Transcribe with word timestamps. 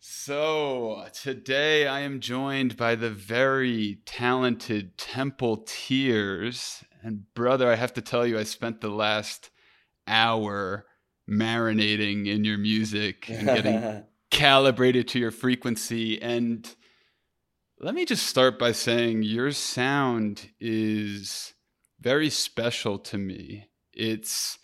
So, 0.00 1.08
today 1.12 1.88
I 1.88 2.00
am 2.00 2.20
joined 2.20 2.76
by 2.76 2.94
the 2.94 3.10
very 3.10 3.98
talented 4.06 4.96
Temple 4.96 5.64
Tears. 5.66 6.84
And, 7.02 7.24
brother, 7.34 7.68
I 7.68 7.74
have 7.74 7.94
to 7.94 8.00
tell 8.00 8.24
you, 8.24 8.38
I 8.38 8.44
spent 8.44 8.80
the 8.80 8.90
last 8.90 9.50
hour 10.06 10.86
marinating 11.28 12.28
in 12.28 12.44
your 12.44 12.58
music 12.58 13.28
and 13.28 13.44
getting 13.44 14.04
calibrated 14.30 15.08
to 15.08 15.18
your 15.18 15.32
frequency. 15.32 16.22
And 16.22 16.72
let 17.80 17.92
me 17.92 18.04
just 18.04 18.24
start 18.24 18.56
by 18.56 18.70
saying 18.70 19.24
your 19.24 19.50
sound 19.50 20.48
is 20.60 21.54
very 22.00 22.30
special 22.30 23.00
to 23.00 23.18
me. 23.18 23.68
It's, 23.92 24.60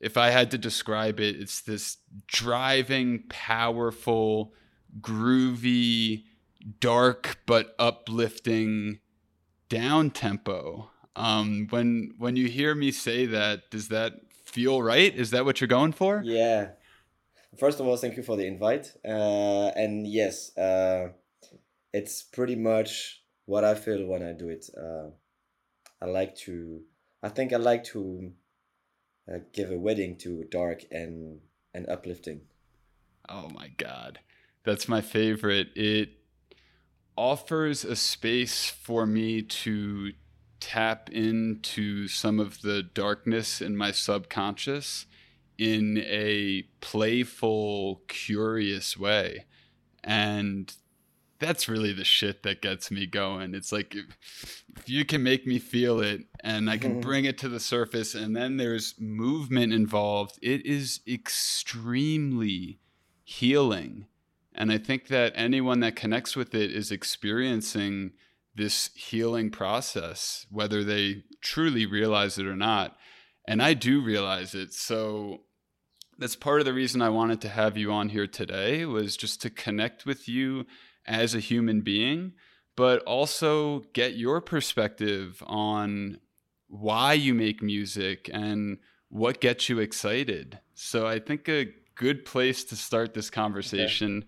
if 0.00 0.16
I 0.16 0.30
had 0.30 0.50
to 0.52 0.58
describe 0.58 1.20
it, 1.20 1.38
it's 1.38 1.60
this 1.60 1.98
driving, 2.26 3.24
powerful, 3.28 4.54
groovy, 5.00 6.24
dark 6.80 7.38
but 7.46 7.74
uplifting 7.78 9.00
down 9.68 10.10
tempo. 10.10 10.90
Um, 11.16 11.66
when 11.70 12.14
when 12.18 12.36
you 12.36 12.48
hear 12.48 12.74
me 12.74 12.90
say 12.90 13.26
that, 13.26 13.70
does 13.70 13.88
that 13.88 14.14
feel 14.44 14.82
right? 14.82 15.14
Is 15.14 15.30
that 15.30 15.44
what 15.44 15.60
you're 15.60 15.68
going 15.68 15.92
for? 15.92 16.22
Yeah. 16.24 16.70
First 17.58 17.80
of 17.80 17.86
all, 17.86 17.96
thank 17.96 18.16
you 18.16 18.22
for 18.22 18.36
the 18.36 18.46
invite. 18.46 18.92
Uh, 19.04 19.68
and 19.74 20.06
yes, 20.06 20.56
uh, 20.56 21.08
it's 21.92 22.22
pretty 22.22 22.56
much 22.56 23.22
what 23.46 23.64
I 23.64 23.74
feel 23.74 24.06
when 24.06 24.22
I 24.22 24.32
do 24.32 24.48
it. 24.48 24.66
Uh, 24.76 25.10
I 26.00 26.06
like 26.06 26.36
to. 26.46 26.82
I 27.22 27.28
think 27.28 27.52
I 27.52 27.56
like 27.56 27.84
to 27.84 28.32
uh, 29.30 29.38
give 29.52 29.70
a 29.70 29.78
wedding 29.78 30.16
to 30.18 30.44
dark 30.50 30.84
and 30.90 31.40
and 31.74 31.88
uplifting. 31.88 32.42
Oh 33.28 33.48
my 33.48 33.68
god, 33.76 34.20
that's 34.70 34.88
my 34.88 35.00
favorite. 35.00 35.68
It 35.74 36.10
offers 37.16 37.84
a 37.84 37.96
space 37.96 38.70
for 38.70 39.04
me 39.04 39.42
to 39.42 40.12
tap 40.60 41.10
into 41.10 42.06
some 42.06 42.38
of 42.38 42.62
the 42.62 42.84
darkness 42.84 43.60
in 43.60 43.76
my 43.76 43.90
subconscious 43.90 45.06
in 45.58 45.98
a 46.06 46.62
playful, 46.80 48.02
curious 48.06 48.96
way. 48.96 49.46
And 50.04 50.72
that's 51.40 51.68
really 51.68 51.92
the 51.92 52.04
shit 52.04 52.44
that 52.44 52.62
gets 52.62 52.92
me 52.92 53.06
going. 53.06 53.56
It's 53.56 53.72
like 53.72 53.96
if, 53.96 54.64
if 54.76 54.88
you 54.88 55.04
can 55.04 55.24
make 55.24 55.48
me 55.48 55.58
feel 55.58 55.98
it 55.98 56.26
and 56.44 56.70
I 56.70 56.78
can 56.78 56.92
mm-hmm. 56.92 57.00
bring 57.00 57.24
it 57.24 57.38
to 57.38 57.48
the 57.48 57.58
surface 57.58 58.14
and 58.14 58.36
then 58.36 58.56
there's 58.56 58.94
movement 59.00 59.72
involved, 59.72 60.38
it 60.40 60.64
is 60.64 61.00
extremely 61.08 62.78
healing. 63.24 64.06
And 64.54 64.72
I 64.72 64.78
think 64.78 65.08
that 65.08 65.32
anyone 65.36 65.80
that 65.80 65.96
connects 65.96 66.36
with 66.36 66.54
it 66.54 66.72
is 66.72 66.90
experiencing 66.90 68.12
this 68.54 68.90
healing 68.94 69.50
process, 69.50 70.46
whether 70.50 70.82
they 70.82 71.22
truly 71.40 71.86
realize 71.86 72.38
it 72.38 72.46
or 72.46 72.56
not. 72.56 72.96
And 73.46 73.62
I 73.62 73.74
do 73.74 74.02
realize 74.02 74.54
it. 74.54 74.72
So 74.72 75.42
that's 76.18 76.36
part 76.36 76.60
of 76.60 76.66
the 76.66 76.74
reason 76.74 77.00
I 77.00 77.08
wanted 77.08 77.40
to 77.42 77.48
have 77.48 77.76
you 77.76 77.92
on 77.92 78.10
here 78.10 78.26
today 78.26 78.84
was 78.84 79.16
just 79.16 79.40
to 79.42 79.50
connect 79.50 80.04
with 80.04 80.28
you 80.28 80.66
as 81.06 81.34
a 81.34 81.40
human 81.40 81.80
being, 81.80 82.32
but 82.76 83.02
also 83.04 83.84
get 83.94 84.16
your 84.16 84.40
perspective 84.40 85.42
on 85.46 86.18
why 86.68 87.14
you 87.14 87.34
make 87.34 87.62
music 87.62 88.28
and 88.32 88.78
what 89.08 89.40
gets 89.40 89.68
you 89.68 89.78
excited. 89.78 90.60
So 90.74 91.06
I 91.06 91.18
think 91.18 91.48
a 91.48 91.66
good 92.00 92.24
place 92.24 92.64
to 92.64 92.76
start 92.76 93.12
this 93.12 93.28
conversation. 93.28 94.18
Okay. 94.18 94.26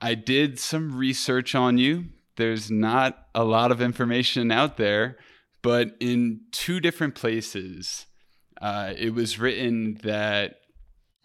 I 0.00 0.14
did 0.14 0.58
some 0.58 0.96
research 0.96 1.54
on 1.54 1.78
you 1.78 2.06
there's 2.36 2.70
not 2.70 3.28
a 3.34 3.44
lot 3.44 3.70
of 3.70 3.80
information 3.80 4.50
out 4.50 4.76
there, 4.76 5.16
but 5.62 5.96
in 6.00 6.40
two 6.50 6.80
different 6.80 7.14
places, 7.14 8.06
uh, 8.60 8.92
it 8.96 9.14
was 9.14 9.38
written 9.38 9.98
that 10.02 10.56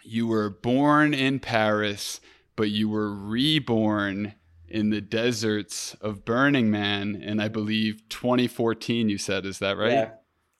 you 0.04 0.28
were 0.28 0.50
born 0.50 1.14
in 1.14 1.40
Paris, 1.40 2.22
but 2.56 2.70
you 2.70 2.90
were 2.90 3.14
reborn 3.14 4.36
in 4.68 4.92
the 4.92 5.02
deserts 5.02 5.96
of 5.96 6.26
Burning 6.26 6.70
Man, 6.70 7.22
and 7.24 7.42
I 7.42 7.48
believe 7.48 8.08
2014. 8.10 9.10
You 9.10 9.18
said, 9.18 9.46
is 9.46 9.60
that 9.60 9.78
right? 9.78 9.92
Yeah, 9.92 10.12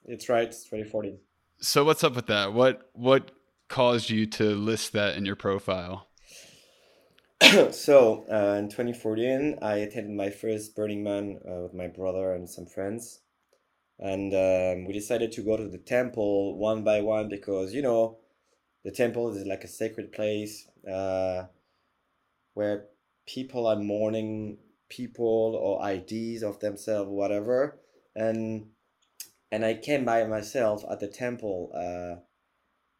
it's 0.04 0.28
right. 0.28 0.48
It's 0.48 0.64
2014. 0.64 1.18
So 1.60 1.84
what's 1.84 2.02
up 2.02 2.16
with 2.16 2.26
that? 2.26 2.52
What 2.52 2.90
what 2.92 3.30
caused 3.70 4.10
you 4.10 4.26
to 4.26 4.54
list 4.54 4.92
that 4.92 5.16
in 5.16 5.24
your 5.24 5.36
profile? 5.36 6.08
so 7.70 8.26
uh, 8.30 8.58
in 8.58 8.68
2014, 8.68 9.60
I 9.62 9.76
attended 9.76 10.14
my 10.14 10.28
first 10.28 10.76
Burning 10.76 11.02
Man 11.02 11.40
uh, 11.48 11.62
with 11.62 11.72
my 11.72 11.86
brother 11.86 12.34
and 12.34 12.50
some 12.50 12.66
friends, 12.66 13.20
and 13.98 14.34
um, 14.34 14.84
we 14.86 14.92
decided 14.92 15.32
to 15.32 15.42
go 15.42 15.56
to 15.56 15.68
the 15.68 15.78
temple 15.78 16.58
one 16.58 16.84
by 16.84 17.00
one 17.00 17.30
because 17.30 17.72
you 17.72 17.80
know, 17.80 18.18
the 18.84 18.90
temple 18.90 19.34
is 19.34 19.46
like 19.46 19.64
a 19.64 19.68
sacred 19.68 20.12
place 20.12 20.68
uh, 20.86 21.44
where 22.52 22.88
people 23.26 23.66
are 23.66 23.76
mourning 23.76 24.58
people 24.90 25.56
or 25.56 25.88
IDs 25.88 26.42
of 26.42 26.60
themselves, 26.60 27.08
whatever, 27.08 27.80
and 28.14 28.66
and 29.50 29.64
I 29.64 29.74
came 29.74 30.04
by 30.04 30.24
myself 30.26 30.84
at 30.90 31.00
the 31.00 31.08
temple, 31.08 31.72
uh, 31.74 32.20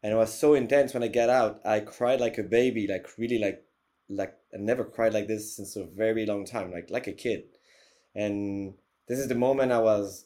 and 0.03 0.13
it 0.13 0.15
was 0.15 0.33
so 0.37 0.53
intense 0.53 0.93
when 0.93 1.03
I 1.03 1.07
got 1.07 1.29
out. 1.29 1.61
I 1.65 1.79
cried 1.81 2.19
like 2.21 2.37
a 2.37 2.43
baby, 2.43 2.87
like 2.87 3.07
really 3.17 3.39
like 3.39 3.63
like 4.09 4.35
I 4.53 4.57
never 4.57 4.83
cried 4.83 5.13
like 5.13 5.27
this 5.27 5.55
since 5.55 5.75
a 5.75 5.85
very 5.85 6.25
long 6.25 6.45
time, 6.45 6.71
like 6.71 6.89
like 6.89 7.07
a 7.07 7.13
kid. 7.13 7.43
And 8.15 8.75
this 9.07 9.19
is 9.19 9.27
the 9.27 9.35
moment 9.35 9.71
I 9.71 9.79
was 9.79 10.25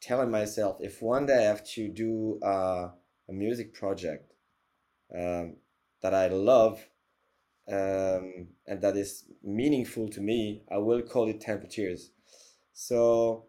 telling 0.00 0.30
myself, 0.30 0.76
if 0.80 1.02
one 1.02 1.26
day 1.26 1.38
I 1.38 1.48
have 1.48 1.64
to 1.70 1.88
do 1.88 2.38
uh, 2.42 2.90
a 3.28 3.32
music 3.32 3.74
project 3.74 4.34
um, 5.14 5.56
that 6.02 6.14
I 6.14 6.28
love 6.28 6.86
um, 7.70 8.48
and 8.66 8.80
that 8.82 8.96
is 8.96 9.24
meaningful 9.42 10.08
to 10.10 10.20
me, 10.20 10.62
I 10.70 10.78
will 10.78 11.02
call 11.02 11.28
it 11.28 11.40
Temple 11.40 11.68
Tears. 11.68 12.10
So, 12.72 13.46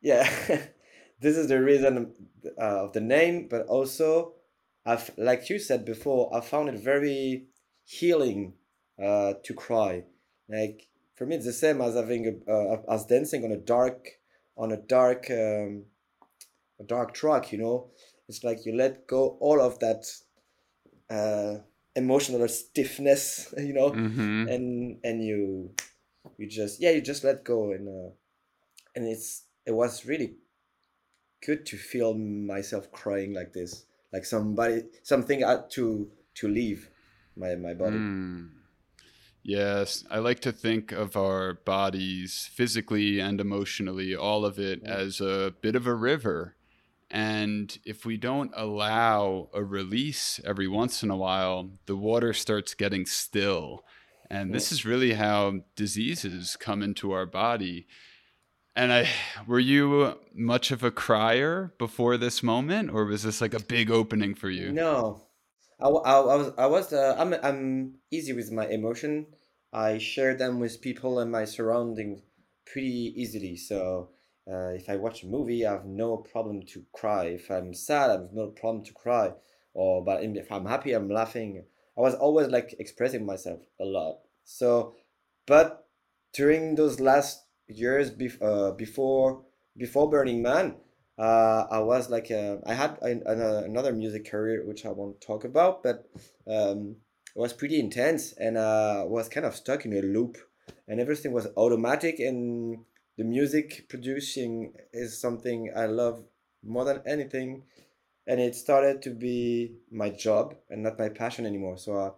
yeah, 0.00 0.28
this 1.20 1.36
is 1.36 1.48
the 1.48 1.62
reason 1.62 2.14
uh, 2.58 2.84
of 2.84 2.92
the 2.92 3.00
name, 3.00 3.48
but 3.50 3.66
also, 3.66 4.33
I've 4.86 5.10
like 5.16 5.48
you 5.48 5.58
said 5.58 5.84
before, 5.84 6.34
I 6.34 6.40
found 6.40 6.68
it 6.68 6.78
very 6.78 7.46
healing 7.84 8.54
uh, 9.02 9.34
to 9.42 9.54
cry. 9.54 10.04
Like 10.48 10.88
for 11.14 11.26
me, 11.26 11.36
it's 11.36 11.46
the 11.46 11.52
same 11.52 11.80
as 11.80 11.94
having 11.94 12.42
a, 12.46 12.50
uh, 12.50 12.82
as 12.88 13.06
dancing 13.06 13.44
on 13.44 13.52
a 13.52 13.56
dark 13.56 14.08
on 14.56 14.72
a 14.72 14.76
dark 14.76 15.30
um, 15.30 15.84
a 16.78 16.84
dark 16.86 17.14
track. 17.14 17.52
You 17.52 17.58
know, 17.58 17.90
it's 18.28 18.44
like 18.44 18.66
you 18.66 18.76
let 18.76 19.06
go 19.06 19.36
all 19.40 19.60
of 19.60 19.78
that 19.80 20.04
uh, 21.10 21.62
emotional 21.96 22.46
stiffness. 22.48 23.54
You 23.58 23.72
know, 23.72 23.90
mm-hmm. 23.90 24.48
and 24.48 24.98
and 25.02 25.24
you 25.24 25.70
you 26.36 26.46
just 26.46 26.80
yeah 26.80 26.90
you 26.90 27.00
just 27.00 27.24
let 27.24 27.44
go 27.44 27.72
and 27.72 27.88
uh, 27.88 28.10
and 28.94 29.06
it's 29.06 29.44
it 29.66 29.72
was 29.72 30.04
really 30.04 30.36
good 31.44 31.64
to 31.66 31.76
feel 31.76 32.14
myself 32.14 32.90
crying 32.92 33.32
like 33.34 33.52
this 33.52 33.86
like 34.14 34.24
somebody 34.24 34.84
something 35.02 35.42
to 35.68 36.10
to 36.34 36.48
leave 36.48 36.88
my 37.36 37.54
my 37.56 37.74
body 37.74 37.96
mm. 37.96 38.48
Yes, 39.46 40.04
I 40.10 40.20
like 40.20 40.40
to 40.40 40.52
think 40.52 40.90
of 40.90 41.18
our 41.18 41.52
bodies 41.52 42.48
physically 42.50 43.20
and 43.20 43.38
emotionally, 43.38 44.16
all 44.16 44.46
of 44.46 44.58
it, 44.58 44.82
as 44.86 45.20
a 45.20 45.52
bit 45.60 45.76
of 45.76 45.86
a 45.86 45.94
river. 45.94 46.56
And 47.10 47.78
if 47.84 48.06
we 48.06 48.16
don't 48.16 48.52
allow 48.56 49.50
a 49.52 49.62
release 49.62 50.40
every 50.46 50.66
once 50.66 51.02
in 51.02 51.10
a 51.10 51.16
while, 51.18 51.72
the 51.84 51.94
water 51.94 52.32
starts 52.32 52.72
getting 52.72 53.04
still. 53.04 53.84
And 54.30 54.54
this 54.54 54.72
is 54.72 54.86
really 54.86 55.12
how 55.12 55.60
diseases 55.76 56.56
come 56.56 56.82
into 56.82 57.12
our 57.12 57.26
body. 57.26 57.86
And 58.76 58.92
I 58.92 59.08
were 59.46 59.60
you 59.60 60.18
much 60.34 60.70
of 60.70 60.82
a 60.82 60.90
crier 60.90 61.72
before 61.78 62.16
this 62.16 62.42
moment 62.42 62.90
or 62.90 63.04
was 63.04 63.22
this 63.22 63.40
like 63.40 63.54
a 63.54 63.60
big 63.60 63.90
opening 63.90 64.34
for 64.34 64.50
you? 64.50 64.72
No. 64.72 65.22
I, 65.80 65.88
I, 65.88 66.20
I 66.20 66.36
was 66.36 66.52
I 66.58 66.66
was 66.66 66.92
uh, 66.92 67.16
I'm 67.18 67.34
I'm 67.34 67.94
easy 68.10 68.32
with 68.32 68.50
my 68.50 68.66
emotion. 68.66 69.26
I 69.72 69.98
share 69.98 70.36
them 70.36 70.60
with 70.60 70.80
people 70.80 71.18
and 71.18 71.30
my 71.30 71.44
surroundings 71.44 72.20
pretty 72.66 73.12
easily. 73.16 73.56
So 73.56 74.10
uh, 74.50 74.70
if 74.70 74.88
I 74.88 74.96
watch 74.96 75.22
a 75.22 75.26
movie, 75.26 75.66
I 75.66 75.72
have 75.72 75.86
no 75.86 76.16
problem 76.16 76.62
to 76.68 76.84
cry. 76.92 77.26
If 77.26 77.50
I'm 77.50 77.74
sad, 77.74 78.10
I 78.10 78.12
have 78.14 78.32
no 78.32 78.48
problem 78.48 78.84
to 78.84 78.92
cry. 78.92 79.32
Or 79.72 80.04
but 80.04 80.22
if 80.22 80.50
I'm 80.50 80.66
happy, 80.66 80.92
I'm 80.92 81.08
laughing. 81.08 81.64
I 81.96 82.00
was 82.00 82.14
always 82.14 82.48
like 82.48 82.74
expressing 82.78 83.24
myself 83.24 83.60
a 83.80 83.84
lot. 83.84 84.20
So, 84.44 84.94
but 85.46 85.86
during 86.32 86.74
those 86.74 87.00
last 87.00 87.43
years 87.68 88.10
bef- 88.10 88.42
uh, 88.42 88.72
before 88.72 89.42
before 89.76 90.08
Burning 90.08 90.42
Man, 90.42 90.76
uh, 91.18 91.66
I 91.70 91.80
was 91.80 92.10
like 92.10 92.30
uh, 92.30 92.56
I 92.66 92.74
had 92.74 92.98
a, 93.02 93.20
a, 93.26 93.64
another 93.64 93.92
music 93.92 94.30
career 94.30 94.64
which 94.66 94.86
I 94.86 94.90
won't 94.90 95.20
talk 95.20 95.44
about, 95.44 95.82
but 95.82 96.08
um, 96.46 96.96
it 97.34 97.38
was 97.38 97.52
pretty 97.52 97.80
intense 97.80 98.32
and 98.32 98.56
uh, 98.56 99.04
was 99.06 99.28
kind 99.28 99.46
of 99.46 99.56
stuck 99.56 99.84
in 99.84 99.92
a 99.92 100.02
loop 100.02 100.38
and 100.86 101.00
everything 101.00 101.32
was 101.32 101.48
automatic 101.56 102.20
and 102.20 102.78
the 103.16 103.24
music 103.24 103.86
producing 103.88 104.72
is 104.92 105.20
something 105.20 105.72
i 105.76 105.86
love 105.86 106.24
more 106.64 106.84
than 106.84 107.02
anything 107.06 107.62
and 108.26 108.40
it 108.40 108.54
started 108.54 109.02
to 109.02 109.10
be 109.10 109.76
my 109.90 110.08
job 110.10 110.54
and 110.70 110.82
not 110.82 110.98
my 110.98 111.08
passion 111.10 111.44
anymore. 111.44 111.76
So 111.76 111.96
uh, 111.96 112.10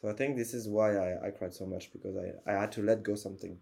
so 0.00 0.08
i 0.08 0.12
think 0.12 0.36
this 0.36 0.54
is 0.54 0.68
why 0.68 0.96
i, 0.96 1.26
I 1.26 1.30
cried 1.30 1.52
so 1.52 1.66
much 1.66 1.92
because 1.92 2.16
I, 2.16 2.50
I 2.50 2.60
had 2.60 2.72
to 2.72 2.82
let 2.82 3.02
go 3.02 3.14
something 3.14 3.58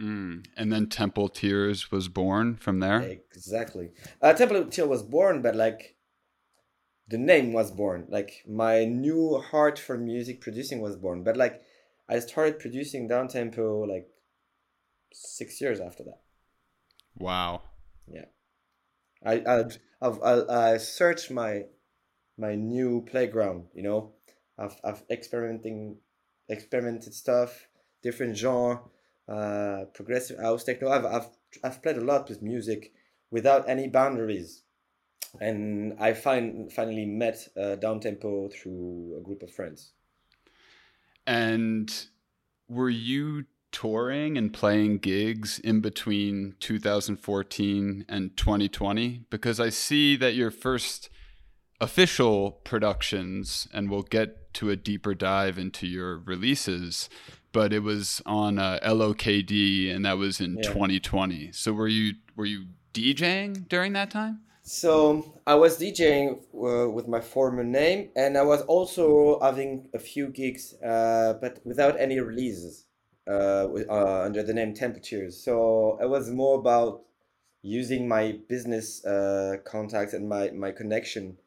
Mm. 0.00 0.46
And 0.56 0.72
then 0.72 0.88
Temple 0.88 1.28
Tears 1.28 1.90
was 1.90 2.08
born 2.08 2.56
from 2.56 2.80
there. 2.80 3.00
Exactly. 3.00 3.90
Uh, 4.20 4.32
Temple 4.32 4.66
Tears 4.66 4.88
was 4.88 5.02
born, 5.02 5.42
but 5.42 5.56
like 5.56 5.96
the 7.08 7.18
name 7.18 7.52
was 7.52 7.70
born. 7.70 8.06
Like 8.08 8.44
my 8.46 8.84
new 8.84 9.38
heart 9.38 9.78
for 9.78 9.96
music 9.96 10.40
producing 10.40 10.80
was 10.80 10.96
born. 10.96 11.22
But 11.22 11.36
like 11.36 11.62
I 12.08 12.18
started 12.18 12.58
producing 12.58 13.08
down 13.08 13.28
tempo 13.28 13.80
like 13.80 14.08
six 15.12 15.60
years 15.60 15.80
after 15.80 16.04
that. 16.04 16.20
Wow. 17.16 17.62
Yeah. 18.06 18.26
I 19.24 19.34
I 19.34 19.64
I've, 20.02 20.22
I, 20.22 20.72
I 20.72 20.76
searched 20.76 21.30
my 21.30 21.64
my 22.36 22.54
new 22.54 23.02
playground. 23.08 23.66
You 23.74 23.82
know, 23.82 24.12
I've 24.58 24.76
I've 24.84 25.04
experimenting 25.10 25.98
experimented 26.48 27.14
stuff, 27.14 27.68
different 28.02 28.36
genre 28.36 28.82
uh, 29.28 29.84
progressive 29.94 30.38
house 30.38 30.64
techno. 30.64 30.90
I've, 30.90 31.04
I've 31.04 31.28
I've 31.64 31.82
played 31.82 31.96
a 31.96 32.04
lot 32.04 32.28
with 32.28 32.42
music 32.42 32.92
without 33.30 33.68
any 33.68 33.88
boundaries, 33.88 34.62
and 35.40 35.96
I 35.98 36.12
find 36.12 36.72
finally 36.72 37.06
met 37.06 37.48
uh, 37.60 37.76
down 37.76 38.00
tempo 38.00 38.48
through 38.48 39.16
a 39.18 39.22
group 39.22 39.42
of 39.42 39.52
friends. 39.52 39.92
And 41.26 41.92
were 42.68 42.90
you 42.90 43.46
touring 43.72 44.38
and 44.38 44.52
playing 44.52 44.98
gigs 44.98 45.58
in 45.58 45.80
between 45.80 46.54
2014 46.60 48.04
and 48.08 48.36
2020? 48.36 49.24
Because 49.28 49.58
I 49.58 49.70
see 49.70 50.16
that 50.16 50.34
your 50.34 50.50
first 50.50 51.10
official 51.80 52.52
productions, 52.64 53.68
and 53.72 53.90
we'll 53.90 54.02
get 54.02 54.54
to 54.54 54.70
a 54.70 54.76
deeper 54.76 55.14
dive 55.14 55.58
into 55.58 55.86
your 55.86 56.18
releases, 56.18 57.10
but 57.56 57.72
it 57.72 57.82
was 57.82 58.20
on 58.26 58.58
uh, 58.58 58.78
LOKD, 58.82 59.90
and 59.90 60.04
that 60.04 60.18
was 60.18 60.42
in 60.42 60.58
yeah. 60.58 60.70
2020. 60.70 61.52
So 61.52 61.72
were 61.72 61.88
you 61.88 62.16
were 62.36 62.44
you 62.44 62.66
DJing 62.92 63.66
during 63.66 63.94
that 63.94 64.10
time? 64.10 64.42
So 64.62 65.40
I 65.46 65.54
was 65.54 65.80
DJing 65.80 66.26
uh, 66.52 66.90
with 66.90 67.08
my 67.08 67.22
former 67.22 67.64
name, 67.64 68.10
and 68.14 68.36
I 68.36 68.42
was 68.42 68.60
also 68.74 69.40
having 69.40 69.88
a 69.94 69.98
few 69.98 70.26
gigs, 70.28 70.74
uh, 70.82 71.38
but 71.40 71.60
without 71.64 71.98
any 71.98 72.20
releases, 72.20 72.84
uh, 73.26 73.68
with, 73.70 73.88
uh, 73.88 74.24
under 74.26 74.42
the 74.42 74.52
name 74.52 74.74
Temple 74.74 75.00
Tears. 75.00 75.42
So 75.42 75.98
it 76.02 76.10
was 76.10 76.28
more 76.28 76.58
about 76.58 77.04
using 77.62 78.06
my 78.06 78.38
business 78.50 79.02
uh, 79.06 79.56
contacts 79.64 80.12
and 80.12 80.28
my 80.28 80.50
my 80.50 80.72
connection 80.72 81.38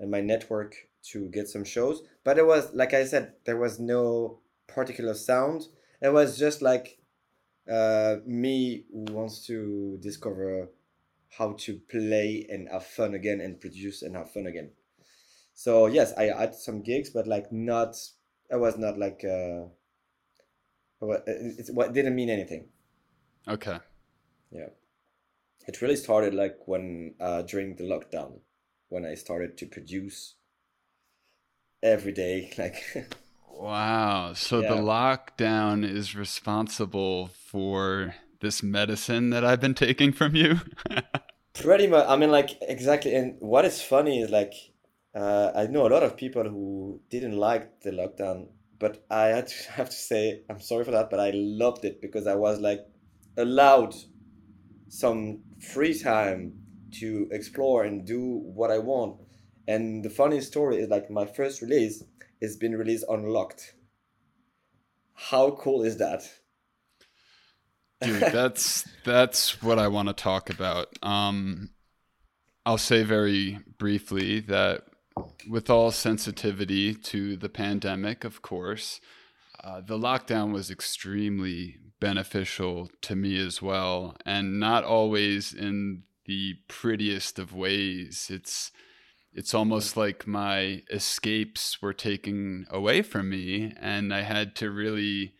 and 0.00 0.10
my 0.10 0.22
network 0.22 0.76
to 1.10 1.28
get 1.28 1.46
some 1.46 1.64
shows. 1.64 2.00
But 2.24 2.38
it 2.38 2.46
was 2.46 2.72
like 2.72 2.94
I 2.94 3.04
said, 3.04 3.34
there 3.44 3.58
was 3.58 3.78
no 3.78 4.40
particular 4.68 5.14
sound. 5.14 5.66
It 6.00 6.12
was 6.12 6.38
just 6.38 6.62
like 6.62 6.98
uh, 7.70 8.16
me 8.24 8.84
who 8.92 9.12
wants 9.12 9.44
to 9.46 9.98
discover 10.00 10.68
how 11.30 11.52
to 11.52 11.80
play 11.90 12.46
and 12.48 12.68
have 12.70 12.86
fun 12.86 13.14
again 13.14 13.40
and 13.40 13.60
produce 13.60 14.02
and 14.02 14.16
have 14.16 14.30
fun 14.30 14.46
again. 14.46 14.70
So 15.54 15.86
yes, 15.86 16.12
I 16.16 16.24
had 16.24 16.54
some 16.54 16.82
gigs, 16.82 17.10
but 17.10 17.26
like 17.26 17.50
not. 17.52 17.96
It 18.50 18.56
was 18.56 18.78
not 18.78 18.98
like. 18.98 19.24
Uh, 19.24 19.66
it, 21.26 21.68
it 21.68 21.92
didn't 21.92 22.14
mean 22.14 22.30
anything. 22.30 22.68
Okay. 23.46 23.78
Yeah, 24.50 24.68
it 25.66 25.82
really 25.82 25.96
started 25.96 26.34
like 26.34 26.56
when 26.66 27.14
uh, 27.20 27.42
during 27.42 27.76
the 27.76 27.84
lockdown, 27.84 28.40
when 28.88 29.04
I 29.04 29.14
started 29.14 29.58
to 29.58 29.66
produce 29.66 30.36
every 31.82 32.12
day, 32.12 32.52
like. 32.58 32.82
Wow. 33.58 34.34
So 34.34 34.60
yeah. 34.60 34.68
the 34.68 34.80
lockdown 34.80 35.84
is 35.84 36.14
responsible 36.14 37.26
for 37.26 38.14
this 38.40 38.62
medicine 38.62 39.30
that 39.30 39.44
I've 39.44 39.60
been 39.60 39.74
taking 39.74 40.12
from 40.12 40.36
you? 40.36 40.60
Pretty 41.54 41.88
much. 41.88 42.06
I 42.08 42.16
mean, 42.16 42.30
like, 42.30 42.50
exactly. 42.62 43.14
And 43.14 43.34
what 43.40 43.64
is 43.64 43.82
funny 43.82 44.20
is, 44.20 44.30
like, 44.30 44.54
uh, 45.14 45.50
I 45.56 45.66
know 45.66 45.88
a 45.88 45.90
lot 45.90 46.04
of 46.04 46.16
people 46.16 46.44
who 46.44 47.00
didn't 47.10 47.36
like 47.36 47.80
the 47.80 47.90
lockdown, 47.90 48.46
but 48.78 49.04
I 49.10 49.26
had 49.26 49.48
to 49.48 49.72
have 49.72 49.90
to 49.90 49.96
say, 49.96 50.42
I'm 50.48 50.60
sorry 50.60 50.84
for 50.84 50.92
that, 50.92 51.10
but 51.10 51.18
I 51.18 51.32
loved 51.34 51.84
it 51.84 52.00
because 52.00 52.28
I 52.28 52.36
was, 52.36 52.60
like, 52.60 52.86
allowed 53.36 53.94
some 54.88 55.40
free 55.60 55.98
time 55.98 56.54
to 57.00 57.28
explore 57.32 57.84
and 57.84 58.06
do 58.06 58.22
what 58.22 58.70
I 58.70 58.78
want. 58.78 59.20
And 59.66 60.04
the 60.04 60.10
funny 60.10 60.40
story 60.40 60.76
is, 60.76 60.88
like, 60.88 61.10
my 61.10 61.26
first 61.26 61.60
release 61.60 62.04
is 62.40 62.56
been 62.56 62.76
released 62.76 63.04
unlocked. 63.08 63.74
How 65.14 65.50
cool 65.52 65.82
is 65.82 65.96
that? 65.98 66.22
Dude, 68.00 68.20
that's 68.32 68.88
that's 69.04 69.62
what 69.62 69.78
I 69.78 69.88
want 69.88 70.08
to 70.08 70.14
talk 70.14 70.50
about. 70.50 70.88
Um, 71.02 71.70
I'll 72.64 72.78
say 72.78 73.02
very 73.02 73.58
briefly 73.78 74.40
that 74.40 74.84
with 75.48 75.68
all 75.68 75.90
sensitivity 75.90 76.94
to 76.94 77.36
the 77.36 77.48
pandemic, 77.48 78.24
of 78.24 78.42
course, 78.42 79.00
uh, 79.62 79.80
the 79.80 79.98
lockdown 79.98 80.52
was 80.52 80.70
extremely 80.70 81.78
beneficial 82.00 82.90
to 83.02 83.16
me 83.16 83.44
as 83.44 83.60
well, 83.60 84.16
and 84.24 84.60
not 84.60 84.84
always 84.84 85.52
in 85.52 86.04
the 86.26 86.54
prettiest 86.68 87.38
of 87.38 87.54
ways. 87.54 88.28
It's 88.30 88.70
it's 89.32 89.54
almost 89.54 89.96
like 89.96 90.26
my 90.26 90.82
escapes 90.90 91.80
were 91.80 91.92
taken 91.92 92.66
away 92.70 93.02
from 93.02 93.30
me 93.30 93.72
and 93.80 94.12
I 94.12 94.22
had 94.22 94.56
to 94.56 94.70
really 94.70 95.34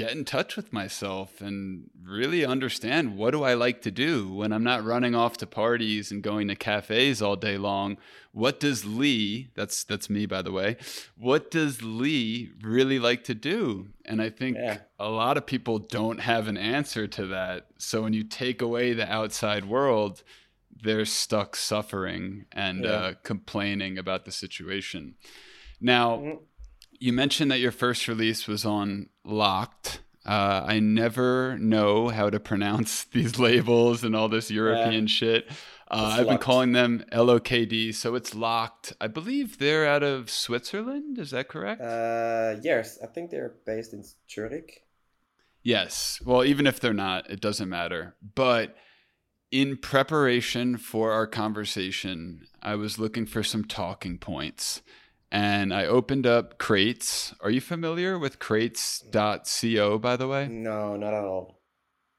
get 0.00 0.12
in 0.12 0.24
touch 0.24 0.56
with 0.56 0.72
myself 0.72 1.42
and 1.42 1.90
really 2.02 2.42
understand 2.42 3.18
what 3.18 3.32
do 3.32 3.42
I 3.42 3.52
like 3.52 3.82
to 3.82 3.90
do 3.90 4.32
when 4.32 4.50
I'm 4.50 4.64
not 4.64 4.82
running 4.82 5.14
off 5.14 5.36
to 5.38 5.46
parties 5.46 6.10
and 6.10 6.22
going 6.22 6.48
to 6.48 6.56
cafes 6.56 7.20
all 7.20 7.36
day 7.36 7.58
long. 7.58 7.98
What 8.32 8.58
does 8.60 8.86
Lee, 8.86 9.50
that's 9.54 9.84
that's 9.84 10.08
me 10.08 10.24
by 10.24 10.40
the 10.40 10.52
way, 10.52 10.78
what 11.18 11.50
does 11.50 11.82
Lee 11.82 12.50
really 12.62 12.98
like 12.98 13.24
to 13.24 13.34
do? 13.34 13.88
And 14.06 14.22
I 14.22 14.30
think 14.30 14.56
yeah. 14.56 14.78
a 14.98 15.10
lot 15.10 15.36
of 15.36 15.44
people 15.44 15.78
don't 15.78 16.20
have 16.20 16.48
an 16.48 16.56
answer 16.56 17.06
to 17.06 17.26
that. 17.26 17.66
So 17.76 18.00
when 18.00 18.14
you 18.14 18.24
take 18.24 18.62
away 18.62 18.94
the 18.94 19.12
outside 19.12 19.66
world, 19.66 20.22
they're 20.82 21.04
stuck 21.04 21.56
suffering 21.56 22.46
and 22.52 22.84
yeah. 22.84 22.90
uh, 22.90 23.14
complaining 23.22 23.98
about 23.98 24.24
the 24.24 24.32
situation. 24.32 25.14
Now, 25.80 26.16
mm-hmm. 26.16 26.36
you 26.98 27.12
mentioned 27.12 27.50
that 27.50 27.60
your 27.60 27.72
first 27.72 28.08
release 28.08 28.46
was 28.46 28.64
on 28.64 29.08
Locked. 29.24 30.00
Uh, 30.26 30.64
I 30.66 30.80
never 30.80 31.56
know 31.58 32.08
how 32.08 32.28
to 32.28 32.38
pronounce 32.38 33.04
these 33.12 33.38
labels 33.38 34.04
and 34.04 34.14
all 34.14 34.28
this 34.28 34.50
European 34.50 35.04
yeah. 35.04 35.08
shit. 35.08 35.48
Uh, 35.90 36.18
I've 36.18 36.28
been 36.28 36.38
calling 36.38 36.70
them 36.70 37.04
LOKD, 37.10 37.92
so 37.94 38.14
it's 38.14 38.32
locked. 38.32 38.92
I 39.00 39.08
believe 39.08 39.58
they're 39.58 39.88
out 39.88 40.04
of 40.04 40.30
Switzerland. 40.30 41.18
Is 41.18 41.32
that 41.32 41.48
correct? 41.48 41.80
Uh, 41.80 42.56
yes, 42.62 42.98
I 43.02 43.06
think 43.06 43.30
they're 43.30 43.54
based 43.66 43.92
in 43.92 44.04
Zurich. 44.30 44.84
Yes. 45.64 46.20
Well, 46.24 46.44
even 46.44 46.68
if 46.68 46.78
they're 46.78 46.94
not, 46.94 47.28
it 47.28 47.40
doesn't 47.40 47.68
matter. 47.68 48.14
But 48.34 48.76
in 49.50 49.76
preparation 49.76 50.76
for 50.76 51.12
our 51.12 51.26
conversation, 51.26 52.46
I 52.62 52.76
was 52.76 52.98
looking 52.98 53.26
for 53.26 53.42
some 53.42 53.64
talking 53.64 54.18
points 54.18 54.82
and 55.32 55.72
I 55.72 55.86
opened 55.86 56.26
up 56.26 56.58
Crates. 56.58 57.34
Are 57.40 57.50
you 57.50 57.60
familiar 57.60 58.18
with 58.18 58.38
crates.co, 58.38 59.98
by 59.98 60.16
the 60.16 60.28
way? 60.28 60.48
No, 60.48 60.96
not 60.96 61.14
at 61.14 61.24
all. 61.24 61.60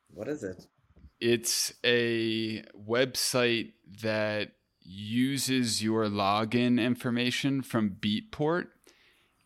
What 0.09 0.27
is 0.27 0.43
it? 0.43 0.65
It's 1.19 1.73
a 1.85 2.63
website 2.73 3.73
that 4.01 4.53
uses 4.81 5.83
your 5.83 6.05
login 6.05 6.81
information 6.81 7.61
from 7.61 7.97
Beatport. 8.00 8.67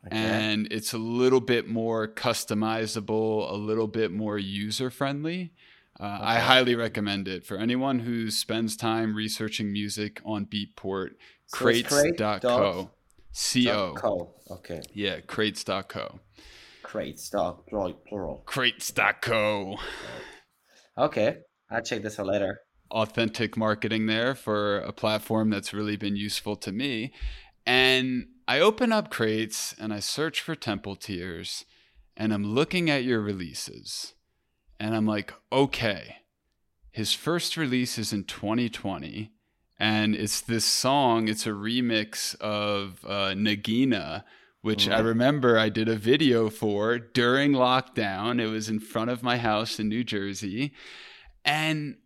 Okay. 0.07 0.15
And 0.15 0.67
it's 0.71 0.93
a 0.93 0.99
little 0.99 1.41
bit 1.41 1.67
more 1.67 2.07
customizable, 2.07 3.51
a 3.51 3.55
little 3.55 3.87
bit 3.87 4.11
more 4.11 4.37
user 4.37 4.89
friendly. 4.89 5.51
Uh, 5.99 6.03
okay. 6.03 6.23
I 6.23 6.39
highly 6.39 6.75
recommend 6.75 7.27
it 7.27 7.45
for 7.45 7.57
anyone 7.57 7.99
who 7.99 8.29
spends 8.29 8.75
time 8.75 9.15
researching 9.15 9.71
music 9.71 10.21
on 10.25 10.45
Beatport. 10.45 11.11
So 11.47 11.57
crates.co. 11.57 12.91
C-O. 13.31 13.93
Co. 13.95 14.33
Okay. 14.51 14.81
Yeah, 14.93 15.19
crates.co. 15.21 16.19
Crates. 16.83 17.29
Plural. 17.29 18.43
Crates.co. 18.45 19.77
Okay. 20.97 21.37
I'll 21.69 21.81
check 21.81 22.01
this 22.01 22.19
out 22.19 22.27
later. 22.27 22.61
Authentic 22.91 23.57
marketing 23.57 24.05
there 24.05 24.35
for 24.35 24.79
a 24.79 24.93
platform 24.93 25.49
that's 25.49 25.73
really 25.73 25.97
been 25.97 26.15
useful 26.15 26.55
to 26.57 26.71
me. 26.71 27.13
And 27.65 28.27
I 28.47 28.59
open 28.59 28.91
up 28.91 29.09
crates 29.09 29.73
and 29.79 29.93
I 29.93 29.99
search 29.99 30.39
for 30.41 30.55
Temple 30.55 30.95
Tears 30.95 31.65
and 32.15 32.33
I'm 32.33 32.43
looking 32.45 32.89
at 32.89 33.03
your 33.03 33.19
releases 33.19 34.14
and 34.79 34.95
I'm 34.95 35.05
like, 35.05 35.33
okay, 35.51 36.17
his 36.91 37.13
first 37.13 37.57
release 37.57 37.97
is 37.97 38.13
in 38.13 38.23
2020 38.23 39.31
and 39.77 40.15
it's 40.15 40.41
this 40.41 40.65
song, 40.65 41.27
it's 41.27 41.45
a 41.45 41.49
remix 41.49 42.39
of 42.39 43.03
uh, 43.05 43.33
Nagina, 43.33 44.23
which 44.61 44.87
I 44.87 44.99
remember 44.99 45.59
I 45.59 45.69
did 45.69 45.89
a 45.89 45.95
video 45.95 46.49
for 46.49 46.97
during 46.97 47.51
lockdown. 47.51 48.41
It 48.41 48.47
was 48.47 48.69
in 48.69 48.79
front 48.79 49.11
of 49.11 49.21
my 49.21 49.37
house 49.37 49.79
in 49.79 49.89
New 49.89 50.03
Jersey. 50.03 50.73
And 51.43 51.97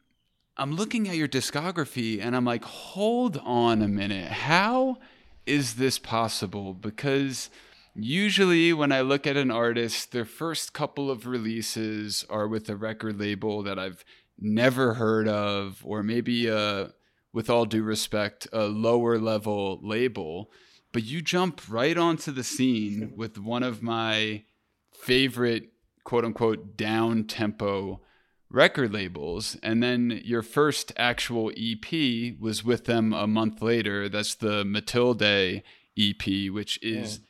I'm 0.57 0.75
looking 0.75 1.07
at 1.07 1.15
your 1.15 1.27
discography 1.27 2.21
and 2.21 2.35
I'm 2.35 2.43
like, 2.43 2.65
hold 2.65 3.37
on 3.37 3.81
a 3.81 3.87
minute. 3.87 4.31
How 4.31 4.97
is 5.45 5.75
this 5.75 5.97
possible? 5.99 6.73
Because 6.73 7.49
usually 7.95 8.73
when 8.73 8.91
I 8.91 9.01
look 9.01 9.27
at 9.27 9.37
an 9.37 9.51
artist, 9.51 10.11
their 10.11 10.25
first 10.25 10.73
couple 10.73 11.09
of 11.09 11.25
releases 11.25 12.25
are 12.29 12.47
with 12.47 12.69
a 12.69 12.75
record 12.75 13.19
label 13.19 13.63
that 13.63 13.79
I've 13.79 14.03
never 14.39 14.95
heard 14.95 15.27
of, 15.27 15.81
or 15.83 16.03
maybe 16.03 16.47
a, 16.47 16.91
with 17.33 17.49
all 17.49 17.65
due 17.65 17.83
respect, 17.83 18.47
a 18.53 18.65
lower 18.65 19.17
level 19.17 19.79
label. 19.83 20.51
But 20.91 21.03
you 21.03 21.21
jump 21.21 21.61
right 21.69 21.97
onto 21.97 22.31
the 22.31 22.43
scene 22.43 23.13
with 23.15 23.37
one 23.37 23.63
of 23.63 23.83
my 23.83 24.43
favorite 24.91 25.69
quote 26.03 26.25
unquote 26.25 26.75
down 26.75 27.25
tempo 27.25 28.01
record 28.49 28.93
labels. 28.93 29.57
And 29.61 29.83
then 29.83 30.21
your 30.23 30.41
first 30.41 30.91
actual 30.97 31.51
EP 31.55 32.35
was 32.39 32.63
with 32.63 32.85
them 32.85 33.13
a 33.13 33.27
month 33.27 33.61
later. 33.61 34.09
That's 34.09 34.35
the 34.35 34.65
Matilde 34.65 35.61
EP, 35.97 36.51
which 36.51 36.79
is 36.81 37.19
yeah. 37.19 37.25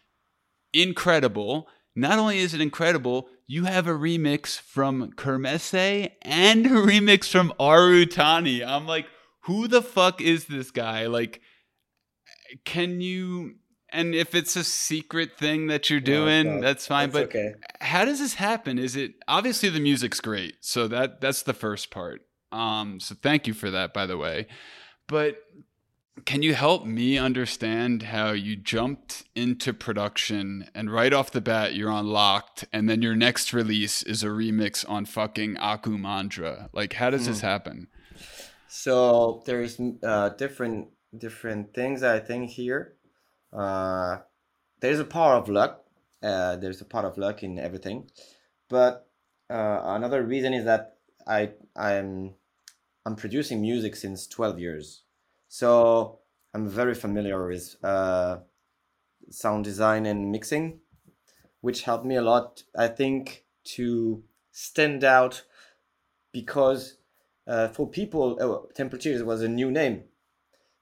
Incredible. 0.73 1.67
Not 1.95 2.19
only 2.19 2.39
is 2.39 2.53
it 2.53 2.61
incredible, 2.61 3.27
you 3.47 3.65
have 3.65 3.87
a 3.87 3.91
remix 3.91 4.59
from 4.59 5.11
Kermesse 5.13 6.11
and 6.21 6.65
a 6.65 6.69
remix 6.69 7.29
from 7.29 7.51
Arutani. 7.59 8.65
I'm 8.65 8.85
like, 8.85 9.07
who 9.43 9.67
the 9.67 9.81
fuck 9.81 10.21
is 10.21 10.45
this 10.45 10.71
guy? 10.71 11.07
Like, 11.07 11.41
can 12.63 13.01
you 13.01 13.55
and 13.91 14.13
if 14.13 14.35
it's 14.35 14.55
a 14.55 14.63
secret 14.63 15.37
thing 15.37 15.67
that 15.67 15.89
you're 15.89 15.99
doing, 15.99 16.45
no, 16.45 16.61
that's 16.61 16.85
fine. 16.85 17.09
But 17.09 17.25
okay. 17.25 17.55
how 17.81 18.05
does 18.05 18.19
this 18.19 18.35
happen? 18.35 18.77
Is 18.77 18.95
it 18.95 19.13
obviously 19.27 19.69
the 19.69 19.79
music's 19.79 20.19
great, 20.19 20.55
so 20.61 20.87
that 20.87 21.21
that's 21.21 21.43
the 21.43 21.53
first 21.53 21.89
part. 21.89 22.21
Um, 22.51 22.99
so 22.99 23.15
thank 23.21 23.47
you 23.47 23.53
for 23.53 23.71
that, 23.71 23.93
by 23.93 24.05
the 24.05 24.17
way. 24.17 24.47
But 25.07 25.37
can 26.25 26.41
you 26.41 26.53
help 26.53 26.85
me 26.85 27.17
understand 27.17 28.03
how 28.03 28.31
you 28.31 28.55
jumped 28.55 29.23
into 29.35 29.73
production 29.73 30.69
and 30.73 30.91
right 30.91 31.13
off 31.13 31.31
the 31.31 31.41
bat 31.41 31.75
you're 31.75 31.91
on 31.91 32.07
Locked, 32.07 32.65
and 32.71 32.89
then 32.89 33.01
your 33.01 33.15
next 33.15 33.53
release 33.53 34.03
is 34.03 34.23
a 34.23 34.27
remix 34.27 34.87
on 34.89 35.05
fucking 35.05 35.57
Aku 35.57 35.97
Mantra? 35.97 36.69
Like, 36.73 36.93
how 36.93 37.09
does 37.09 37.23
mm. 37.23 37.27
this 37.27 37.41
hmm. 37.41 37.47
happen? 37.47 37.87
So 38.67 39.43
there's 39.45 39.79
uh, 40.03 40.29
different 40.29 40.89
different 41.17 41.73
things 41.73 42.03
I 42.03 42.19
think 42.19 42.51
here 42.51 42.93
uh, 43.53 44.17
there's 44.79 44.99
a 44.99 45.05
part 45.05 45.41
of 45.41 45.49
luck. 45.49 45.83
Uh, 46.21 46.57
there's 46.57 46.81
a 46.81 46.85
part 46.85 47.05
of 47.05 47.17
luck 47.17 47.43
in 47.43 47.57
everything, 47.57 48.09
but 48.69 49.07
uh, 49.49 49.81
another 49.83 50.23
reason 50.23 50.53
is 50.53 50.65
that 50.65 50.97
I 51.27 51.51
I'm 51.75 52.35
I'm 53.05 53.15
producing 53.15 53.61
music 53.61 53.95
since 53.95 54.27
12 54.27 54.59
years, 54.59 55.03
so 55.49 56.19
I'm 56.53 56.69
very 56.69 56.93
familiar 56.93 57.45
with 57.45 57.75
uh, 57.83 58.37
sound 59.29 59.65
design 59.65 60.05
and 60.05 60.31
mixing, 60.31 60.79
which 61.59 61.83
helped 61.83 62.05
me 62.05 62.15
a 62.15 62.21
lot. 62.21 62.63
I 62.77 62.87
think 62.87 63.45
to 63.75 64.23
stand 64.51 65.03
out 65.03 65.43
because 66.31 66.97
uh, 67.47 67.67
for 67.67 67.89
people, 67.89 68.37
oh, 68.39 68.69
Temple 68.75 68.99
Tears 68.99 69.23
was 69.23 69.41
a 69.41 69.49
new 69.49 69.71
name, 69.71 70.03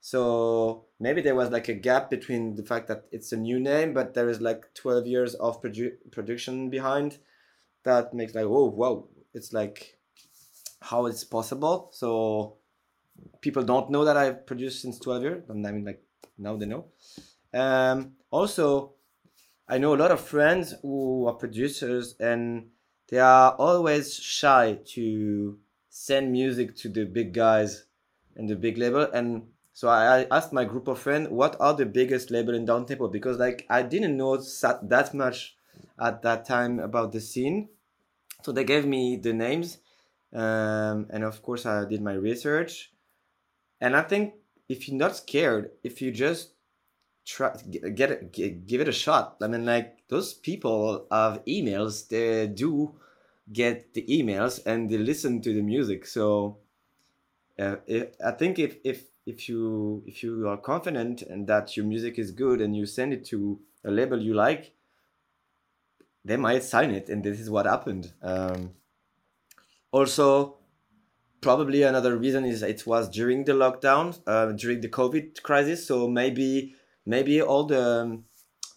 so 0.00 0.84
maybe 1.00 1.22
there 1.22 1.34
was 1.34 1.50
like 1.50 1.68
a 1.68 1.74
gap 1.74 2.10
between 2.10 2.54
the 2.54 2.62
fact 2.62 2.88
that 2.88 3.06
it's 3.10 3.32
a 3.32 3.36
new 3.36 3.58
name, 3.58 3.94
but 3.94 4.12
there 4.12 4.28
is 4.28 4.40
like 4.40 4.74
12 4.74 5.06
years 5.06 5.34
of 5.34 5.62
produ- 5.62 5.96
production 6.12 6.70
behind 6.70 7.18
that 7.84 8.12
makes 8.12 8.34
like, 8.34 8.44
oh, 8.44 8.66
wow, 8.66 9.08
it's 9.32 9.52
like 9.52 9.98
how 10.82 11.06
it's 11.06 11.24
possible. 11.24 11.90
So 11.92 12.57
people 13.40 13.62
don't 13.62 13.90
know 13.90 14.04
that 14.04 14.16
I've 14.16 14.46
produced 14.46 14.82
since 14.82 14.98
12 14.98 15.22
years. 15.22 15.44
I 15.50 15.52
mean, 15.52 15.84
like 15.84 16.02
now 16.36 16.56
they 16.56 16.66
know. 16.66 16.86
Um, 17.52 18.12
also, 18.30 18.94
I 19.68 19.78
know 19.78 19.94
a 19.94 19.96
lot 19.96 20.10
of 20.10 20.20
friends 20.20 20.74
who 20.82 21.26
are 21.26 21.34
producers 21.34 22.14
and 22.20 22.68
they 23.08 23.18
are 23.18 23.52
always 23.52 24.14
shy 24.14 24.78
to 24.94 25.58
send 25.88 26.32
music 26.32 26.76
to 26.76 26.88
the 26.88 27.04
big 27.04 27.32
guys 27.32 27.84
and 28.36 28.48
the 28.48 28.56
big 28.56 28.78
label. 28.78 29.02
And 29.12 29.48
so 29.72 29.88
I 29.88 30.26
asked 30.30 30.52
my 30.52 30.64
group 30.64 30.88
of 30.88 30.98
friends 30.98 31.28
what 31.28 31.56
are 31.60 31.74
the 31.74 31.86
biggest 31.86 32.30
label 32.30 32.54
in 32.54 32.66
downtempo 32.66 33.10
because 33.10 33.38
like 33.38 33.66
I 33.70 33.82
didn't 33.82 34.16
know 34.16 34.36
that 34.36 35.10
much 35.14 35.56
at 36.00 36.22
that 36.22 36.44
time 36.44 36.78
about 36.80 37.12
the 37.12 37.20
scene. 37.20 37.68
So 38.42 38.52
they 38.52 38.64
gave 38.64 38.86
me 38.86 39.16
the 39.16 39.32
names, 39.32 39.78
um, 40.32 41.06
and 41.10 41.24
of 41.24 41.42
course 41.42 41.66
I 41.66 41.84
did 41.84 42.00
my 42.00 42.14
research. 42.14 42.92
And 43.80 43.96
I 43.96 44.02
think 44.02 44.34
if 44.68 44.88
you're 44.88 44.96
not 44.96 45.16
scared, 45.16 45.70
if 45.82 46.02
you 46.02 46.10
just 46.10 46.52
try 47.24 47.54
get 47.94 48.10
it, 48.10 48.66
give 48.66 48.80
it 48.80 48.88
a 48.88 48.92
shot. 48.92 49.36
I 49.42 49.46
mean, 49.48 49.64
like 49.64 50.08
those 50.08 50.34
people 50.34 51.06
have 51.10 51.44
emails. 51.46 52.08
They 52.08 52.46
do 52.46 52.94
get 53.52 53.94
the 53.94 54.04
emails 54.06 54.64
and 54.66 54.90
they 54.90 54.98
listen 54.98 55.40
to 55.42 55.52
the 55.52 55.62
music. 55.62 56.06
So 56.06 56.58
uh, 57.58 57.76
I 58.24 58.30
think 58.32 58.58
if 58.58 58.76
if 58.84 59.04
if 59.26 59.48
you 59.48 60.02
if 60.06 60.22
you 60.22 60.48
are 60.48 60.56
confident 60.56 61.22
and 61.22 61.46
that 61.46 61.76
your 61.76 61.84
music 61.86 62.18
is 62.18 62.30
good 62.30 62.60
and 62.60 62.74
you 62.76 62.86
send 62.86 63.12
it 63.12 63.24
to 63.26 63.60
a 63.84 63.90
label 63.90 64.20
you 64.20 64.32
like 64.34 64.72
they 66.24 66.36
might 66.36 66.62
sign 66.62 66.90
it 66.90 67.08
and 67.08 67.22
this 67.22 67.38
is 67.38 67.50
what 67.50 67.66
happened 67.66 68.12
um, 68.22 68.70
also 69.92 70.56
probably 71.40 71.82
another 71.82 72.16
reason 72.16 72.44
is 72.44 72.62
it 72.62 72.86
was 72.86 73.08
during 73.08 73.44
the 73.44 73.52
lockdown 73.52 74.18
uh, 74.26 74.46
during 74.52 74.80
the 74.80 74.88
covid 74.88 75.42
crisis 75.42 75.86
so 75.86 76.08
maybe 76.08 76.74
maybe 77.06 77.40
all 77.40 77.64
the 77.64 78.02
um, 78.02 78.24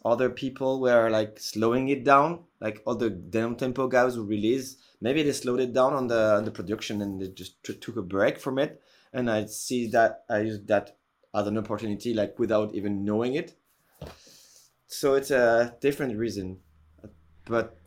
other 0.04 0.30
people 0.30 0.80
were 0.80 1.10
like 1.10 1.40
slowing 1.40 1.90
it 1.90 2.04
down 2.04 2.40
like 2.60 2.82
all 2.86 2.96
the 2.96 3.10
down 3.10 3.56
tempo 3.56 3.88
guys 3.88 4.16
who 4.16 4.24
release 4.26 4.78
maybe 5.00 5.24
they 5.24 5.32
slowed 5.32 5.60
it 5.60 5.74
down 5.74 5.94
on 5.94 6.08
the 6.08 6.36
on 6.36 6.46
the 6.46 6.52
production 6.52 7.02
and 7.02 7.22
they 7.22 7.28
just 7.28 7.64
t- 7.64 7.74
took 7.74 7.98
a 7.98 8.02
break 8.02 8.40
from 8.40 8.58
it 8.58 8.82
and 9.14 9.30
I 9.30 9.46
see 9.46 9.88
that 9.88 10.24
I 10.30 10.40
use 10.40 10.62
that 10.66 10.98
as 11.34 11.48
an 11.48 11.58
opportunity, 11.58 12.14
like 12.14 12.38
without 12.40 12.74
even 12.74 13.04
knowing 13.04 13.36
it. 13.36 13.56
So 14.88 15.16
it's 15.16 15.32
a 15.32 15.76
different 15.80 16.18
reason, 16.18 16.60
but 17.46 17.78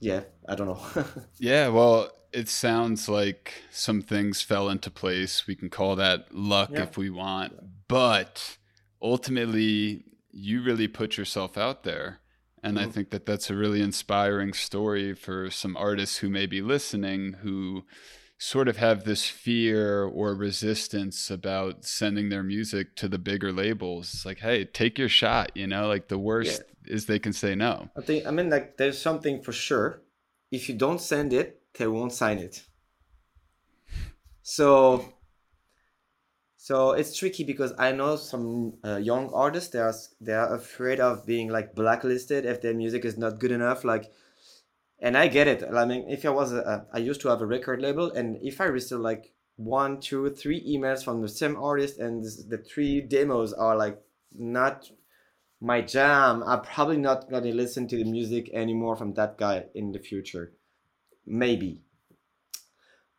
yeah, 0.00 0.22
I 0.48 0.54
don't 0.54 0.68
know. 0.68 1.04
yeah, 1.38 1.68
well, 1.68 2.10
it 2.32 2.48
sounds 2.48 3.08
like 3.08 3.64
some 3.70 4.02
things 4.02 4.42
fell 4.42 4.68
into 4.68 4.90
place. 4.90 5.46
We 5.46 5.54
can 5.54 5.70
call 5.70 5.96
that 5.96 6.34
luck 6.34 6.70
yeah. 6.72 6.82
if 6.82 6.96
we 6.96 7.10
want, 7.10 7.54
but 7.88 8.58
ultimately, 9.00 10.04
you 10.30 10.62
really 10.62 10.88
put 10.88 11.16
yourself 11.16 11.56
out 11.56 11.82
there. 11.82 12.20
And 12.62 12.76
mm-hmm. 12.76 12.88
I 12.88 12.92
think 12.92 13.10
that 13.10 13.26
that's 13.26 13.50
a 13.50 13.56
really 13.56 13.80
inspiring 13.80 14.52
story 14.52 15.14
for 15.14 15.50
some 15.50 15.76
artists 15.76 16.18
who 16.18 16.28
may 16.28 16.46
be 16.46 16.62
listening 16.62 17.34
who 17.42 17.84
sort 18.38 18.68
of 18.68 18.76
have 18.76 19.04
this 19.04 19.26
fear 19.26 20.04
or 20.04 20.34
resistance 20.34 21.30
about 21.30 21.84
sending 21.84 22.28
their 22.28 22.42
music 22.42 22.94
to 22.96 23.08
the 23.08 23.18
bigger 23.18 23.52
labels. 23.52 24.12
It's 24.12 24.26
like, 24.26 24.40
hey, 24.40 24.64
take 24.64 24.98
your 24.98 25.08
shot, 25.08 25.52
you 25.54 25.66
know, 25.66 25.88
like 25.88 26.08
the 26.08 26.18
worst 26.18 26.62
yeah. 26.86 26.94
is 26.94 27.06
they 27.06 27.18
can 27.18 27.32
say 27.32 27.54
no. 27.54 27.88
I 27.96 28.02
think 28.02 28.26
I 28.26 28.30
mean 28.30 28.50
like 28.50 28.76
there's 28.76 29.00
something 29.00 29.42
for 29.42 29.52
sure. 29.52 30.02
If 30.50 30.68
you 30.68 30.74
don't 30.74 31.00
send 31.00 31.32
it, 31.32 31.62
they 31.78 31.86
won't 31.86 32.12
sign 32.12 32.38
it. 32.38 32.62
So 34.42 35.12
so 36.56 36.92
it's 36.92 37.16
tricky 37.16 37.44
because 37.44 37.72
I 37.78 37.92
know 37.92 38.16
some 38.16 38.74
uh, 38.84 38.96
young 38.96 39.30
artists 39.32 39.70
they 39.70 39.78
are 39.78 39.94
they 40.20 40.34
are 40.34 40.54
afraid 40.54 41.00
of 41.00 41.26
being 41.26 41.48
like 41.48 41.74
blacklisted 41.74 42.44
if 42.44 42.60
their 42.60 42.74
music 42.74 43.04
is 43.04 43.16
not 43.16 43.38
good 43.38 43.52
enough 43.52 43.84
like 43.84 44.10
and 44.98 45.16
I 45.16 45.28
get 45.28 45.46
it. 45.46 45.62
I 45.62 45.84
mean, 45.84 46.08
if 46.08 46.24
I 46.24 46.30
was, 46.30 46.52
a, 46.52 46.86
I 46.92 46.98
used 46.98 47.20
to 47.22 47.28
have 47.28 47.42
a 47.42 47.46
record 47.46 47.82
label, 47.82 48.10
and 48.12 48.38
if 48.42 48.60
I 48.60 48.64
receive 48.64 48.98
like 48.98 49.32
one, 49.56 50.00
two, 50.00 50.30
three 50.30 50.64
emails 50.66 51.04
from 51.04 51.20
the 51.20 51.28
same 51.28 51.56
artist, 51.56 51.98
and 51.98 52.24
the 52.24 52.58
three 52.58 53.00
demos 53.00 53.52
are 53.52 53.76
like 53.76 54.00
not 54.34 54.90
my 55.60 55.80
jam, 55.80 56.42
I'm 56.42 56.62
probably 56.62 56.98
not 56.98 57.30
gonna 57.30 57.52
listen 57.52 57.88
to 57.88 57.96
the 57.96 58.04
music 58.04 58.50
anymore 58.52 58.96
from 58.96 59.14
that 59.14 59.38
guy 59.38 59.66
in 59.74 59.92
the 59.92 59.98
future. 59.98 60.52
Maybe. 61.26 61.82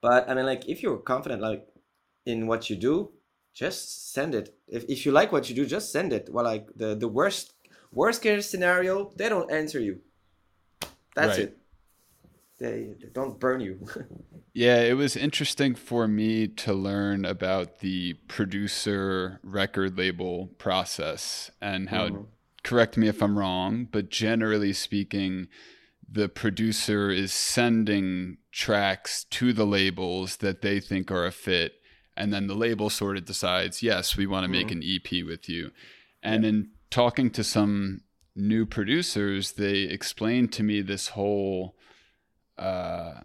But 0.01 0.29
I 0.29 0.33
mean, 0.33 0.45
like, 0.45 0.67
if 0.67 0.81
you're 0.83 0.97
confident, 0.97 1.41
like, 1.41 1.67
in 2.25 2.47
what 2.47 2.69
you 2.69 2.75
do, 2.75 3.11
just 3.53 4.13
send 4.13 4.35
it. 4.35 4.55
If, 4.67 4.83
if 4.89 5.05
you 5.05 5.11
like 5.11 5.31
what 5.31 5.49
you 5.49 5.55
do, 5.55 5.65
just 5.65 5.91
send 5.91 6.13
it. 6.13 6.29
Well, 6.31 6.45
like 6.45 6.67
the 6.75 6.95
the 6.95 7.07
worst 7.07 7.53
Worst 7.91 8.21
case 8.21 8.49
scenario, 8.49 9.11
they 9.15 9.29
don't 9.29 9.49
answer 9.49 9.79
you. 9.79 10.01
That's 11.15 11.37
Right. 11.37 11.39
it. 11.39 11.57
They, 12.59 12.95
they 12.99 13.09
don't 13.13 13.39
burn 13.39 13.61
you. 13.61 13.85
Yeah, 14.53 14.81
it 14.81 14.93
was 14.93 15.15
interesting 15.15 15.75
for 15.75 16.07
me 16.07 16.47
to 16.47 16.73
learn 16.73 17.25
about 17.25 17.79
the 17.79 18.13
producer 18.27 19.39
record 19.43 19.97
label 19.97 20.47
process 20.57 21.51
and 21.61 21.89
how, 21.89 22.09
Mhm. 22.09 22.25
correct 22.63 22.97
me 22.97 23.07
if 23.07 23.21
I'm 23.21 23.37
wrong, 23.37 23.85
but 23.91 24.09
generally 24.09 24.73
speaking, 24.73 25.47
the 26.09 26.29
producer 26.29 27.09
is 27.09 27.33
sending 27.33 28.37
tracks 28.51 29.25
to 29.25 29.53
the 29.53 29.65
labels 29.65 30.37
that 30.37 30.61
they 30.61 30.79
think 30.79 31.11
are 31.11 31.25
a 31.25 31.31
fit. 31.31 31.73
And 32.15 32.33
then 32.33 32.47
the 32.47 32.55
label 32.55 32.89
sort 32.89 33.17
of 33.17 33.25
decides, 33.25 33.83
yes, 33.83 34.17
we 34.17 34.25
want 34.25 34.45
to 34.45 34.51
make 34.51 34.71
an 34.71 34.81
EP 34.83 35.23
with 35.25 35.47
you. 35.47 35.71
And 36.23 36.45
in 36.45 36.69
talking 36.89 37.29
to 37.31 37.43
some 37.43 38.01
new 38.35 38.65
producers, 38.65 39.53
they 39.53 39.81
explained 39.81 40.51
to 40.53 40.63
me 40.63 40.81
this 40.81 41.09
whole 41.09 41.75
uh, 42.57 43.21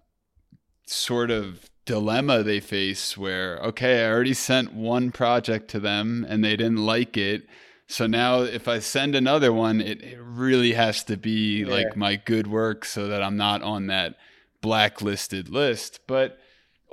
sort 0.87 1.31
of 1.31 1.71
dilemma 1.85 2.45
they 2.45 2.61
face 2.61 3.19
where 3.19 3.59
okay 3.59 4.05
i 4.05 4.09
already 4.09 4.33
sent 4.33 4.73
one 4.73 5.11
project 5.11 5.69
to 5.69 5.81
them 5.81 6.25
and 6.29 6.45
they 6.45 6.55
didn't 6.57 6.77
like 6.77 7.17
it 7.17 7.43
so 7.87 8.07
now 8.07 8.41
if 8.43 8.69
i 8.69 8.79
send 8.79 9.15
another 9.15 9.53
one 9.53 9.81
it, 9.81 10.03
it 10.03 10.19
really 10.21 10.73
has 10.73 11.05
to 11.05 11.17
be 11.17 11.61
Yeah. 11.65 11.67
like 11.75 11.97
my 11.97 12.17
good 12.17 12.47
work 12.47 12.85
so 12.85 13.09
that 13.09 13.23
i'm 13.23 13.37
not 13.37 13.62
on 13.62 13.87
that 13.89 14.17
blacklisted 14.61 15.49
list 15.49 16.01
but 16.07 16.39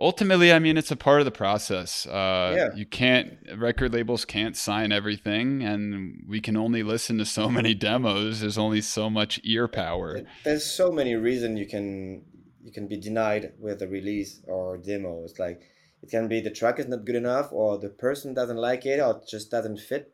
ultimately 0.01 0.51
i 0.51 0.59
mean 0.59 0.77
it's 0.77 0.91
a 0.91 0.95
part 0.95 1.19
of 1.21 1.25
the 1.25 1.31
process 1.31 2.05
uh, 2.07 2.53
Yeah. 2.57 2.75
you 2.75 2.85
can't 2.85 3.37
record 3.55 3.93
labels 3.93 4.25
can't 4.25 4.57
sign 4.57 4.91
everything 4.91 5.61
and 5.63 6.23
we 6.27 6.39
can 6.41 6.57
only 6.57 6.83
listen 6.83 7.17
to 7.19 7.25
so 7.25 7.49
many 7.59 7.73
demos 7.75 8.39
there's 8.41 8.57
only 8.57 8.81
so 8.81 9.09
much 9.09 9.39
ear 9.43 9.67
power 9.67 10.21
There's 10.43 10.65
so 10.65 10.91
many 10.91 11.15
reasons 11.15 11.59
you 11.59 11.67
can 11.67 12.23
you 12.61 12.71
can 12.73 12.87
be 12.87 12.97
denied 12.97 13.53
with 13.57 13.81
a 13.81 13.87
release 13.87 14.41
or 14.45 14.77
demo. 14.77 15.23
It's 15.23 15.39
like 15.39 15.61
it 16.03 16.09
can 16.11 16.27
be 16.27 16.41
the 16.41 16.51
track 16.51 16.77
is 16.77 16.87
not 16.87 17.05
good 17.05 17.15
enough, 17.15 17.47
or 17.53 17.77
the 17.79 17.87
person 17.89 18.33
doesn't 18.33 18.57
like 18.57 18.85
it, 18.85 18.99
or 18.99 19.11
it 19.11 19.27
just 19.29 19.49
doesn't 19.49 19.79
fit. 19.79 20.13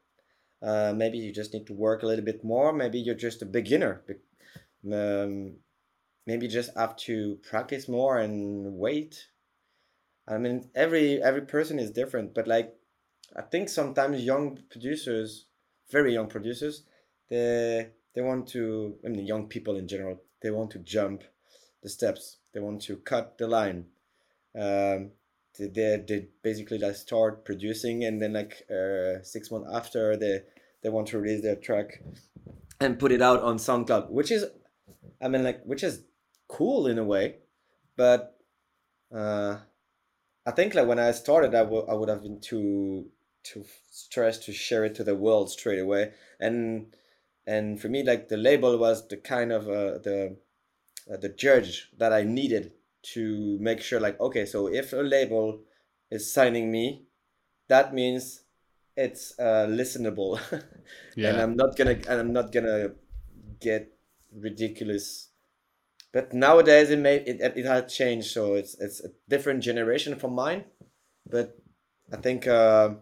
Uh, 0.61 0.93
maybe 0.95 1.17
you 1.17 1.31
just 1.31 1.53
need 1.53 1.67
to 1.67 1.73
work 1.73 2.03
a 2.03 2.05
little 2.05 2.25
bit 2.25 2.43
more. 2.43 2.73
Maybe 2.73 2.99
you're 2.99 3.15
just 3.15 3.41
a 3.41 3.45
beginner. 3.45 4.03
Um, 4.91 5.57
maybe 6.25 6.45
you 6.45 6.51
just 6.51 6.75
have 6.75 6.95
to 6.97 7.39
practice 7.43 7.87
more 7.87 8.17
and 8.17 8.77
wait. 8.77 9.27
I 10.27 10.37
mean, 10.37 10.69
every 10.73 11.21
every 11.21 11.41
person 11.41 11.77
is 11.79 11.91
different, 11.91 12.33
but 12.33 12.47
like 12.47 12.75
I 13.35 13.41
think 13.41 13.69
sometimes 13.69 14.23
young 14.23 14.59
producers, 14.69 15.45
very 15.91 16.13
young 16.13 16.27
producers, 16.27 16.83
they 17.29 17.89
they 18.13 18.21
want 18.21 18.47
to. 18.49 18.95
I 19.05 19.09
mean, 19.09 19.25
young 19.25 19.47
people 19.47 19.75
in 19.75 19.87
general, 19.87 20.21
they 20.41 20.51
want 20.51 20.71
to 20.71 20.79
jump 20.79 21.23
the 21.83 21.89
steps. 21.89 22.37
They 22.53 22.59
want 22.59 22.81
to 22.83 22.97
cut 22.97 23.37
the 23.37 23.47
line. 23.47 23.85
Um, 24.57 25.11
they, 25.57 26.03
they, 26.07 26.27
basically 26.41 26.77
like 26.77 26.95
start 26.95 27.45
producing, 27.45 28.03
and 28.03 28.21
then 28.21 28.33
like 28.33 28.63
uh, 28.69 29.21
six 29.23 29.51
months 29.51 29.69
after, 29.73 30.15
they 30.17 30.41
they 30.83 30.89
want 30.89 31.07
to 31.07 31.19
release 31.19 31.41
their 31.41 31.55
track 31.55 32.01
and 32.79 32.99
put 32.99 33.11
it 33.11 33.21
out 33.21 33.41
on 33.41 33.57
SoundCloud, 33.57 34.09
which 34.09 34.31
is, 34.31 34.45
I 35.21 35.27
mean, 35.27 35.43
like 35.43 35.63
which 35.63 35.83
is 35.83 36.03
cool 36.47 36.87
in 36.87 36.97
a 36.97 37.03
way, 37.03 37.37
but 37.95 38.37
uh, 39.13 39.57
I 40.45 40.51
think 40.51 40.75
like 40.75 40.87
when 40.87 40.99
I 40.99 41.11
started, 41.11 41.55
I 41.55 41.63
would 41.63 41.89
I 41.89 41.93
would 41.93 42.09
have 42.09 42.21
been 42.21 42.39
too 42.39 43.07
too 43.43 43.65
stressed 43.91 44.43
to 44.43 44.53
share 44.53 44.85
it 44.85 44.95
to 44.95 45.03
the 45.03 45.15
world 45.15 45.49
straight 45.51 45.79
away, 45.79 46.11
and 46.39 46.93
and 47.47 47.79
for 47.79 47.89
me 47.89 48.03
like 48.03 48.27
the 48.27 48.37
label 48.37 48.77
was 48.77 49.07
the 49.07 49.17
kind 49.17 49.51
of 49.51 49.67
uh, 49.67 49.99
the 49.99 50.37
uh, 51.11 51.17
the 51.17 51.29
judge 51.29 51.89
that 51.97 52.11
I 52.11 52.23
needed 52.23 52.73
to 53.13 53.57
make 53.59 53.81
sure 53.81 53.99
like 53.99 54.19
okay 54.19 54.45
so 54.45 54.67
if 54.67 54.93
a 54.93 54.97
label 54.97 55.61
is 56.11 56.31
signing 56.31 56.71
me 56.71 57.05
that 57.67 57.93
means 57.93 58.41
it's 58.95 59.37
uh, 59.39 59.67
listenable. 59.69 60.39
And 61.17 61.39
I'm 61.41 61.55
not 61.55 61.75
gonna 61.75 61.97
and 62.07 62.19
I'm 62.19 62.33
not 62.33 62.51
gonna 62.51 62.91
get 63.59 63.97
ridiculous. 64.31 65.29
But 66.11 66.33
nowadays 66.33 66.89
it 66.91 66.99
may 66.99 67.17
it, 67.17 67.41
it 67.41 67.65
has 67.65 67.93
changed 67.93 68.31
so 68.31 68.55
it's 68.55 68.75
it's 68.79 68.99
a 69.03 69.09
different 69.27 69.63
generation 69.63 70.15
from 70.19 70.35
mine. 70.35 70.65
But 71.29 71.57
I 72.11 72.17
think 72.17 72.47
uh, 72.47 72.95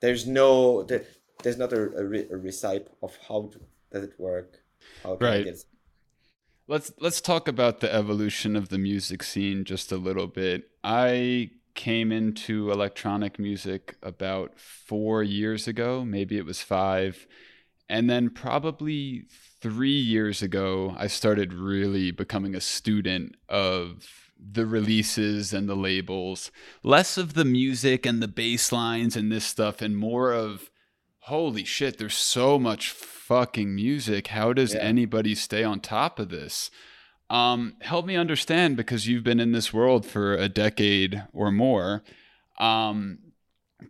there's 0.00 0.26
no 0.26 0.82
there, 0.84 1.04
there's 1.42 1.58
not 1.58 1.72
a, 1.72 1.82
a, 1.98 2.04
re- 2.04 2.28
a 2.30 2.36
recipe 2.36 2.86
of 3.02 3.16
how 3.28 3.50
to, 3.52 3.60
does 3.90 4.04
it 4.04 4.18
work? 4.18 4.60
How 5.02 5.16
Right. 5.16 5.44
get 5.44 5.64
Let's 6.68 6.92
let's 6.98 7.20
talk 7.20 7.46
about 7.46 7.78
the 7.78 7.94
evolution 7.94 8.56
of 8.56 8.70
the 8.70 8.78
music 8.78 9.22
scene 9.22 9.64
just 9.64 9.92
a 9.92 9.96
little 9.96 10.26
bit. 10.26 10.68
I 10.82 11.50
came 11.74 12.10
into 12.10 12.72
electronic 12.72 13.38
music 13.38 13.96
about 14.02 14.58
4 14.58 15.22
years 15.22 15.68
ago, 15.68 16.04
maybe 16.04 16.36
it 16.38 16.44
was 16.44 16.62
5. 16.62 17.28
And 17.88 18.10
then 18.10 18.30
probably 18.30 19.26
3 19.60 19.90
years 19.90 20.42
ago, 20.42 20.96
I 20.98 21.06
started 21.06 21.52
really 21.52 22.10
becoming 22.10 22.56
a 22.56 22.60
student 22.60 23.36
of 23.48 24.32
the 24.36 24.66
releases 24.66 25.52
and 25.52 25.68
the 25.68 25.76
labels, 25.76 26.50
less 26.82 27.16
of 27.16 27.34
the 27.34 27.44
music 27.44 28.04
and 28.04 28.20
the 28.20 28.28
bass 28.28 28.72
lines 28.72 29.14
and 29.14 29.30
this 29.30 29.44
stuff 29.44 29.80
and 29.80 29.96
more 29.96 30.32
of 30.32 30.68
holy 31.26 31.64
shit, 31.64 31.98
there's 31.98 32.14
so 32.16 32.58
much 32.58 32.90
fucking 32.90 33.74
music. 33.74 34.28
How 34.28 34.52
does 34.52 34.74
Yeah. 34.74 34.80
anybody 34.80 35.34
stay 35.34 35.64
on 35.64 35.80
top 35.80 36.18
of 36.20 36.28
this? 36.28 36.70
Um, 37.28 37.74
help 37.80 38.06
me 38.06 38.14
understand 38.16 38.76
because 38.76 39.08
you've 39.08 39.24
been 39.24 39.40
in 39.40 39.50
this 39.50 39.72
world 39.72 40.06
for 40.06 40.34
a 40.34 40.48
decade 40.48 41.24
or 41.32 41.50
more. 41.50 42.04
Um, 42.58 43.18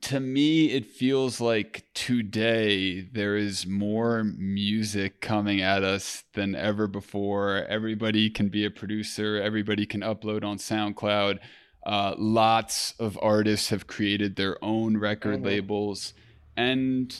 to 0.01 0.19
me, 0.19 0.71
it 0.71 0.87
feels 0.87 1.39
like 1.41 1.85
today 1.95 3.03
there 3.03 3.37
is 3.37 3.67
more 3.67 4.25
music 4.25 5.21
coming 5.21 5.61
at 5.61 5.85
us 5.85 6.25
than 6.33 6.55
ever 6.55 6.87
before. 6.87 7.67
Everybody 7.69 8.31
can 8.31 8.49
be 8.49 8.65
a 8.65 8.71
producer, 8.71 9.41
everybody 9.41 9.85
can 9.85 10.01
upload 10.01 10.43
on 10.43 10.57
SoundCloud. 10.57 11.39
Uh, 11.85 12.15
lots 12.17 12.95
of 12.99 13.19
artists 13.21 13.69
have 13.69 13.87
created 13.87 14.37
their 14.37 14.57
own 14.65 14.97
record 14.97 15.43
Mhm. 15.43 15.45
labels. 15.45 16.15
And 16.57 17.15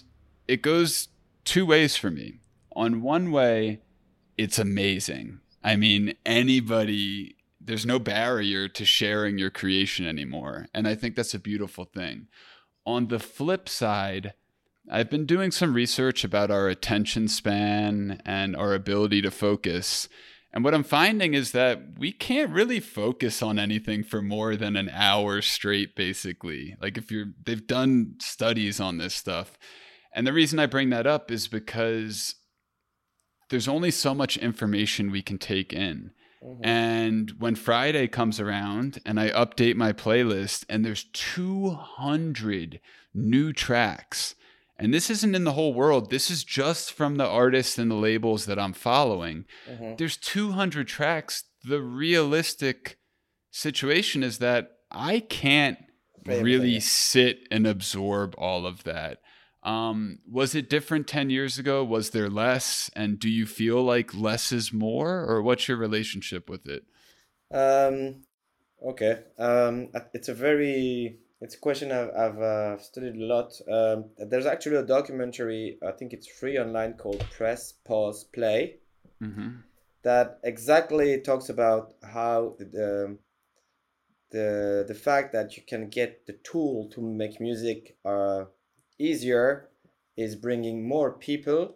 it 0.49 0.63
goes 0.63 1.09
two 1.45 1.67
ways 1.67 1.97
for 1.97 2.11
me. 2.11 2.41
On 2.75 3.03
one 3.03 3.31
way, 3.31 3.81
it's 4.37 4.59
amazing. 4.59 5.41
I 5.65 5.77
mean, 5.77 6.15
anybody, 6.25 7.37
there's 7.61 7.87
no 7.87 7.99
barrier 7.99 8.69
to 8.69 8.85
sharing 8.85 9.39
your 9.39 9.51
creation 9.51 10.07
anymore. 10.07 10.67
And 10.75 10.87
I 10.87 10.95
think 10.95 11.17
that's 11.17 11.35
a 11.35 11.39
beautiful 11.39 11.85
thing. 11.85 12.29
On 12.85 13.09
the 13.09 13.19
flip 13.19 13.69
side, 13.69 14.35
I've 14.89 15.11
been 15.11 15.27
doing 15.27 15.51
some 15.51 15.75
research 15.75 16.23
about 16.23 16.51
our 16.51 16.69
attention 16.69 17.27
span 17.27 18.21
and 18.25 18.55
our 18.55 18.75
ability 18.75 19.23
to 19.23 19.31
focus. 19.33 20.09
And 20.53 20.63
what 20.63 20.75
I'm 20.75 20.85
finding 20.85 21.35
is 21.35 21.53
that 21.53 21.99
we 21.99 22.13
can't 22.13 22.53
really 22.53 22.79
focus 22.79 23.43
on 23.43 23.59
anything 23.59 24.05
for 24.05 24.23
more 24.23 24.55
than 24.55 24.77
an 24.77 24.89
hour 24.91 25.43
straight, 25.43 25.97
basically. 25.97 26.77
Like, 26.81 26.97
if 26.97 27.11
you're, 27.11 27.33
they've 27.45 27.67
done 27.67 28.15
studies 28.21 28.79
on 28.79 28.99
this 28.99 29.15
stuff. 29.15 29.59
And 30.17 30.27
the 30.27 30.33
reason 30.33 30.59
I 30.59 30.65
bring 30.65 30.89
that 30.91 31.07
up 31.07 31.31
is 31.31 31.47
because 31.47 32.37
there's 33.51 33.69
only 33.69 33.91
so 33.91 34.15
much 34.15 34.39
information 34.39 35.11
we 35.11 35.21
can 35.21 35.37
take 35.37 35.75
in. 35.75 36.13
Mhm. 36.43 36.67
And 36.67 37.31
when 37.39 37.55
Friday 37.55 38.09
comes 38.09 38.41
around 38.41 38.99
and 39.05 39.21
I 39.21 39.29
update 39.31 39.77
my 39.77 39.93
playlist 39.93 40.65
and 40.71 40.85
there's 40.85 41.05
200 41.13 42.81
new 43.13 43.53
tracks, 43.53 44.35
and 44.79 44.93
this 44.93 45.11
isn't 45.11 45.35
in 45.35 45.45
the 45.45 45.53
whole 45.53 45.75
world, 45.75 46.09
this 46.11 46.31
is 46.31 46.45
just 46.45 46.93
from 46.93 47.17
the 47.17 47.27
artists 47.27 47.79
and 47.79 47.91
the 47.91 47.95
labels 47.95 48.47
that 48.47 48.59
I'm 48.59 48.73
following. 48.73 49.45
Mhm. 49.69 49.99
There's 49.99 50.17
200 50.17 50.89
tracks. 50.89 51.45
The 51.63 51.83
realistic 51.83 52.99
situation 53.51 54.23
is 54.23 54.39
that 54.39 54.79
I 54.91 55.21
can't 55.21 55.79
really 56.25 56.81
sit 56.81 57.47
and 57.51 57.67
absorb 57.67 58.35
all 58.39 58.67
of 58.67 58.85
that. 58.85 59.21
Um, 59.67 60.21
was 60.31 60.55
it 60.55 60.71
different 60.71 61.09
10 61.09 61.29
years 61.29 61.59
ago? 61.59 61.85
Was 61.85 62.11
there 62.11 62.31
less? 62.31 62.91
And 62.95 63.19
do 63.19 63.29
you 63.29 63.47
feel 63.47 63.83
like 63.83 64.15
less 64.15 64.53
is 64.53 64.73
more? 64.73 65.25
Or 65.25 65.43
what's 65.43 65.69
your 65.69 65.77
relationship 65.77 66.49
with 66.49 66.67
it? 66.67 66.85
Um, 67.53 68.23
okay. 68.83 69.25
Um, 69.39 69.89
it's 70.15 70.29
a 70.29 70.35
very 70.35 71.19
it's 71.41 71.55
a 71.57 71.59
question 71.59 71.93
I've, 71.93 72.11
I've 72.17 72.39
uh, 72.39 72.79
studied 72.79 73.17
a 73.17 73.25
lot. 73.25 73.53
Um, 73.71 74.07
there's 74.17 74.47
actually 74.47 74.77
a 74.77 74.83
documentary. 74.83 75.79
I 75.87 75.93
think 75.93 76.13
it's 76.13 76.29
free 76.29 76.59
online 76.59 76.95
called 76.95 77.25
Press 77.31 77.73
Pause 77.73 78.25
Play 78.25 78.77
Mm-hmm. 79.23 79.61
that 80.03 80.39
exactly 80.45 81.21
talks 81.23 81.49
about 81.49 81.95
how 82.03 82.55
the 82.59 83.17
the 84.31 84.85
the 84.87 84.95
fact 84.95 85.33
that 85.33 85.57
you 85.57 85.63
can 85.67 85.89
get 85.89 86.27
the 86.27 86.35
tool 86.35 86.89
to 86.91 87.01
make 87.01 87.41
music 87.41 87.97
uh, 88.05 88.45
easier 88.99 89.69
is 90.17 90.35
bringing 90.35 90.89
more 90.89 91.13
people 91.13 91.75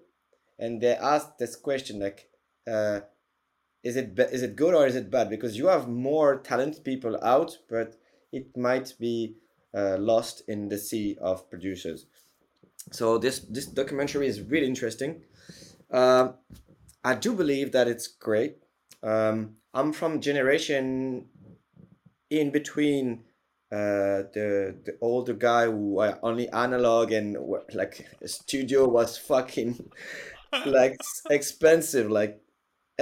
and 0.59 0.81
they 0.81 0.95
ask 0.95 1.39
this 1.39 1.57
question 1.57 1.99
like, 2.01 2.29
uh, 2.71 3.01
is 3.83 3.97
it 3.97 4.19
is 4.31 4.43
it 4.43 4.57
good 4.57 4.75
or 4.75 4.87
is 4.87 4.95
it 4.95 5.11
bad? 5.11 5.31
Because 5.31 5.57
you 5.57 5.69
have 5.69 5.89
more 5.89 6.39
talented 6.39 6.85
people 6.85 7.19
out, 7.23 7.57
but 7.69 7.97
it 8.31 8.55
might 8.57 8.93
be 9.01 9.37
uh, 9.75 9.97
lost 9.99 10.43
in 10.49 10.69
the 10.69 10.77
sea 10.77 11.17
of 11.21 11.49
producers. 11.49 12.07
So 12.93 13.17
this 13.17 13.41
this 13.41 13.67
documentary 13.67 14.27
is 14.27 14.43
really 14.43 14.67
interesting. 14.67 15.23
Um, 15.91 16.35
I 17.03 17.15
do 17.15 17.33
believe 17.33 17.73
that 17.73 17.89
it's 17.89 18.07
great. 18.07 18.59
Um, 19.03 19.57
I'm 19.73 19.93
from 19.93 20.21
generation 20.21 21.27
in 22.29 22.51
between 22.51 23.25
uh, 23.73 24.27
the 24.33 24.75
the 24.85 24.99
older 25.01 25.33
guy 25.33 25.67
who 25.67 26.01
uh, 26.01 26.19
only 26.23 26.49
analog 26.49 27.13
and 27.13 27.37
like 27.73 28.07
a 28.21 28.29
studio 28.41 28.89
was 28.89 29.17
fucking 29.17 29.91
like 30.67 31.01
expensive. 31.31 32.11
Like 32.11 32.43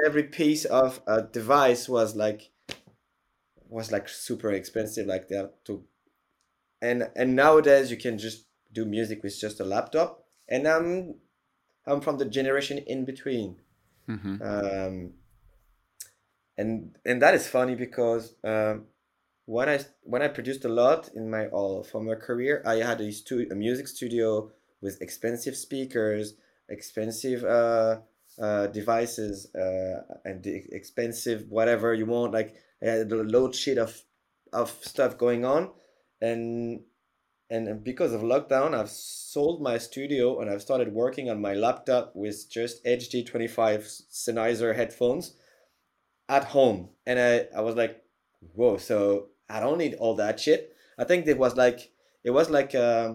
every 0.04 0.24
piece 0.24 0.66
of 0.66 1.00
a 1.06 1.22
device 1.22 1.88
was 1.88 2.14
like 2.16 2.50
was 3.68 3.90
like 3.90 4.08
super 4.10 4.52
expensive. 4.52 5.06
Like 5.06 5.28
that 5.28 5.64
to 5.64 5.84
and 6.82 7.10
and 7.16 7.34
nowadays 7.34 7.90
you 7.90 7.96
can 7.96 8.18
just 8.18 8.44
do 8.70 8.84
music 8.84 9.22
with 9.22 9.40
just 9.40 9.60
a 9.60 9.64
laptop. 9.64 10.24
And 10.50 10.68
I'm 10.68 11.14
I'm 11.86 12.02
from 12.02 12.18
the 12.18 12.26
generation 12.26 12.76
in 12.76 13.06
between. 13.06 13.56
Mm-hmm. 14.06 14.42
Um, 14.42 15.12
and 16.58 16.96
and 17.06 17.22
that 17.22 17.34
is 17.34 17.48
funny 17.48 17.74
because 17.74 18.34
um, 18.44 18.84
when 19.48 19.66
I 19.66 19.80
when 20.02 20.20
I 20.20 20.28
produced 20.28 20.66
a 20.66 20.68
lot 20.68 21.08
in 21.14 21.30
my 21.30 21.46
all 21.46 21.82
former 21.82 22.16
career, 22.16 22.62
I 22.66 22.76
had 22.76 23.00
a, 23.00 23.10
stu- 23.10 23.48
a 23.50 23.54
music 23.54 23.88
studio 23.88 24.50
with 24.82 25.00
expensive 25.00 25.56
speakers, 25.56 26.34
expensive 26.68 27.44
uh, 27.44 28.00
uh, 28.38 28.66
devices, 28.66 29.48
uh, 29.54 30.02
and 30.26 30.46
expensive 30.46 31.46
whatever 31.48 31.94
you 31.94 32.04
want. 32.04 32.34
Like 32.34 32.56
I 32.82 32.90
had 32.90 33.10
a 33.10 33.16
load 33.16 33.54
sheet 33.54 33.78
of 33.78 34.02
of 34.52 34.68
stuff 34.82 35.16
going 35.16 35.46
on, 35.46 35.70
and 36.20 36.80
and 37.48 37.82
because 37.82 38.12
of 38.12 38.20
lockdown, 38.20 38.74
I've 38.74 38.90
sold 38.90 39.62
my 39.62 39.78
studio 39.78 40.40
and 40.40 40.50
I've 40.50 40.60
started 40.60 40.92
working 40.92 41.30
on 41.30 41.40
my 41.40 41.54
laptop 41.54 42.12
with 42.14 42.50
just 42.50 42.84
HD25 42.84 44.02
Sennheiser 44.12 44.76
headphones 44.76 45.38
at 46.28 46.44
home. 46.44 46.90
And 47.06 47.18
I, 47.18 47.46
I 47.56 47.62
was 47.62 47.76
like, 47.76 48.02
whoa, 48.52 48.76
so 48.76 49.28
I 49.48 49.60
don't 49.60 49.78
need 49.78 49.94
all 49.94 50.14
that 50.16 50.40
shit. 50.40 50.74
I 50.98 51.04
think 51.04 51.26
it 51.26 51.38
was 51.38 51.56
like, 51.56 51.90
it 52.24 52.30
was 52.30 52.50
like, 52.50 52.74
uh, 52.74 53.14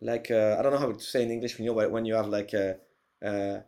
like, 0.00 0.30
uh, 0.30 0.56
I 0.58 0.62
don't 0.62 0.72
know 0.72 0.78
how 0.78 0.92
to 0.92 1.00
say 1.00 1.22
in 1.22 1.30
English, 1.30 1.58
when 1.58 1.64
you 1.64 1.72
when 1.72 2.04
you 2.04 2.14
have 2.14 2.28
like 2.28 2.52
a, 2.52 2.76
uh, 3.24 3.60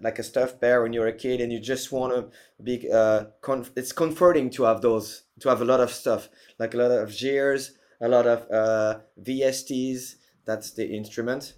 like 0.00 0.20
a 0.20 0.22
stuffed 0.22 0.60
bear 0.60 0.82
when 0.82 0.92
you're 0.92 1.08
a 1.08 1.12
kid 1.12 1.40
and 1.40 1.52
you 1.52 1.58
just 1.58 1.90
want 1.90 2.14
to 2.14 2.62
be, 2.62 2.88
uh, 2.90 3.24
conf- 3.40 3.72
it's 3.76 3.92
comforting 3.92 4.48
to 4.50 4.62
have 4.62 4.80
those, 4.80 5.24
to 5.40 5.48
have 5.48 5.60
a 5.60 5.64
lot 5.64 5.80
of 5.80 5.90
stuff, 5.90 6.28
like 6.58 6.74
a 6.74 6.76
lot 6.76 6.92
of 6.92 7.16
gears, 7.16 7.72
a 8.00 8.08
lot 8.08 8.26
of 8.26 8.50
uh, 8.50 9.00
VSTs. 9.20 10.16
That's 10.44 10.72
the 10.72 10.86
instrument. 10.86 11.54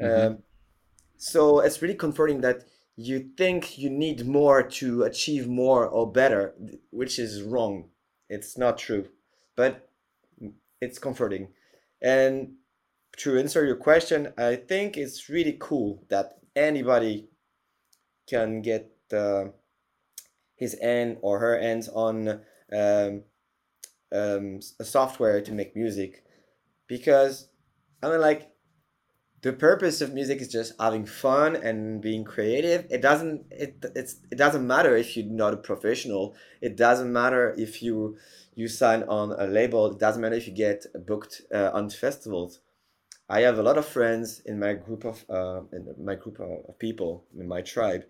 Mm-hmm. 0.00 0.26
Um, 0.26 0.38
so 1.16 1.60
it's 1.60 1.82
really 1.82 1.94
comforting 1.94 2.40
that 2.40 2.64
you 2.96 3.30
think 3.36 3.78
you 3.78 3.90
need 3.90 4.26
more 4.26 4.62
to 4.62 5.02
achieve 5.02 5.46
more 5.46 5.86
or 5.86 6.10
better, 6.10 6.54
which 6.90 7.18
is 7.18 7.42
wrong. 7.42 7.89
It's 8.30 8.56
not 8.56 8.78
true, 8.78 9.08
but 9.56 9.90
it's 10.80 10.98
comforting. 10.98 11.48
And 12.00 12.52
to 13.18 13.36
answer 13.38 13.66
your 13.66 13.76
question, 13.76 14.32
I 14.38 14.56
think 14.56 14.96
it's 14.96 15.28
really 15.28 15.56
cool 15.58 16.04
that 16.08 16.38
anybody 16.56 17.28
can 18.28 18.62
get 18.62 18.90
uh, 19.12 19.46
his 20.54 20.78
hand 20.80 21.18
or 21.20 21.40
her 21.40 21.60
hands 21.60 21.88
on 21.88 22.40
um, 22.72 23.24
um, 24.12 24.60
a 24.78 24.84
software 24.84 25.40
to 25.40 25.52
make 25.52 25.74
music 25.74 26.24
because 26.86 27.48
I 28.02 28.10
mean 28.10 28.20
like 28.20 28.50
the 29.42 29.52
purpose 29.52 30.00
of 30.00 30.12
music 30.12 30.40
is 30.42 30.48
just 30.48 30.74
having 30.78 31.06
fun 31.06 31.56
and 31.56 32.00
being 32.00 32.24
creative. 32.24 32.86
It 32.90 33.00
doesn't 33.00 33.46
it 33.50 33.84
it's 33.94 34.16
it 34.30 34.36
doesn't 34.36 34.66
matter 34.66 34.96
if 34.96 35.16
you're 35.16 35.26
not 35.26 35.54
a 35.54 35.58
professional. 35.58 36.34
It 36.60 36.76
doesn't 36.76 37.12
matter 37.12 37.54
if 37.56 37.82
you 37.82 38.16
you 38.54 38.68
sign 38.68 39.02
on 39.04 39.32
a 39.32 39.46
label. 39.46 39.92
It 39.92 39.98
doesn't 39.98 40.20
matter 40.20 40.36
if 40.36 40.46
you 40.46 40.52
get 40.54 40.84
booked 41.06 41.42
uh, 41.54 41.70
on 41.72 41.88
festivals. 41.90 42.60
I 43.28 43.40
have 43.42 43.58
a 43.58 43.62
lot 43.62 43.78
of 43.78 43.86
friends 43.86 44.42
in 44.44 44.58
my 44.58 44.74
group 44.74 45.04
of 45.04 45.24
uh, 45.30 45.62
in 45.72 45.94
my 46.04 46.16
group 46.16 46.38
of 46.40 46.78
people 46.78 47.24
in 47.38 47.48
my 47.48 47.62
tribe 47.62 48.04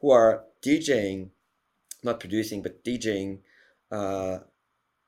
who 0.00 0.10
are 0.10 0.44
djing 0.62 1.30
not 2.02 2.20
producing 2.20 2.62
but 2.62 2.82
djing 2.84 3.40
uh, 3.90 4.38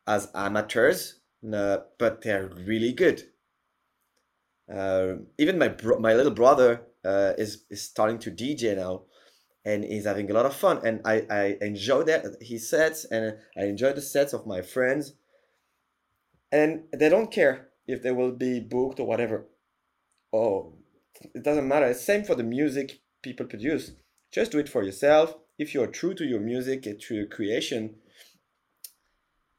as 0.06 0.28
amateurs, 0.34 1.20
uh, 1.52 1.78
but 1.98 2.22
they're 2.22 2.50
really 2.66 2.92
good. 2.92 3.31
Uh, 4.72 5.16
even 5.38 5.58
my 5.58 5.68
bro- 5.68 5.98
my 5.98 6.14
little 6.14 6.32
brother 6.32 6.82
uh, 7.04 7.32
is 7.36 7.64
is 7.70 7.82
starting 7.82 8.18
to 8.20 8.30
DJ 8.30 8.76
now, 8.76 9.02
and 9.64 9.84
he's 9.84 10.06
having 10.06 10.30
a 10.30 10.34
lot 10.34 10.46
of 10.46 10.54
fun. 10.54 10.80
And 10.86 11.00
I 11.04 11.26
I 11.30 11.58
enjoy 11.60 12.04
that 12.04 12.24
his 12.40 12.68
sets, 12.68 13.04
and 13.04 13.36
I 13.56 13.64
enjoy 13.64 13.92
the 13.92 14.00
sets 14.00 14.32
of 14.32 14.46
my 14.46 14.62
friends. 14.62 15.14
And 16.50 16.84
they 16.92 17.08
don't 17.08 17.30
care 17.32 17.68
if 17.86 18.02
they 18.02 18.12
will 18.12 18.32
be 18.32 18.60
booked 18.60 19.00
or 19.00 19.06
whatever. 19.06 19.46
Oh, 20.32 20.74
it 21.34 21.42
doesn't 21.42 21.68
matter. 21.68 21.92
Same 21.94 22.24
for 22.24 22.34
the 22.34 22.42
music 22.42 23.00
people 23.22 23.46
produce. 23.46 23.92
Just 24.30 24.52
do 24.52 24.58
it 24.58 24.68
for 24.68 24.82
yourself. 24.82 25.36
If 25.58 25.74
you're 25.74 25.86
true 25.86 26.14
to 26.14 26.24
your 26.24 26.40
music 26.40 26.86
and 26.86 27.00
to 27.02 27.14
your 27.14 27.26
creation, 27.26 27.96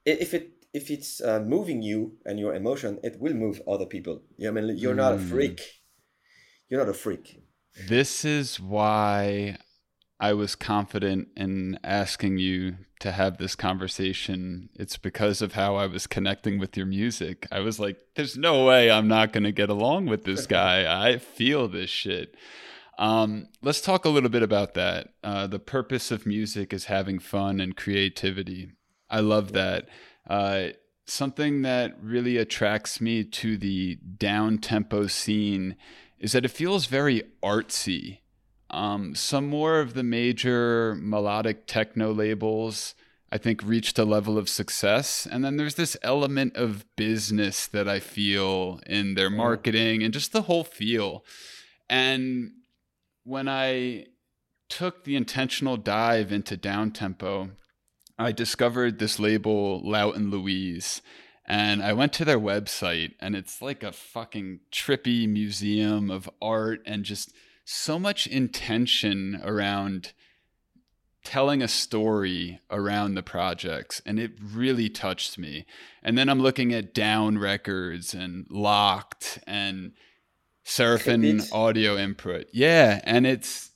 if 0.06 0.34
it 0.34 0.63
if 0.74 0.90
it's 0.90 1.22
uh, 1.22 1.40
moving 1.40 1.82
you 1.82 2.18
and 2.26 2.40
your 2.40 2.56
emotion, 2.56 3.00
it 3.04 3.18
will 3.20 3.34
move 3.34 3.62
other 3.68 3.86
people. 3.86 4.22
I 4.46 4.50
mean, 4.52 4.76
you're 4.78 4.96
not 4.96 5.14
a 5.14 5.18
hmm. 5.18 5.30
freak. 5.30 5.62
You're 6.70 6.80
not 6.80 6.90
a 6.90 6.94
freak. 6.94 7.44
This 7.88 8.26
is 8.26 8.60
why 8.60 9.58
I 10.20 10.34
was 10.34 10.56
confident 10.56 11.28
in 11.36 11.80
asking 11.84 12.38
you 12.38 12.78
to 13.00 13.12
have 13.12 13.38
this 13.38 13.56
conversation. 13.56 14.70
It's 14.76 14.98
because 14.98 15.42
of 15.42 15.54
how 15.54 15.76
I 15.76 15.86
was 15.86 16.08
connecting 16.08 16.60
with 16.60 16.76
your 16.76 16.86
music. 16.86 17.48
I 17.52 17.60
was 17.60 17.80
like, 17.80 17.98
there's 18.16 18.38
no 18.38 18.66
way 18.66 18.90
I'm 18.90 19.08
not 19.08 19.34
going 19.34 19.44
to 19.44 19.52
get 19.52 19.70
along 19.70 20.08
with 20.08 20.24
this 20.24 20.48
guy. 20.60 21.08
I 21.08 21.18
feel 21.18 21.68
this 21.68 21.90
shit. 21.90 22.36
Um, 22.98 23.48
let's 23.62 23.82
talk 23.82 24.06
a 24.06 24.10
little 24.10 24.30
bit 24.30 24.44
about 24.44 24.76
that. 24.76 25.10
Uh, 25.24 25.48
the 25.48 25.60
purpose 25.60 26.12
of 26.12 26.26
music 26.26 26.74
is 26.74 26.86
having 26.86 27.20
fun 27.20 27.60
and 27.60 27.76
creativity. 27.76 28.72
I 29.10 29.20
love 29.20 29.52
that. 29.54 29.88
Uh, 30.30 30.70
something 31.06 31.62
that 31.64 31.96
really 32.02 32.38
attracts 32.38 33.02
me 33.02 33.24
to 33.24 33.58
the 33.58 33.96
down 34.18 34.58
tempo 34.58 35.08
scene 35.08 35.76
is 36.20 36.32
that 36.32 36.46
it 36.46 36.52
feels 36.52 36.86
very 36.86 37.24
artsy. 37.44 38.20
Um, 38.70 39.14
some 39.14 39.48
more 39.48 39.80
of 39.80 39.94
the 39.94 40.04
major 40.04 40.96
melodic 40.96 41.68
techno 41.68 42.12
labels, 42.12 42.96
I 43.32 43.38
think, 43.38 43.62
reached 43.64 44.00
a 44.00 44.06
level 44.06 44.38
of 44.38 44.50
success. 44.50 45.28
And 45.30 45.44
then 45.44 45.58
there's 45.58 45.76
this 45.76 45.98
element 46.02 46.56
of 46.56 46.86
business 46.96 47.68
that 47.68 47.88
I 47.88 48.00
feel 48.00 48.80
in 48.88 49.16
their 49.16 49.30
marketing 49.30 50.02
and 50.02 50.14
just 50.14 50.32
the 50.32 50.44
whole 50.44 50.64
feel. 50.64 51.24
And 51.90 52.52
when 53.24 53.48
I 53.48 54.08
took 54.70 55.04
the 55.04 55.16
intentional 55.16 55.78
dive 55.78 56.32
into 56.32 56.58
down 56.58 56.92
tempo, 56.92 57.52
I 58.24 58.32
discovered 58.32 59.00
this 59.00 59.20
label, 59.20 59.82
Laut 59.84 60.16
and 60.16 60.32
Luise, 60.32 61.02
and 61.46 61.84
I 61.84 61.94
went 61.94 62.14
to 62.14 62.26
their 62.26 62.40
website, 62.40 63.14
and 63.20 63.36
it's 63.36 63.62
like 63.62 63.84
a 63.84 63.92
fucking 63.92 64.62
trippy 64.72 65.28
museum 65.28 66.10
of 66.10 66.30
art 66.42 66.82
and 66.86 67.04
just 67.04 67.34
so 67.66 68.00
much 68.00 68.28
intention 68.28 69.42
around 69.44 70.14
telling 71.24 71.62
a 71.62 71.68
story 71.68 72.60
around 72.70 73.16
the 73.16 73.24
projects 73.24 74.02
and 74.06 74.20
it 74.20 74.32
really 74.42 74.90
touched 74.90 75.38
me. 75.38 75.66
And 76.04 76.18
then 76.18 76.28
i'm 76.28 76.42
looking 76.42 76.74
at 76.74 76.94
down 76.94 77.38
records 77.38 78.14
and 78.14 78.46
locked 78.50 79.40
and 79.48 79.94
Seraphim 80.66 81.42
audio 81.52 81.98
input. 81.98 82.48
Yeah 82.52 83.00
and 83.06 83.26
it's 83.26 83.72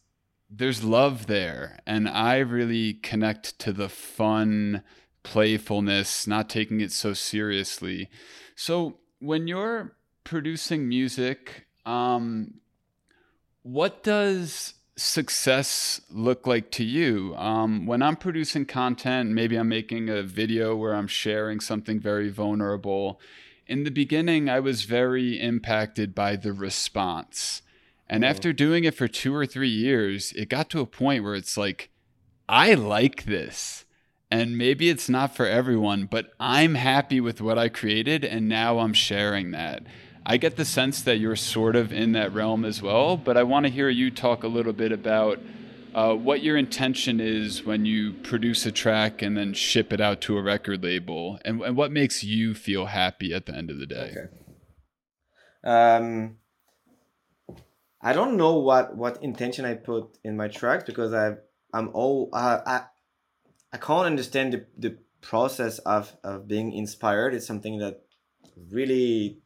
there's 0.49 0.83
love 0.83 1.27
there 1.27 1.79
and 1.85 2.07
i 2.07 2.37
really 2.37 2.93
connect 2.93 3.57
to 3.59 3.73
the 3.73 3.89
fun 3.89 4.81
playfulness 5.27 6.25
not 6.25 6.49
taking 6.49 6.79
it 6.79 6.91
so 6.91 7.13
seriously. 7.13 8.09
So 8.55 8.99
when 9.19 9.45
you're 9.45 9.97
producing 10.23 10.87
music 10.87 11.67
um, 11.85 12.55
what 13.63 14.03
does 14.03 14.73
success 14.95 16.01
look 16.09 16.47
like 16.47 16.71
to 16.71 16.83
you? 16.83 17.35
Um, 17.35 17.85
when 17.85 18.01
i'm 18.01 18.15
producing 18.15 18.65
content 18.65 19.31
maybe 19.31 19.57
i'm 19.57 19.67
making 19.67 20.09
a 20.09 20.23
video 20.23 20.75
where 20.75 20.95
i'm 20.95 21.07
sharing 21.07 21.59
something 21.59 21.99
very 21.99 22.29
vulnerable. 22.29 23.19
In 23.67 23.83
the 23.83 23.91
beginning 23.91 24.47
i 24.49 24.61
was 24.61 24.83
very 24.83 25.39
impacted 25.41 26.15
by 26.15 26.37
the 26.37 26.53
response 26.53 27.61
And 28.09 28.23
mm. 28.23 28.29
after 28.29 28.53
doing 28.53 28.83
it 28.83 28.95
for 28.95 29.07
two 29.07 29.35
or 29.35 29.45
three 29.45 29.69
years, 29.69 30.33
it 30.33 30.49
got 30.49 30.69
to 30.71 30.79
a 30.79 30.85
point 30.85 31.23
where 31.23 31.35
it's 31.35 31.57
like, 31.57 31.89
I 32.47 32.73
like 32.73 33.25
this. 33.25 33.85
And 34.29 34.57
maybe 34.57 34.89
it's 34.89 35.07
not 35.07 35.35
for 35.35 35.45
everyone, 35.45 36.05
but 36.05 36.31
I'm 36.39 36.75
happy 36.75 37.21
with 37.21 37.39
what 37.41 37.57
I 37.57 37.69
created. 37.69 38.25
And 38.25 38.49
now 38.49 38.79
I'm 38.79 38.93
sharing 38.93 39.51
that. 39.51 39.83
I 40.25 40.35
get 40.35 40.57
the 40.57 40.65
sense 40.65 41.01
that 41.03 41.19
you're 41.19 41.37
sort 41.37 41.77
of 41.77 41.93
in 41.93 42.11
that 42.11 42.33
realm 42.33 42.65
as 42.65 42.81
well, 42.81 43.15
but 43.15 43.37
I 43.37 43.43
want 43.43 43.65
to 43.65 43.71
hear 43.71 43.87
you 43.87 44.11
talk 44.11 44.43
a 44.43 44.49
little 44.49 44.73
bit 44.73 44.91
about 44.91 45.39
uh, 45.95 46.13
what 46.13 46.43
your 46.43 46.57
intention 46.57 47.21
is 47.21 47.65
when 47.65 47.85
you 47.85 48.11
produce 48.11 48.65
a 48.65 48.71
track 48.71 49.21
and 49.21 49.37
then 49.37 49.53
ship 49.53 49.93
it 49.93 50.01
out 50.01 50.19
to 50.21 50.37
a 50.37 50.41
record 50.41 50.83
label, 50.83 51.39
and, 51.45 51.61
and 51.61 51.77
what 51.77 51.93
makes 51.93 52.25
you 52.25 52.53
feel 52.53 52.87
happy 52.87 53.33
at 53.33 53.45
the 53.45 53.55
end 53.55 53.69
of 53.69 53.79
the 53.79 53.85
day. 53.85 54.13
Okay. 54.15 54.27
Um, 55.63 56.35
I 58.01 58.13
don't 58.13 58.37
know 58.37 58.59
what 58.59 58.95
what 58.95 59.23
intention 59.23 59.65
I 59.65 59.73
put 59.73 60.17
in 60.23 60.37
my 60.37 60.47
tracks 60.47 60.83
because 60.83 61.13
I 61.13 61.35
I'm 61.73 61.89
all 61.93 62.29
uh, 62.33 62.59
I 62.65 62.81
I 63.73 63.77
can't 63.77 64.05
understand 64.05 64.53
the, 64.53 64.65
the 64.77 64.97
process 65.21 65.79
of 65.79 66.15
of 66.23 66.47
being 66.47 66.73
inspired. 66.73 67.33
It's 67.33 67.47
something 67.47 67.79
that 67.79 68.03
really 68.71 69.39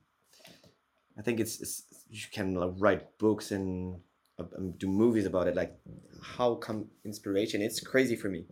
I 1.18 1.22
think 1.22 1.40
it's, 1.40 1.62
it's 1.62 1.84
you 2.10 2.26
can 2.32 2.56
like, 2.56 2.74
write 2.78 3.18
books 3.18 3.52
and 3.52 4.00
uh, 4.40 4.44
um, 4.58 4.72
do 4.78 4.88
movies 4.88 5.26
about 5.26 5.48
it. 5.48 5.56
Like 5.56 5.78
how 6.22 6.56
come 6.56 6.88
inspiration? 7.06 7.62
It's 7.62 7.80
crazy 7.80 8.16
for 8.16 8.30
me. 8.30 8.46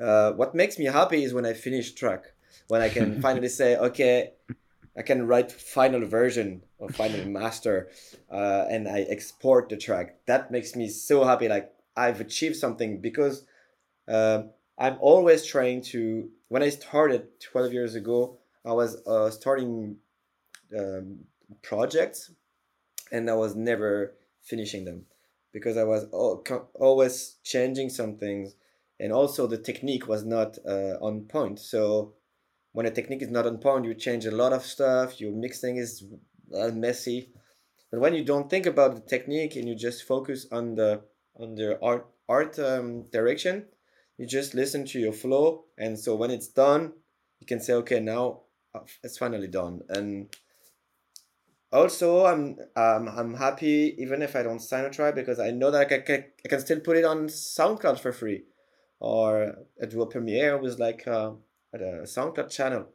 Uh, 0.00 0.32
what 0.32 0.54
makes 0.54 0.78
me 0.78 0.86
happy 0.86 1.22
is 1.24 1.32
when 1.32 1.46
I 1.46 1.52
finish 1.52 1.92
track, 1.92 2.24
when 2.68 2.80
I 2.80 2.88
can 2.88 3.20
finally 3.26 3.48
say, 3.48 3.76
okay, 3.76 4.32
I 4.96 5.02
can 5.02 5.26
write 5.26 5.50
final 5.50 6.06
version 6.06 6.62
or 6.78 6.88
final 6.88 7.26
master, 7.40 7.88
uh, 8.30 8.66
and 8.70 8.88
I 8.88 9.00
export 9.00 9.68
the 9.68 9.76
track. 9.76 10.18
That 10.26 10.50
makes 10.50 10.76
me 10.76 10.88
so 10.88 11.24
happy. 11.24 11.48
Like 11.48 11.72
I've 11.96 12.20
achieved 12.20 12.56
something 12.56 13.00
because 13.00 13.44
uh, 14.08 14.42
I'm 14.78 14.96
always 15.00 15.44
trying 15.44 15.82
to. 15.92 16.30
When 16.48 16.62
I 16.62 16.68
started 16.68 17.40
12 17.40 17.72
years 17.72 17.94
ago, 17.94 18.38
I 18.64 18.72
was 18.72 19.02
uh, 19.06 19.30
starting 19.30 19.96
um, 20.76 21.20
projects 21.62 22.30
and 23.12 23.30
I 23.30 23.34
was 23.34 23.54
never 23.54 24.14
finishing 24.42 24.84
them 24.84 25.06
because 25.52 25.76
I 25.76 25.84
was 25.84 26.06
always 26.12 27.36
changing 27.44 27.90
some 27.90 28.16
things 28.16 28.54
and 28.98 29.12
also 29.12 29.46
the 29.46 29.58
technique 29.58 30.08
was 30.08 30.24
not 30.24 30.58
uh, 30.66 30.96
on 31.00 31.22
point. 31.22 31.58
So 31.58 32.14
when 32.74 32.86
a 32.86 32.90
technique 32.90 33.22
is 33.22 33.30
not 33.30 33.46
on 33.46 33.58
point, 33.58 33.84
you 33.84 33.94
change 33.94 34.26
a 34.26 34.32
lot 34.32 34.52
of 34.52 34.66
stuff, 34.66 35.20
your 35.20 35.30
mixing 35.30 35.76
is 35.76 36.04
uh, 36.52 36.70
messy. 36.70 37.30
But 37.88 38.00
when 38.00 38.14
you 38.14 38.24
don't 38.24 38.50
think 38.50 38.66
about 38.66 38.96
the 38.96 39.00
technique 39.00 39.54
and 39.54 39.68
you 39.68 39.76
just 39.76 40.02
focus 40.02 40.46
on 40.50 40.74
the 40.74 41.02
on 41.36 41.54
the 41.54 41.78
art 41.80 42.08
art 42.28 42.58
um, 42.58 43.04
direction, 43.12 43.66
you 44.18 44.26
just 44.26 44.54
listen 44.54 44.84
to 44.86 44.98
your 44.98 45.12
flow. 45.12 45.66
And 45.78 45.96
so 45.96 46.16
when 46.16 46.32
it's 46.32 46.48
done, 46.48 46.94
you 47.38 47.46
can 47.46 47.60
say 47.60 47.74
okay, 47.74 48.00
now 48.00 48.40
uh, 48.74 48.80
it's 49.04 49.18
finally 49.18 49.46
done. 49.46 49.82
And 49.88 50.34
also 51.72 52.24
i'm 52.24 52.56
um, 52.76 53.08
i'm 53.08 53.34
happy 53.34 53.96
even 53.98 54.22
if 54.22 54.36
i 54.36 54.44
don't 54.44 54.60
sign 54.60 54.84
a 54.84 54.90
tribe 54.90 55.16
because 55.16 55.40
i 55.40 55.50
know 55.50 55.72
that 55.72 55.90
I 55.90 55.98
can, 55.98 56.24
I 56.44 56.48
can 56.48 56.60
still 56.60 56.78
put 56.78 56.96
it 56.96 57.04
on 57.04 57.26
soundcloud 57.26 57.98
for 57.98 58.12
free. 58.12 58.44
Or 59.00 59.56
do 59.88 60.02
a 60.02 60.06
premiere 60.06 60.56
with 60.56 60.78
like 60.78 61.06
uh, 61.06 61.32
a 61.80 62.02
soundcloud 62.04 62.50
channel 62.50 62.86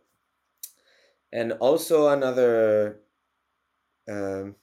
and 1.31 1.53
also 1.53 2.07
another 2.09 2.99
um, 4.09 4.55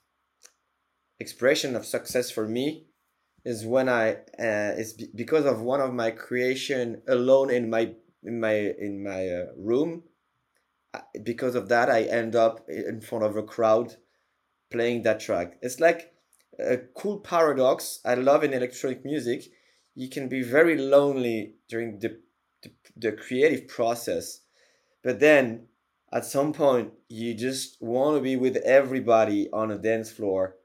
expression 1.19 1.77
of 1.77 1.87
success 1.87 2.31
for 2.31 2.49
me 2.49 2.87
is 3.45 3.65
when 3.65 3.89
i 3.89 4.13
uh, 4.39 4.73
is 4.77 4.93
because 5.15 5.45
of 5.45 5.61
one 5.61 5.81
of 5.81 5.93
my 5.93 6.11
creation 6.11 7.03
alone 7.09 7.51
in 7.51 7.71
my 7.71 7.93
in 8.23 8.41
my 8.41 8.55
in 8.55 9.03
my 9.03 9.29
uh, 9.29 9.47
room 9.57 10.03
because 11.23 11.55
of 11.55 11.69
that 11.69 11.89
i 11.91 12.03
end 12.03 12.35
up 12.35 12.67
in 12.69 13.01
front 13.01 13.25
of 13.25 13.37
a 13.37 13.43
crowd 13.43 13.97
playing 14.71 15.03
that 15.03 15.21
track. 15.21 15.59
It's 15.63 15.81
like 15.81 16.13
a 16.59 16.79
cool 16.97 17.21
paradox 17.21 18.01
I 18.05 18.15
love 18.15 18.45
in 18.45 18.53
electronic 18.53 19.05
music. 19.05 19.45
You 19.95 20.09
can 20.09 20.29
be 20.29 20.43
very 20.43 20.77
lonely 20.77 21.55
during 21.69 21.99
the, 22.01 22.21
the, 22.67 23.11
the 23.11 23.13
creative 23.13 23.69
process, 23.69 24.41
but 25.03 25.21
then 25.21 25.67
at 26.13 26.25
some 26.25 26.53
point 26.53 26.93
you 27.09 27.35
just 27.35 27.81
want 27.81 28.17
to 28.17 28.23
be 28.23 28.37
with 28.37 28.57
everybody 28.59 29.49
on 29.53 29.71
a 29.71 29.79
dance 29.79 30.11
floor 30.11 30.57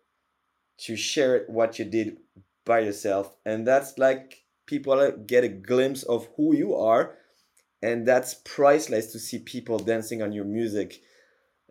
to 0.77 0.95
share 0.95 1.45
what 1.47 1.77
you 1.79 1.85
did 1.85 2.17
by 2.65 2.79
yourself. 2.79 3.35
And 3.45 3.67
that's 3.67 3.97
like 3.97 4.43
people 4.65 5.11
get 5.25 5.43
a 5.43 5.49
glimpse 5.49 6.03
of 6.03 6.27
who 6.37 6.55
you 6.55 6.75
are 6.75 7.17
and 7.83 8.07
that's 8.07 8.35
priceless 8.45 9.11
to 9.11 9.19
see 9.19 9.39
people 9.39 9.79
dancing 9.79 10.21
on 10.21 10.31
your 10.31 10.45
music. 10.45 11.01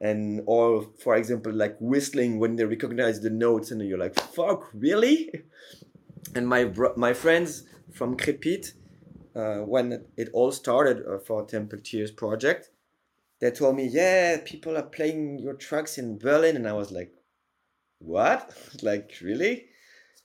And 0.01 0.43
or 0.47 0.89
for 1.03 1.17
example 1.17 1.53
like 1.53 1.77
whistling 1.79 2.39
when 2.39 2.57
they 2.57 2.65
recognize 2.65 3.21
the 3.21 3.31
notes 3.31 3.71
and 3.71 3.81
you're 3.83 3.99
like 3.99 4.19
fuck 4.19 4.71
really? 4.75 5.31
And 6.35 6.47
my 6.47 6.65
bro- 6.65 6.95
my 6.97 7.13
friends 7.13 7.65
from 7.93 8.17
crepit 8.17 8.73
when 9.35 10.05
it 10.17 10.29
all 10.33 10.53
started 10.53 11.05
uh, 11.07 11.19
for 11.19 11.47
temple 11.47 11.79
tears 11.83 12.11
project 12.11 12.71
they 13.41 13.51
told 13.51 13.77
me 13.77 13.87
yeah 13.87 14.39
people 14.45 14.77
are 14.77 14.83
playing 14.83 15.39
your 15.39 15.55
tracks 15.55 15.99
in 15.99 16.19
berlin. 16.19 16.57
And 16.57 16.69
i 16.69 16.73
was 16.73 16.91
like 16.91 17.13
what? 17.99 18.57
Like 18.83 19.13
really? 19.21 19.67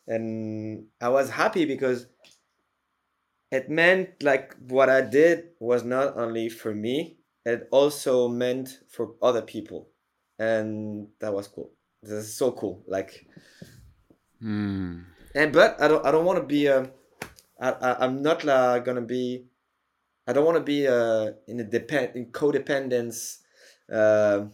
And 0.07 0.85
i 1.01 1.09
was 1.09 1.29
happy 1.29 1.65
because 1.65 2.07
it 3.51 3.69
meant 3.69 4.21
like 4.21 4.55
what 4.67 4.89
i 4.89 5.01
did 5.01 5.49
was 5.59 5.83
not 5.83 6.17
only 6.17 6.49
for 6.49 6.73
me 6.73 7.17
it 7.45 7.67
also 7.71 8.27
meant 8.27 8.79
for 8.89 9.15
other 9.21 9.41
people. 9.41 9.89
And 10.39 11.07
that 11.19 11.33
was 11.33 11.47
cool. 11.47 11.71
This 12.01 12.25
is 12.25 12.37
so 12.37 12.51
cool 12.51 12.83
like 12.87 13.25
mm. 14.41 15.03
and 15.33 15.53
but 15.53 15.81
i 15.81 15.87
don't 15.87 16.05
i 16.05 16.11
don't 16.11 16.25
want 16.25 16.39
to 16.39 16.45
be 16.45 16.67
uh, 16.67 16.85
I, 17.59 17.71
I 17.71 18.05
i'm 18.05 18.21
not 18.21 18.47
uh, 18.47 18.79
gonna 18.79 19.01
be 19.01 19.45
i 20.27 20.33
don't 20.33 20.45
want 20.45 20.57
to 20.57 20.63
be 20.63 20.87
uh, 20.87 21.31
in 21.47 21.59
a 21.59 21.63
depend 21.63 22.15
in 22.15 22.27
codependence 22.27 23.39
uh, 23.91 24.45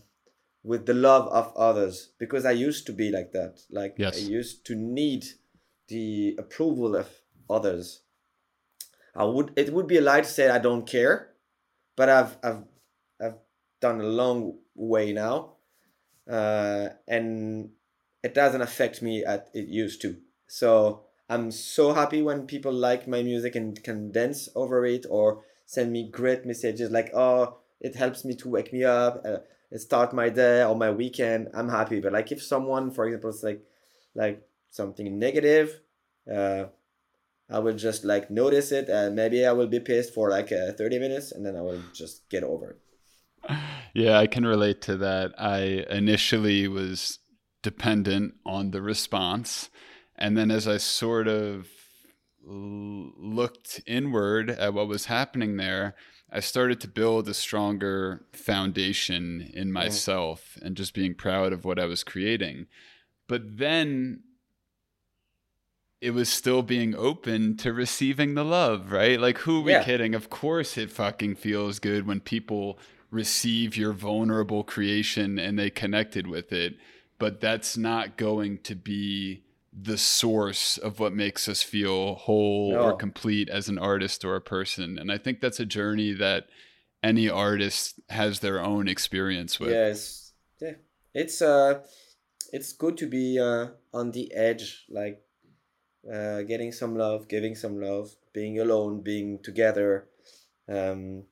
with 0.64 0.86
the 0.86 0.94
love 0.94 1.28
of 1.30 1.56
others 1.56 2.12
because 2.18 2.46
i 2.46 2.52
used 2.52 2.86
to 2.86 2.94
be 2.94 3.12
like 3.12 3.32
that 3.32 3.62
like 3.70 3.96
yes. 3.98 4.16
i 4.18 4.20
used 4.20 4.66
to 4.66 4.76
need 4.76 5.26
the 5.88 6.36
approval 6.38 6.96
of 6.96 7.08
others 7.50 8.02
i 9.16 9.24
would 9.24 9.52
it 9.56 9.74
would 9.74 9.88
be 9.88 9.98
a 9.98 10.02
lie 10.02 10.22
to 10.22 10.28
say 10.28 10.50
i 10.50 10.60
don't 10.60 10.88
care 10.88 11.32
but 11.96 12.10
i've 12.10 12.38
i've 12.44 12.64
I've 13.22 13.38
done 13.80 14.02
a 14.02 14.06
long 14.06 14.58
way 14.76 15.14
now, 15.14 15.54
uh, 16.30 16.90
and 17.08 17.70
it 18.24 18.34
doesn't 18.34 18.62
affect 18.62 19.02
me 19.02 19.24
as 19.24 19.42
it 19.54 19.68
used 19.68 20.02
to. 20.02 20.18
So 20.48 21.06
I'm 21.32 21.50
so 21.50 21.94
happy 21.94 22.22
when 22.22 22.46
people 22.46 22.74
like 22.74 23.08
my 23.08 23.24
music 23.24 23.56
and 23.56 23.82
can 23.84 24.12
dance 24.12 24.50
over 24.54 24.86
it 24.86 25.06
or 25.10 25.44
send 25.66 25.92
me 25.92 26.10
great 26.10 26.46
messages 26.46 26.92
like, 26.92 27.12
"Oh, 27.14 27.58
it 27.80 27.96
helps 27.96 28.26
me 28.26 28.36
to 28.36 28.50
wake 28.50 28.74
me 28.74 28.84
up, 28.84 29.26
uh, 29.26 29.38
start 29.78 30.14
my 30.14 30.30
day 30.30 30.64
or 30.64 30.76
my 30.76 30.92
weekend." 30.92 31.48
I'm 31.54 31.70
happy. 31.70 32.02
But 32.02 32.14
like 32.14 32.32
if 32.32 32.44
someone, 32.44 32.92
for 32.92 33.06
example, 33.06 33.30
is 33.30 33.44
like 33.44 33.64
like 34.14 34.44
something 34.70 35.18
negative. 35.18 35.80
Uh, 36.32 36.66
I 37.50 37.60
will 37.60 37.76
just 37.76 38.06
like 38.06 38.32
notice 38.32 38.72
it 38.72 38.88
and 38.88 39.16
maybe 39.16 39.46
I 39.46 39.52
will 39.52 39.68
be 39.68 39.80
pissed 39.80 40.14
for 40.14 40.30
like 40.30 40.52
uh, 40.54 40.72
30 40.72 41.00
minutes 41.00 41.34
and 41.34 41.46
then 41.46 41.58
I 41.58 41.62
will 41.62 41.82
just 41.94 42.30
get 42.30 42.44
over 42.44 42.72
it 42.72 42.80
yeah, 43.94 44.18
I 44.18 44.28
can 44.28 44.46
relate 44.46 44.82
to 44.84 44.98
that. 44.98 45.34
I 45.38 45.86
initially 45.90 46.68
was 46.68 47.20
dependent 47.62 48.36
on 48.46 48.72
the 48.72 48.82
response. 48.82 49.70
And 50.22 50.38
then 50.38 50.52
as 50.52 50.68
I 50.68 50.78
sort 50.78 51.28
of 51.28 51.68
looked 52.46 53.82
inward 53.88 54.52
at 54.52 54.74
what 54.74 54.88
was 54.88 55.06
happening 55.06 55.58
there, 55.58 55.96
I 56.32 56.40
started 56.42 56.80
to 56.82 56.88
build 56.88 57.28
a 57.28 57.34
stronger 57.34 58.24
foundation 58.32 59.50
in 59.54 59.70
mm. 59.70 59.72
myself 59.72 60.60
and 60.62 60.78
just 60.78 60.94
being 60.94 61.16
proud 61.16 61.54
of 61.54 61.66
what 61.66 61.80
I 61.80 61.86
was 61.86 62.04
creating. 62.04 62.68
But 63.28 63.58
then 63.58 64.22
it 66.00 66.12
was 66.12 66.30
still 66.30 66.62
being 66.62 66.96
open 66.96 67.58
to 67.58 67.74
receiving 67.74 68.36
the 68.36 68.46
love, 68.46 68.92
right? 68.92 69.20
Like, 69.20 69.40
who 69.40 69.60
are 69.60 69.64
we 69.64 69.72
yeah. 69.72 69.84
kidding? 69.84 70.14
Of 70.14 70.30
course, 70.30 70.78
it 70.78 70.92
fucking 70.92 71.36
feels 71.36 71.80
good 71.80 72.06
when 72.06 72.20
people 72.20 72.78
receive 73.10 73.76
your 73.76 73.92
vulnerable 73.92 74.64
creation 74.64 75.40
and 75.40 75.58
they 75.58 75.72
connected 75.72 76.28
with 76.28 76.54
it 76.54 76.76
but 77.22 77.40
that's 77.40 77.78
not 77.78 78.18
going 78.18 78.58
to 78.58 78.74
be 78.74 79.44
the 79.74 79.98
source 79.98 80.78
of 80.78 81.00
what 81.00 81.14
makes 81.14 81.48
us 81.48 81.64
feel 81.64 82.16
whole 82.16 82.74
no. 82.74 82.82
or 82.82 82.94
complete 82.96 83.48
as 83.50 83.70
an 83.70 83.78
artist 83.78 84.26
or 84.26 84.36
a 84.36 84.42
person. 84.42 84.98
And 84.98 85.12
i 85.12 85.18
think 85.18 85.40
that's 85.40 85.60
a 85.60 85.66
journey 85.66 86.14
that 86.14 86.48
any 87.04 87.30
artist 87.30 88.00
has 88.10 88.40
their 88.40 88.62
own 88.62 88.88
experience 88.88 89.60
with. 89.60 89.72
Yes 89.72 90.34
yeah 90.60 90.74
it's 91.14 91.42
uh 91.42 91.82
it's 92.52 92.74
good 92.74 92.98
to 92.98 93.08
be 93.08 93.40
uh, 93.40 93.68
on 93.94 94.12
the 94.12 94.34
edge, 94.34 94.86
like 94.90 95.22
uh, 96.12 96.42
getting 96.42 96.72
some 96.72 96.96
love, 96.96 97.28
giving 97.28 97.56
some 97.56 97.80
love, 97.80 98.16
being 98.34 98.60
alone, 98.60 99.02
being 99.02 99.40
together, 99.42 100.08
um, 100.68 101.24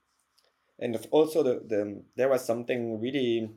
and 0.80 0.98
also 1.12 1.44
the, 1.44 1.62
the 1.68 2.02
there 2.16 2.30
was 2.30 2.46
something 2.46 3.02
really 3.02 3.52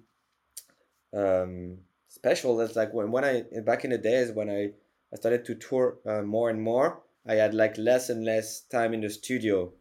um, 1.14 1.78
special. 2.12 2.56
That's 2.56 2.76
like 2.76 2.92
when 2.92 3.10
when 3.10 3.24
I 3.24 3.44
back 3.64 3.84
in 3.84 3.90
the 3.90 3.98
days 3.98 4.30
when 4.32 4.50
I 4.50 4.72
I 5.12 5.16
started 5.16 5.44
to 5.46 5.54
tour 5.54 5.98
uh, 6.06 6.22
more 6.22 6.50
and 6.50 6.62
more. 6.62 7.02
I 7.24 7.34
had 7.34 7.54
like 7.54 7.78
less 7.78 8.10
and 8.10 8.24
less 8.24 8.62
time 8.62 8.94
in 8.94 9.00
the 9.00 9.10
studio. 9.10 9.72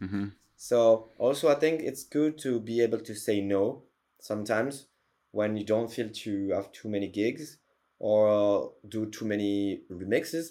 Mm-hmm. 0.00 0.28
So 0.56 1.10
also 1.18 1.48
I 1.48 1.54
think 1.54 1.80
it's 1.80 2.02
good 2.04 2.38
to 2.38 2.60
be 2.60 2.80
able 2.80 3.00
to 3.00 3.14
say 3.14 3.40
no 3.40 3.84
sometimes 4.20 4.86
when 5.30 5.56
you 5.56 5.64
don't 5.64 5.92
feel 5.92 6.08
to 6.08 6.50
have 6.50 6.72
too 6.72 6.88
many 6.88 7.08
gigs 7.08 7.58
or 7.98 8.72
do 8.88 9.06
too 9.06 9.24
many 9.24 9.82
remixes. 9.90 10.48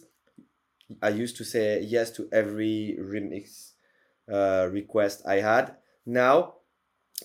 I 1.01 1.10
used 1.10 1.38
to 1.38 1.43
say 1.43 1.81
yes 1.81 2.12
to 2.12 2.27
every 2.31 2.97
remix 2.99 3.73
uh, 4.31 4.69
request 4.71 5.21
I 5.27 5.36
had. 5.36 5.75
Now, 6.05 6.55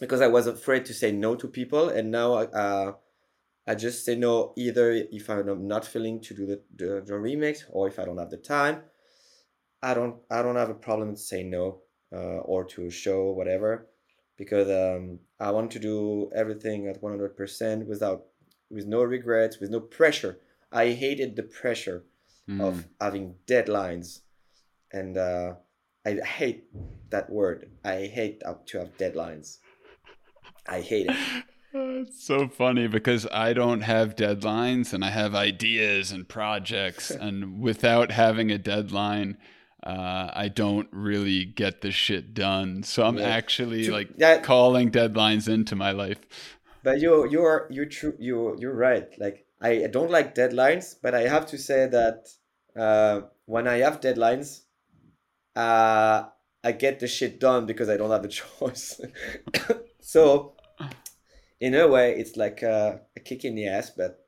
because 0.01 0.21
I 0.21 0.27
was 0.27 0.47
afraid 0.47 0.85
to 0.87 0.95
say 0.95 1.11
no 1.13 1.35
to 1.37 1.49
people, 1.49 1.89
and 1.89 2.11
now 2.11 2.35
uh, 2.35 2.93
I 3.67 3.75
just 3.75 4.05
say 4.05 4.15
no 4.15 4.53
either 4.57 4.93
if 4.93 5.29
I'm 5.29 5.67
not 5.67 5.85
feeling 5.85 6.21
to 6.21 6.35
do 6.35 6.47
the, 6.47 6.61
the, 6.77 7.03
the 7.05 7.15
remix 7.15 7.65
or 7.71 7.89
if 7.89 7.99
I 7.99 8.05
don't 8.05 8.19
have 8.19 8.31
the 8.31 8.37
time. 8.37 8.83
I 9.83 9.95
don't 9.95 10.17
I 10.31 10.43
don't 10.43 10.57
have 10.57 10.71
a 10.71 10.75
problem 10.75 11.15
to 11.15 11.21
say 11.21 11.43
no 11.43 11.81
uh, 12.13 12.41
or 12.53 12.65
to 12.65 12.91
show 12.91 13.31
whatever 13.33 13.89
because 14.37 14.69
um, 14.71 15.19
I 15.41 15.51
want 15.51 15.71
to 15.73 15.79
do 15.79 16.31
everything 16.35 16.89
at 16.89 17.03
100% 17.03 17.87
without 17.87 18.25
with 18.71 18.87
no 18.87 19.03
regrets 19.03 19.59
with 19.61 19.71
no 19.71 19.81
pressure. 19.81 20.39
I 20.73 20.91
hated 20.91 21.37
the 21.37 21.43
pressure 21.43 22.05
mm. 22.49 22.61
of 22.61 22.87
having 23.01 23.35
deadlines 23.47 24.21
and 24.93 25.17
uh, 25.17 25.55
I 26.05 26.15
hate 26.15 26.65
that 27.11 27.31
word. 27.31 27.71
I 27.85 28.07
hate 28.07 28.43
to 28.67 28.79
have 28.79 28.97
deadlines. 28.97 29.59
I 30.69 30.81
hate 30.81 31.07
it. 31.09 31.45
It's 31.77 32.25
so 32.25 32.49
funny 32.49 32.87
because 32.87 33.27
I 33.33 33.53
don't 33.53 33.83
have 33.83 34.17
deadlines 34.17 34.93
and 34.93 35.05
I 35.05 35.11
have 35.11 35.35
ideas 35.35 36.11
and 36.13 36.29
projects, 36.29 37.11
and 37.11 37.61
without 37.61 38.11
having 38.11 38.51
a 38.51 38.59
deadline, 38.59 39.39
uh, 39.83 40.31
I 40.35 40.49
don't 40.49 40.89
really 40.91 41.45
get 41.45 41.81
the 41.81 41.93
shit 41.93 42.35
done. 42.35 42.83
So 42.83 43.05
I'm 43.05 43.19
yeah. 43.19 43.29
actually 43.29 43.85
to, 43.85 43.93
like 43.93 44.17
that, 44.19 44.43
calling 44.43 44.91
deadlines 44.91 45.49
into 45.49 45.77
my 45.77 45.93
life. 45.93 46.19
But 46.83 47.01
you 47.01 47.29
you're 47.29 47.69
you're 47.71 47.87
true 47.87 48.15
you 48.19 48.57
you're 48.59 48.75
right. 48.75 49.09
Like 49.19 49.47
I 49.61 49.87
don't 49.91 50.11
like 50.11 50.35
deadlines, 50.35 50.97
but 51.01 51.15
I 51.15 51.29
have 51.29 51.47
to 51.47 51.59
say 51.59 51.87
that 51.87 52.29
uh, 52.77 53.23
when 53.45 53.69
I 53.69 53.79
have 53.79 54.01
deadlines, 54.01 54.63
uh, 55.55 56.25
I 56.65 56.73
get 56.73 56.99
the 56.99 57.07
shit 57.07 57.39
done 57.39 57.67
because 57.67 57.89
I 57.89 57.97
don't 57.97 58.11
have 58.11 58.25
a 58.25 58.29
choice. 58.43 59.01
so 60.01 60.56
in 61.61 61.75
a 61.75 61.89
way, 61.89 62.17
it's 62.17 62.37
like 62.37 62.63
a, 62.63 63.01
a 63.17 63.21
kick 63.21 63.45
in 63.45 63.55
the 63.55 63.67
ass, 63.67 63.91
but 63.91 64.27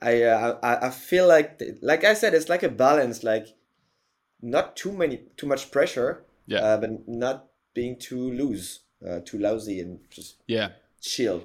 I, 0.00 0.22
uh, 0.22 0.58
I 0.62 0.86
I 0.86 0.90
feel 0.90 1.28
like 1.28 1.62
like 1.80 2.04
I 2.04 2.14
said, 2.14 2.34
it's 2.34 2.48
like 2.48 2.62
a 2.62 2.68
balance, 2.68 3.22
like 3.22 3.46
not 4.40 4.76
too 4.76 4.92
many 4.92 5.22
too 5.36 5.46
much 5.46 5.70
pressure, 5.70 6.24
yeah, 6.46 6.58
uh, 6.58 6.76
but 6.78 7.08
not 7.08 7.46
being 7.72 7.98
too 7.98 8.32
loose, 8.32 8.80
uh, 9.08 9.20
too 9.24 9.38
lousy, 9.38 9.80
and 9.80 10.00
just 10.10 10.42
yeah, 10.46 10.70
chill. 11.00 11.44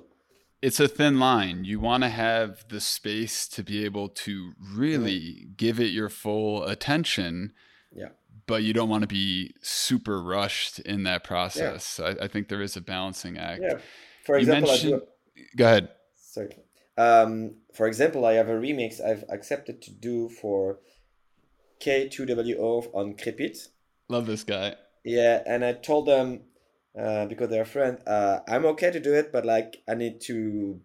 It's 0.59 0.79
a 0.79 0.87
thin 0.87 1.19
line. 1.19 1.65
You 1.65 1.79
want 1.79 2.01
to 2.01 2.09
have 2.09 2.65
the 2.69 2.81
space 2.81 3.47
to 3.49 3.63
be 3.63 3.85
able 3.85 4.09
to 4.09 4.53
really 4.59 5.19
mm. 5.19 5.55
give 5.55 5.79
it 5.79 5.91
your 5.91 6.09
full 6.09 6.63
attention. 6.63 7.53
Yeah. 7.95 8.09
But 8.47 8.63
you 8.63 8.73
don't 8.73 8.89
want 8.89 9.01
to 9.01 9.07
be 9.07 9.53
super 9.61 10.21
rushed 10.21 10.79
in 10.79 11.03
that 11.03 11.23
process. 11.23 11.99
Yeah. 11.99 12.15
I, 12.19 12.25
I 12.25 12.27
think 12.27 12.47
there 12.47 12.61
is 12.61 12.75
a 12.75 12.81
balancing 12.81 13.37
act. 13.37 13.61
Yeah 13.61 13.77
for 14.27 14.37
example, 14.37 14.69
mentioned... 14.69 15.01
go 15.55 15.65
ahead. 15.65 15.89
Sorry. 16.15 16.49
Um, 16.97 17.55
for 17.73 17.87
example, 17.87 18.25
I 18.25 18.33
have 18.33 18.49
a 18.49 18.59
remix 18.65 19.01
I've 19.01 19.23
accepted 19.29 19.81
to 19.83 19.91
do 19.91 20.27
for 20.27 20.79
K2WO 21.79 22.89
on 22.93 23.13
Crepit. 23.13 23.69
Love 24.09 24.25
this 24.25 24.43
guy. 24.43 24.75
Yeah, 25.05 25.41
and 25.45 25.63
I 25.63 25.71
told 25.71 26.07
them 26.07 26.41
uh, 26.99 27.25
because 27.27 27.49
they're 27.49 27.61
a 27.61 27.73
friend, 27.77 27.99
uh, 28.05 28.39
I'm 28.49 28.65
okay 28.65 28.91
to 28.91 28.99
do 28.99 29.13
it, 29.13 29.31
but 29.31 29.45
like 29.45 29.77
I 29.87 29.93
need 29.95 30.19
to 30.21 30.81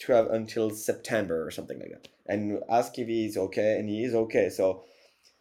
to 0.00 0.12
have 0.12 0.28
until 0.30 0.70
September 0.70 1.46
or 1.46 1.50
something 1.50 1.78
like 1.78 1.90
that, 1.90 2.08
and 2.26 2.60
ask 2.70 2.98
if 2.98 3.08
he's 3.08 3.36
okay, 3.36 3.78
and 3.78 3.88
he 3.88 4.04
is 4.04 4.14
okay. 4.14 4.48
So, 4.48 4.84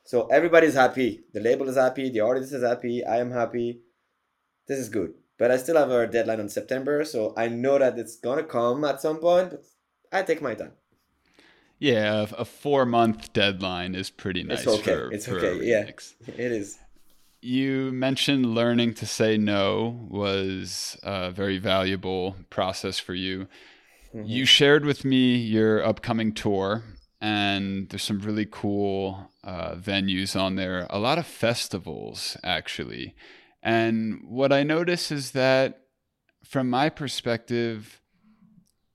so 0.03 0.27
everybody's 0.27 0.73
happy. 0.73 1.21
The 1.33 1.39
label 1.39 1.69
is 1.69 1.77
happy. 1.77 2.09
The 2.09 2.19
artist 2.19 2.51
is 2.51 2.63
happy. 2.63 3.05
I 3.05 3.19
am 3.19 3.31
happy. 3.31 3.81
This 4.67 4.79
is 4.79 4.89
good. 4.89 5.13
But 5.41 5.49
I 5.49 5.57
still 5.57 5.75
have 5.75 5.89
a 5.89 6.05
deadline 6.05 6.39
on 6.39 6.49
September, 6.49 7.03
so 7.03 7.33
I 7.35 7.47
know 7.47 7.79
that 7.79 7.97
it's 7.97 8.15
gonna 8.15 8.43
come 8.43 8.85
at 8.85 9.01
some 9.01 9.17
point. 9.17 9.49
But 9.49 9.63
I 10.13 10.21
take 10.21 10.39
my 10.39 10.53
time. 10.53 10.73
Yeah, 11.79 12.27
a 12.37 12.45
four 12.45 12.85
month 12.85 13.33
deadline 13.33 13.95
is 13.95 14.11
pretty 14.11 14.43
nice. 14.43 14.59
It's 14.59 14.67
okay. 14.67 14.93
For, 14.93 15.11
it's 15.11 15.25
for 15.25 15.39
okay. 15.39 15.65
Yeah, 15.65 15.89
it 16.27 16.51
is. 16.51 16.77
You 17.41 17.91
mentioned 17.91 18.53
learning 18.53 18.93
to 18.93 19.07
say 19.07 19.35
no 19.35 20.05
was 20.11 20.95
a 21.01 21.31
very 21.31 21.57
valuable 21.57 22.35
process 22.51 22.99
for 22.99 23.15
you. 23.15 23.47
Mm-hmm. 24.13 24.27
You 24.27 24.45
shared 24.45 24.85
with 24.85 25.03
me 25.03 25.37
your 25.37 25.83
upcoming 25.83 26.33
tour, 26.33 26.83
and 27.19 27.89
there's 27.89 28.03
some 28.03 28.19
really 28.19 28.45
cool 28.45 29.31
uh, 29.43 29.73
venues 29.73 30.39
on 30.39 30.53
there. 30.53 30.85
A 30.91 30.99
lot 30.99 31.17
of 31.17 31.25
festivals, 31.25 32.37
actually. 32.43 33.15
And 33.63 34.21
what 34.27 34.51
I 34.51 34.63
notice 34.63 35.11
is 35.11 35.31
that 35.31 35.81
from 36.43 36.69
my 36.69 36.89
perspective, 36.89 38.01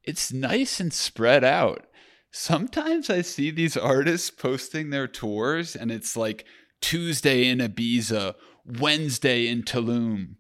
it's 0.02 0.32
nice 0.32 0.80
and 0.80 0.92
spread 0.92 1.44
out. 1.44 1.86
Sometimes 2.30 3.08
I 3.08 3.22
see 3.22 3.50
these 3.50 3.76
artists 3.76 4.30
posting 4.30 4.90
their 4.90 5.08
tours 5.08 5.74
and 5.76 5.90
it's 5.90 6.16
like 6.16 6.44
Tuesday 6.80 7.48
in 7.48 7.58
Ibiza, 7.58 8.34
Wednesday 8.64 9.46
in 9.46 9.62
Tulum, 9.62 10.36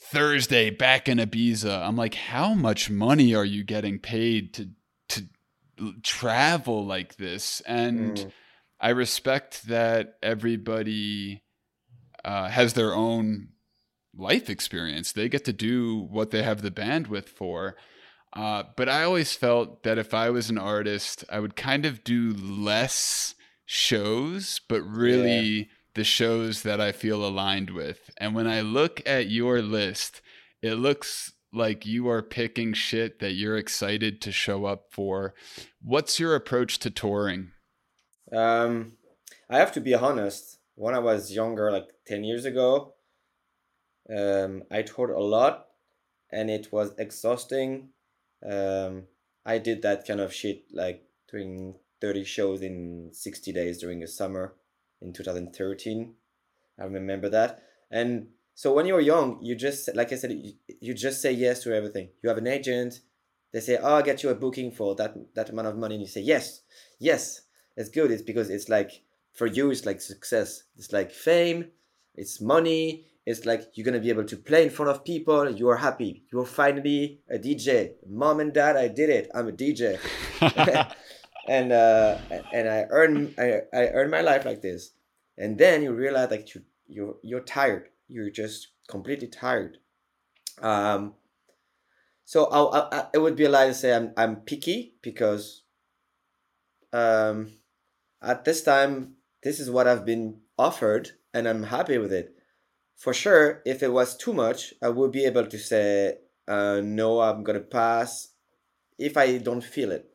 Thursday 0.00 0.70
back 0.70 1.08
in 1.08 1.18
Ibiza. 1.18 1.86
I'm 1.86 1.96
like, 1.96 2.14
how 2.14 2.54
much 2.54 2.88
money 2.88 3.34
are 3.34 3.44
you 3.44 3.64
getting 3.64 3.98
paid 3.98 4.54
to 4.54 4.70
to 5.08 5.28
travel 6.02 6.86
like 6.86 7.16
this? 7.16 7.60
And 7.66 8.16
mm. 8.16 8.32
I 8.80 8.90
respect 8.90 9.66
that 9.66 10.14
everybody 10.22 11.42
uh, 12.24 12.48
has 12.48 12.72
their 12.74 12.94
own 12.94 13.48
life 14.16 14.48
experience. 14.50 15.12
They 15.12 15.28
get 15.28 15.44
to 15.44 15.52
do 15.52 16.06
what 16.10 16.30
they 16.30 16.42
have 16.42 16.62
the 16.62 16.70
bandwidth 16.70 17.28
for. 17.28 17.76
Uh, 18.32 18.64
but 18.76 18.88
I 18.88 19.02
always 19.02 19.34
felt 19.34 19.82
that 19.84 19.98
if 19.98 20.12
I 20.12 20.30
was 20.30 20.50
an 20.50 20.58
artist, 20.58 21.24
I 21.30 21.40
would 21.40 21.56
kind 21.56 21.86
of 21.86 22.04
do 22.04 22.32
less 22.32 23.34
shows, 23.64 24.60
but 24.68 24.82
really 24.82 25.40
yeah. 25.40 25.64
the 25.94 26.04
shows 26.04 26.62
that 26.62 26.80
I 26.80 26.92
feel 26.92 27.24
aligned 27.24 27.70
with. 27.70 28.10
And 28.18 28.34
when 28.34 28.46
I 28.46 28.60
look 28.60 29.00
at 29.06 29.30
your 29.30 29.62
list, 29.62 30.20
it 30.60 30.74
looks 30.74 31.32
like 31.52 31.86
you 31.86 32.08
are 32.08 32.22
picking 32.22 32.74
shit 32.74 33.20
that 33.20 33.32
you're 33.32 33.56
excited 33.56 34.20
to 34.20 34.32
show 34.32 34.66
up 34.66 34.86
for. 34.90 35.34
What's 35.82 36.20
your 36.20 36.34
approach 36.34 36.78
to 36.80 36.90
touring? 36.90 37.52
Um, 38.32 38.92
I 39.48 39.58
have 39.58 39.72
to 39.72 39.80
be 39.80 39.94
honest. 39.94 40.58
When 40.74 40.94
I 40.94 40.98
was 40.98 41.32
younger, 41.32 41.72
like 41.72 41.88
10 42.06 42.24
years 42.24 42.44
ago, 42.44 42.95
um, 44.14 44.64
I 44.70 44.82
toured 44.82 45.10
a 45.10 45.18
lot 45.18 45.66
and 46.30 46.50
it 46.50 46.72
was 46.72 46.92
exhausting. 46.98 47.90
Um, 48.48 49.04
I 49.44 49.58
did 49.58 49.82
that 49.82 50.06
kind 50.06 50.20
of 50.20 50.32
shit 50.32 50.64
like 50.72 51.04
doing 51.30 51.76
30 52.00 52.24
shows 52.24 52.62
in 52.62 53.10
60 53.12 53.52
days 53.52 53.78
during 53.78 54.00
the 54.00 54.08
summer 54.08 54.54
in 55.00 55.12
2013. 55.12 56.14
I 56.78 56.84
remember 56.84 57.28
that. 57.30 57.62
And 57.90 58.28
so 58.54 58.72
when 58.72 58.86
you're 58.86 59.00
young, 59.00 59.38
you 59.42 59.54
just, 59.54 59.94
like 59.94 60.12
I 60.12 60.16
said, 60.16 60.32
you, 60.32 60.52
you 60.80 60.94
just 60.94 61.22
say 61.22 61.32
yes 61.32 61.62
to 61.62 61.74
everything. 61.74 62.08
You 62.22 62.28
have 62.28 62.38
an 62.38 62.46
agent, 62.46 63.00
they 63.52 63.60
say, 63.60 63.78
oh, 63.80 63.96
I'll 63.96 64.02
get 64.02 64.22
you 64.22 64.30
a 64.30 64.34
booking 64.34 64.70
for 64.70 64.94
that, 64.96 65.14
that 65.34 65.50
amount 65.50 65.68
of 65.68 65.76
money. 65.76 65.94
And 65.94 66.02
you 66.02 66.08
say, 66.08 66.20
yes, 66.20 66.62
yes, 66.98 67.42
it's 67.76 67.88
good. 67.88 68.10
It's 68.10 68.22
because 68.22 68.50
it's 68.50 68.68
like, 68.68 69.02
for 69.32 69.46
you, 69.46 69.70
it's 69.70 69.86
like 69.86 70.00
success. 70.00 70.64
It's 70.76 70.92
like 70.92 71.10
fame, 71.10 71.66
it's 72.14 72.40
money, 72.40 73.06
it's 73.26 73.44
like 73.44 73.72
you're 73.74 73.84
gonna 73.84 74.00
be 74.00 74.08
able 74.08 74.24
to 74.24 74.36
play 74.36 74.62
in 74.62 74.70
front 74.70 74.90
of 74.90 75.04
people. 75.04 75.50
You 75.50 75.68
are 75.68 75.76
happy. 75.76 76.22
You're 76.32 76.46
finally 76.46 77.20
a 77.28 77.38
DJ. 77.38 77.94
Mom 78.08 78.38
and 78.38 78.52
dad, 78.54 78.76
I 78.76 78.86
did 78.86 79.10
it. 79.10 79.28
I'm 79.34 79.48
a 79.48 79.52
DJ, 79.52 79.98
and 81.48 81.72
uh, 81.72 82.18
and 82.52 82.68
I 82.68 82.86
earn 82.88 83.34
I, 83.36 83.62
I 83.74 83.88
earn 83.88 84.10
my 84.10 84.20
life 84.20 84.44
like 84.44 84.62
this. 84.62 84.92
And 85.36 85.58
then 85.58 85.82
you 85.82 85.92
realize 85.92 86.30
like 86.30 86.54
you 86.54 86.62
you 86.86 87.18
you're 87.22 87.40
tired. 87.40 87.88
You're 88.08 88.30
just 88.30 88.68
completely 88.88 89.26
tired. 89.26 89.78
Um, 90.62 91.14
so 92.24 92.46
I, 92.46 92.96
I, 92.96 93.06
it 93.12 93.18
would 93.18 93.36
be 93.36 93.44
a 93.44 93.50
lie 93.50 93.66
to 93.66 93.74
say 93.74 93.92
I'm 93.92 94.12
I'm 94.16 94.36
picky 94.36 94.94
because 95.02 95.62
um, 96.92 97.52
at 98.22 98.44
this 98.44 98.62
time 98.62 99.14
this 99.42 99.58
is 99.58 99.68
what 99.68 99.88
I've 99.88 100.06
been 100.06 100.38
offered 100.56 101.10
and 101.34 101.48
I'm 101.48 101.64
happy 101.64 101.98
with 101.98 102.12
it. 102.12 102.36
For 102.96 103.12
sure, 103.12 103.62
if 103.66 103.82
it 103.82 103.92
was 103.92 104.16
too 104.16 104.32
much, 104.32 104.72
I 104.82 104.88
would 104.88 105.12
be 105.12 105.24
able 105.24 105.46
to 105.46 105.58
say 105.58 106.18
uh, 106.48 106.80
no. 106.82 107.20
I'm 107.20 107.44
gonna 107.44 107.60
pass 107.60 108.28
if 108.98 109.16
I 109.16 109.38
don't 109.38 109.62
feel 109.62 109.92
it. 109.92 110.08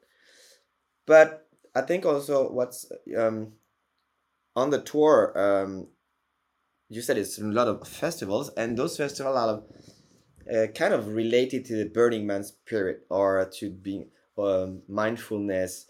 But 1.05 1.47
I 1.75 1.81
think 1.81 2.05
also 2.05 2.51
what's 2.51 2.91
um, 3.17 3.53
on 4.55 4.71
the 4.71 4.81
tour. 4.81 5.33
Um, 5.35 5.87
you 6.89 7.01
said 7.01 7.17
it's 7.17 7.39
a 7.39 7.43
lot 7.45 7.67
of 7.67 7.87
festivals, 7.87 8.49
and 8.57 8.77
those 8.77 8.97
festivals 8.97 9.37
are 9.37 9.63
uh, 10.53 10.67
kind 10.67 10.93
of 10.93 11.07
related 11.07 11.65
to 11.65 11.77
the 11.77 11.85
Burning 11.85 12.25
Man 12.25 12.43
spirit 12.43 13.05
or 13.09 13.49
to 13.59 13.69
being 13.69 14.09
um, 14.37 14.81
mindfulness. 14.89 15.85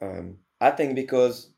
Um, 0.00 0.38
I 0.60 0.70
think 0.70 0.94
because 0.94 1.50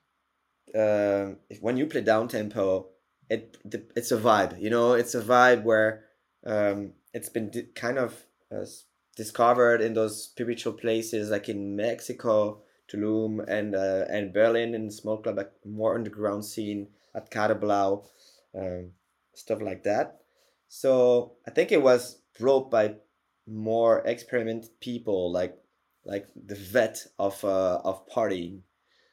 uh, 0.74 1.32
if, 1.48 1.60
when 1.60 1.76
you 1.76 1.86
play 1.86 2.00
down 2.00 2.28
tempo, 2.28 2.88
it 3.30 3.56
it's 3.96 4.12
a 4.12 4.18
vibe. 4.18 4.60
You 4.60 4.70
know, 4.70 4.92
it's 4.92 5.14
a 5.14 5.22
vibe 5.22 5.62
where 5.62 6.04
um, 6.44 6.92
it's 7.14 7.28
been 7.28 7.50
di- 7.50 7.68
kind 7.74 7.96
of 7.98 8.26
uh, 8.52 8.66
discovered 9.16 9.80
in 9.80 9.94
those 9.94 10.24
spiritual 10.24 10.72
places 10.72 11.30
like 11.30 11.48
in 11.48 11.76
Mexico, 11.76 12.62
Tulum, 12.92 13.44
and 13.48 13.74
uh, 13.74 14.04
and 14.10 14.34
Berlin 14.34 14.74
in 14.74 14.90
small 14.90 15.22
club, 15.22 15.36
like 15.36 15.52
more 15.64 15.94
underground 15.94 16.44
scene 16.44 16.88
at 17.14 17.30
Katerblau, 17.30 18.04
um, 18.58 18.90
stuff 19.34 19.62
like 19.62 19.84
that. 19.84 20.20
So 20.68 21.36
I 21.46 21.50
think 21.52 21.72
it 21.72 21.82
was 21.82 22.20
brought 22.38 22.70
by 22.70 22.96
more 23.46 24.00
experiment 24.00 24.66
people, 24.80 25.32
like 25.32 25.56
like 26.04 26.26
the 26.34 26.56
vet 26.56 27.06
of 27.18 27.44
uh, 27.44 27.80
of 27.84 28.08
partying, 28.08 28.62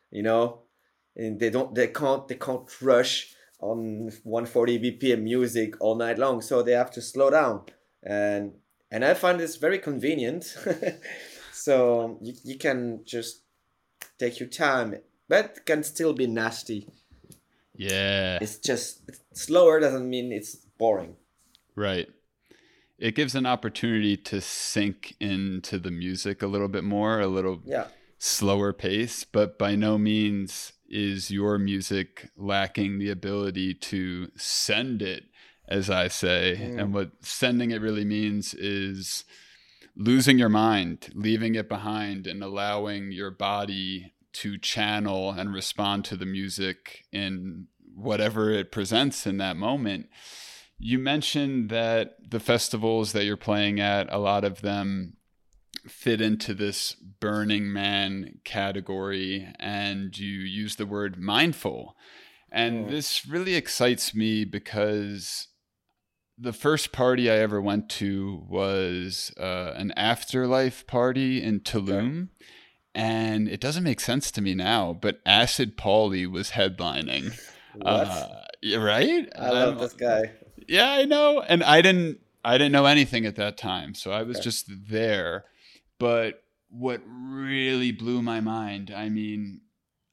you 0.09 0.24
know, 0.24 0.63
and 1.15 1.39
they 1.39 1.51
don't 1.51 1.76
they 1.76 1.88
can't 1.88 2.28
they 2.28 2.36
can't 2.36 2.70
rush 2.82 3.36
Um, 3.60 3.70
on 3.70 4.12
140 4.24 4.80
bpm 4.80 5.24
music 5.24 5.74
all 5.80 5.95
night 5.95 6.20
long, 6.20 6.41
so 6.41 6.62
they 6.62 6.74
have 6.74 6.91
to 6.91 7.01
slow 7.01 7.32
down, 7.32 7.64
and 8.03 8.53
and 8.91 9.03
I 9.03 9.14
find 9.16 9.39
this 9.39 9.55
very 9.55 9.80
convenient. 9.80 10.55
so 11.51 12.20
you, 12.22 12.34
you 12.43 12.58
can 12.58 13.01
just 13.03 13.41
take 14.20 14.39
your 14.39 14.49
time, 14.49 14.95
but 15.28 15.66
can 15.66 15.84
still 15.84 16.14
be 16.14 16.28
nasty. 16.28 16.88
Yeah. 17.76 18.39
It's 18.41 18.58
just 18.58 19.10
slower 19.34 19.80
doesn't 19.80 20.10
mean 20.10 20.32
it's 20.32 20.55
boring. 20.78 21.16
Right. 21.76 22.08
It 22.97 23.14
gives 23.14 23.36
an 23.36 23.45
opportunity 23.45 24.18
to 24.18 24.41
sink 24.41 25.16
into 25.20 25.78
the 25.78 25.91
music 25.91 26.41
a 26.41 26.47
little 26.47 26.68
bit 26.68 26.84
more, 26.84 27.20
a 27.20 27.28
little 27.28 27.62
yeah. 27.64 27.88
slower 28.18 28.74
pace, 28.74 29.24
but 29.24 29.60
by 29.60 29.76
no 29.76 29.99
means 29.99 30.74
is 30.89 31.31
your 31.31 31.57
music 31.57 32.29
lacking 32.38 32.99
the 32.99 33.09
ability 33.09 33.73
to 33.73 34.31
send 34.35 35.01
it, 35.01 35.25
as 35.67 35.89
I 35.89 36.07
say. 36.07 36.57
Mm. 36.59 36.81
And 36.81 36.93
what 36.93 37.11
sending 37.21 37.71
it 37.71 37.81
really 37.81 38.05
means 38.05 38.53
is 38.53 39.25
losing 39.95 40.38
your 40.38 40.49
mind, 40.49 41.09
leaving 41.13 41.55
it 41.55 41.67
behind, 41.67 42.27
and 42.27 42.43
allowing 42.43 43.11
your 43.11 43.31
body 43.31 44.13
to 44.33 44.57
channel 44.57 45.31
and 45.31 45.53
respond 45.53 46.05
to 46.05 46.15
the 46.15 46.25
music 46.25 47.05
in 47.11 47.67
whatever 47.95 48.51
it 48.51 48.71
presents 48.71 49.25
in 49.25 49.38
that 49.38 49.57
moment. 49.57 50.07
You 50.77 50.99
mentioned 50.99 51.69
that 51.69 52.17
the 52.29 52.39
festivals 52.39 53.13
that 53.13 53.25
you're 53.25 53.35
playing 53.35 53.79
at, 53.79 54.13
a 54.13 54.19
lot 54.19 54.43
of 54.43 54.61
them 54.61 55.16
fit 55.88 56.21
into 56.21 56.53
this 56.53 56.93
Burning 56.93 57.71
Man 57.71 58.39
category, 58.43 59.47
and 59.59 60.17
you 60.17 60.39
use 60.39 60.75
the 60.75 60.85
word 60.85 61.19
mindful. 61.19 61.95
And 62.51 62.85
mm. 62.85 62.89
this 62.89 63.25
really 63.25 63.55
excites 63.55 64.15
me 64.15 64.45
because 64.45 65.47
the 66.38 66.53
first 66.53 66.91
party 66.91 67.29
I 67.29 67.38
ever 67.38 67.61
went 67.61 67.89
to 67.89 68.43
was 68.47 69.33
uh, 69.39 69.73
an 69.75 69.91
afterlife 69.97 70.85
party 70.88 71.41
in 71.41 71.61
Tulum. 71.61 72.29
And 72.93 73.47
it 73.47 73.59
doesn't 73.59 73.83
make 73.83 73.99
sense 73.99 74.31
to 74.31 74.41
me 74.41 74.55
now, 74.55 74.97
but 74.99 75.19
Acid 75.25 75.77
Pauli 75.77 76.25
was 76.25 76.51
headlining. 76.51 77.39
Uh, 77.79 78.27
right? 78.79 79.29
I 79.38 79.49
love 79.51 79.75
um, 79.75 79.77
this 79.77 79.93
guy. 79.93 80.31
Yeah, 80.67 80.89
I 80.89 81.05
know. 81.05 81.41
And 81.41 81.63
I 81.63 81.83
didn't 81.83 82.19
I 82.43 82.57
didn't 82.57 82.71
know 82.71 82.85
anything 82.85 83.25
at 83.25 83.35
that 83.35 83.57
time. 83.57 83.93
So 83.93 84.11
I 84.11 84.23
was 84.23 84.38
okay. 84.38 84.43
just 84.45 84.65
there. 84.89 85.45
But 85.99 86.43
what 86.69 87.01
really 87.07 87.91
blew 87.91 88.21
my 88.21 88.39
mind, 88.41 88.91
I 88.95 89.09
mean, 89.09 89.61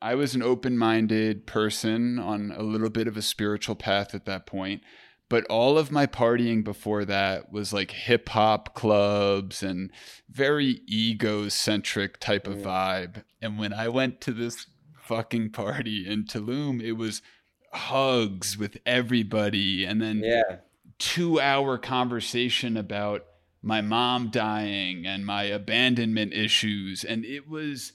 I 0.00 0.14
was 0.14 0.34
an 0.34 0.42
open-minded 0.42 1.46
person 1.46 2.18
on 2.18 2.52
a 2.56 2.62
little 2.62 2.90
bit 2.90 3.08
of 3.08 3.16
a 3.16 3.22
spiritual 3.22 3.74
path 3.74 4.14
at 4.14 4.26
that 4.26 4.46
point. 4.46 4.82
But 5.30 5.46
all 5.46 5.78
of 5.78 5.90
my 5.90 6.06
partying 6.06 6.62
before 6.62 7.04
that 7.06 7.50
was 7.50 7.72
like 7.72 7.90
hip 7.90 8.28
hop 8.28 8.74
clubs 8.74 9.62
and 9.62 9.90
very 10.28 10.82
ego-centric 10.86 12.20
type 12.20 12.46
of 12.46 12.58
vibe. 12.58 13.24
And 13.40 13.58
when 13.58 13.72
I 13.72 13.88
went 13.88 14.20
to 14.22 14.32
this 14.32 14.66
fucking 15.02 15.52
party 15.52 16.06
in 16.06 16.24
Tulum, 16.24 16.82
it 16.82 16.92
was 16.92 17.22
hugs 17.72 18.56
with 18.56 18.76
everybody 18.86 19.84
and 19.84 20.00
then 20.00 20.22
yeah. 20.22 20.56
two 20.98 21.40
hour 21.40 21.78
conversation 21.78 22.76
about 22.76 23.24
my 23.64 23.80
mom 23.80 24.30
dying 24.30 25.06
and 25.06 25.24
my 25.24 25.44
abandonment 25.44 26.32
issues. 26.32 27.02
And 27.02 27.24
it 27.24 27.48
was 27.48 27.92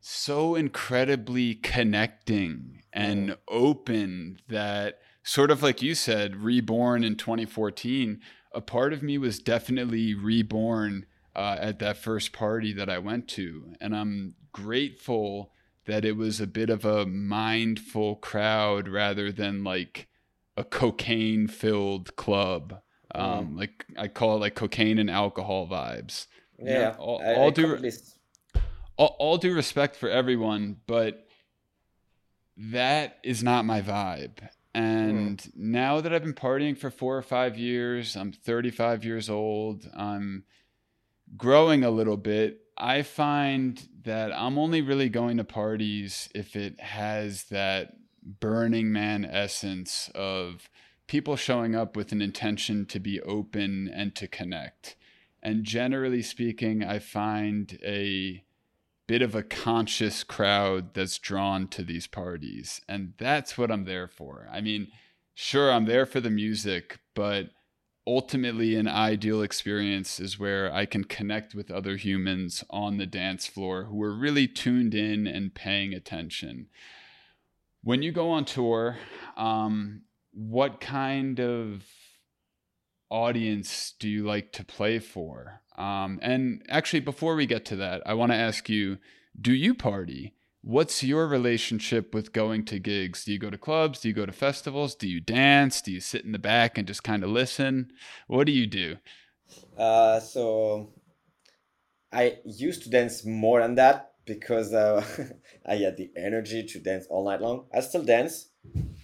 so 0.00 0.54
incredibly 0.54 1.54
connecting 1.54 2.82
and 2.92 3.36
open 3.48 4.40
that 4.48 4.98
sort 5.22 5.50
of 5.50 5.62
like 5.62 5.82
you 5.82 5.94
said 5.94 6.36
reborn 6.36 7.02
in 7.02 7.16
2014 7.16 8.20
a 8.52 8.60
part 8.60 8.92
of 8.92 9.02
me 9.02 9.18
was 9.18 9.40
definitely 9.40 10.14
reborn 10.14 11.04
uh, 11.34 11.56
at 11.60 11.80
that 11.80 11.96
first 11.96 12.32
party 12.32 12.72
that 12.72 12.88
i 12.88 12.98
went 12.98 13.26
to. 13.28 13.72
And 13.80 13.94
i'm 13.94 14.34
grateful 14.52 15.52
that 15.86 16.04
it 16.04 16.16
was 16.16 16.40
a 16.40 16.46
bit 16.46 16.70
of 16.70 16.84
a 16.84 17.04
mindful 17.04 18.16
crowd 18.16 18.88
rather 18.88 19.30
than 19.30 19.64
like 19.64 20.08
a 20.56 20.64
cocaine 20.64 21.46
filled 21.48 22.16
club. 22.16 22.80
Mm. 23.16 23.20
Um, 23.20 23.56
like 23.56 23.86
I 23.96 24.08
call 24.08 24.36
it 24.36 24.40
like 24.40 24.54
cocaine 24.54 24.98
and 24.98 25.10
alcohol 25.10 25.66
vibes. 25.66 26.26
Yeah, 26.58 26.72
you 26.72 26.78
know, 26.78 26.94
all, 26.98 27.22
I, 27.22 27.34
all 27.34 27.48
I 27.48 27.50
due 27.50 27.90
all, 28.96 29.16
all 29.18 29.38
due 29.38 29.54
respect 29.54 29.96
for 29.96 30.08
everyone, 30.08 30.76
but 30.86 31.26
that 32.56 33.18
is 33.22 33.42
not 33.42 33.64
my 33.64 33.82
vibe. 33.82 34.48
And 34.74 35.38
mm. 35.38 35.50
now 35.56 36.00
that 36.00 36.12
I've 36.12 36.22
been 36.22 36.34
partying 36.34 36.76
for 36.76 36.90
four 36.90 37.16
or 37.16 37.22
five 37.22 37.56
years, 37.56 38.16
I'm 38.16 38.32
35 38.32 39.04
years 39.04 39.30
old. 39.30 39.88
I'm 39.96 40.44
growing 41.36 41.84
a 41.84 41.90
little 41.90 42.16
bit. 42.16 42.60
I 42.76 43.02
find 43.02 43.82
that 44.02 44.32
I'm 44.32 44.58
only 44.58 44.82
really 44.82 45.08
going 45.08 45.38
to 45.38 45.44
parties 45.44 46.28
if 46.34 46.56
it 46.56 46.78
has 46.80 47.44
that 47.44 47.94
Burning 48.22 48.92
Man 48.92 49.24
essence 49.24 50.10
of 50.14 50.68
people 51.06 51.36
showing 51.36 51.74
up 51.74 51.96
with 51.96 52.12
an 52.12 52.20
intention 52.20 52.86
to 52.86 52.98
be 52.98 53.20
open 53.22 53.88
and 53.92 54.14
to 54.16 54.26
connect. 54.26 54.96
And 55.42 55.64
generally 55.64 56.22
speaking, 56.22 56.82
I 56.82 56.98
find 56.98 57.78
a 57.84 58.42
bit 59.06 59.22
of 59.22 59.34
a 59.34 59.42
conscious 59.42 60.24
crowd 60.24 60.94
that's 60.94 61.18
drawn 61.18 61.68
to 61.68 61.82
these 61.82 62.06
parties. 62.06 62.80
And 62.88 63.12
that's 63.18 63.56
what 63.56 63.70
I'm 63.70 63.84
there 63.84 64.08
for. 64.08 64.48
I 64.52 64.60
mean, 64.60 64.88
sure, 65.34 65.70
I'm 65.70 65.84
there 65.84 66.06
for 66.06 66.20
the 66.20 66.30
music, 66.30 66.98
but 67.14 67.50
ultimately 68.06 68.74
an 68.76 68.88
ideal 68.88 69.42
experience 69.42 70.18
is 70.18 70.38
where 70.38 70.72
I 70.72 70.86
can 70.86 71.04
connect 71.04 71.54
with 71.54 71.70
other 71.70 71.96
humans 71.96 72.64
on 72.70 72.96
the 72.96 73.06
dance 73.06 73.46
floor 73.46 73.84
who 73.84 74.02
are 74.02 74.14
really 74.14 74.48
tuned 74.48 74.94
in 74.94 75.26
and 75.26 75.54
paying 75.54 75.92
attention. 75.92 76.66
When 77.82 78.02
you 78.02 78.10
go 78.10 78.30
on 78.30 78.44
tour, 78.44 78.98
um, 79.36 80.02
what 80.36 80.80
kind 80.80 81.40
of 81.40 81.82
audience 83.10 83.94
do 83.98 84.06
you 84.08 84.24
like 84.24 84.52
to 84.52 84.64
play 84.64 84.98
for? 84.98 85.62
Um, 85.78 86.18
and 86.20 86.62
actually, 86.68 87.00
before 87.00 87.34
we 87.34 87.46
get 87.46 87.64
to 87.66 87.76
that, 87.76 88.02
I 88.04 88.14
want 88.14 88.32
to 88.32 88.36
ask 88.36 88.68
you 88.68 88.98
do 89.38 89.52
you 89.52 89.74
party? 89.74 90.34
What's 90.62 91.02
your 91.02 91.26
relationship 91.26 92.12
with 92.12 92.32
going 92.32 92.64
to 92.66 92.78
gigs? 92.78 93.24
Do 93.24 93.32
you 93.32 93.38
go 93.38 93.50
to 93.50 93.58
clubs? 93.58 94.00
Do 94.00 94.08
you 94.08 94.14
go 94.14 94.26
to 94.26 94.32
festivals? 94.32 94.94
Do 94.94 95.08
you 95.08 95.20
dance? 95.20 95.80
Do 95.80 95.92
you 95.92 96.00
sit 96.00 96.24
in 96.24 96.32
the 96.32 96.38
back 96.38 96.76
and 96.76 96.88
just 96.88 97.04
kind 97.04 97.22
of 97.22 97.30
listen? 97.30 97.92
What 98.26 98.46
do 98.46 98.52
you 98.52 98.66
do? 98.66 98.96
Uh, 99.78 100.20
so 100.20 100.92
I 102.12 102.38
used 102.44 102.82
to 102.82 102.90
dance 102.90 103.24
more 103.24 103.60
than 103.60 103.76
that 103.76 104.12
because 104.26 104.74
uh, 104.74 105.04
I 105.66 105.76
had 105.76 105.96
the 105.96 106.10
energy 106.16 106.64
to 106.64 106.80
dance 106.80 107.06
all 107.08 107.24
night 107.24 107.40
long. 107.40 107.66
I 107.72 107.80
still 107.80 108.02
dance. 108.02 108.48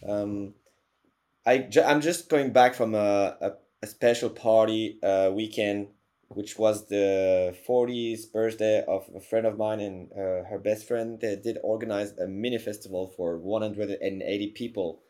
Um, 0.06 0.54
I 1.46 1.68
I'm 1.84 2.00
just 2.00 2.28
going 2.28 2.52
back 2.52 2.74
from 2.74 2.94
a, 2.94 3.36
a, 3.40 3.52
a 3.82 3.86
special 3.86 4.30
party 4.30 4.98
uh, 5.02 5.30
weekend 5.32 5.88
which 6.34 6.58
was 6.58 6.88
the 6.88 7.54
40th 7.68 8.32
birthday 8.32 8.84
of 8.86 9.08
a 9.14 9.20
friend 9.20 9.46
of 9.46 9.58
mine 9.58 9.80
and 9.80 10.12
uh, 10.12 10.48
her 10.48 10.58
best 10.62 10.86
friend. 10.86 11.20
They 11.20 11.36
did 11.36 11.58
organize 11.62 12.12
a 12.12 12.26
mini 12.26 12.58
festival 12.58 13.12
for 13.16 13.38
180 13.38 14.50
people 14.52 15.02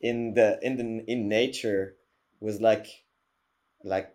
in 0.00 0.34
the 0.34 0.58
in 0.62 0.76
the 0.76 1.04
in 1.10 1.28
nature 1.28 1.96
with 2.40 2.60
like 2.60 2.86
like 3.82 4.14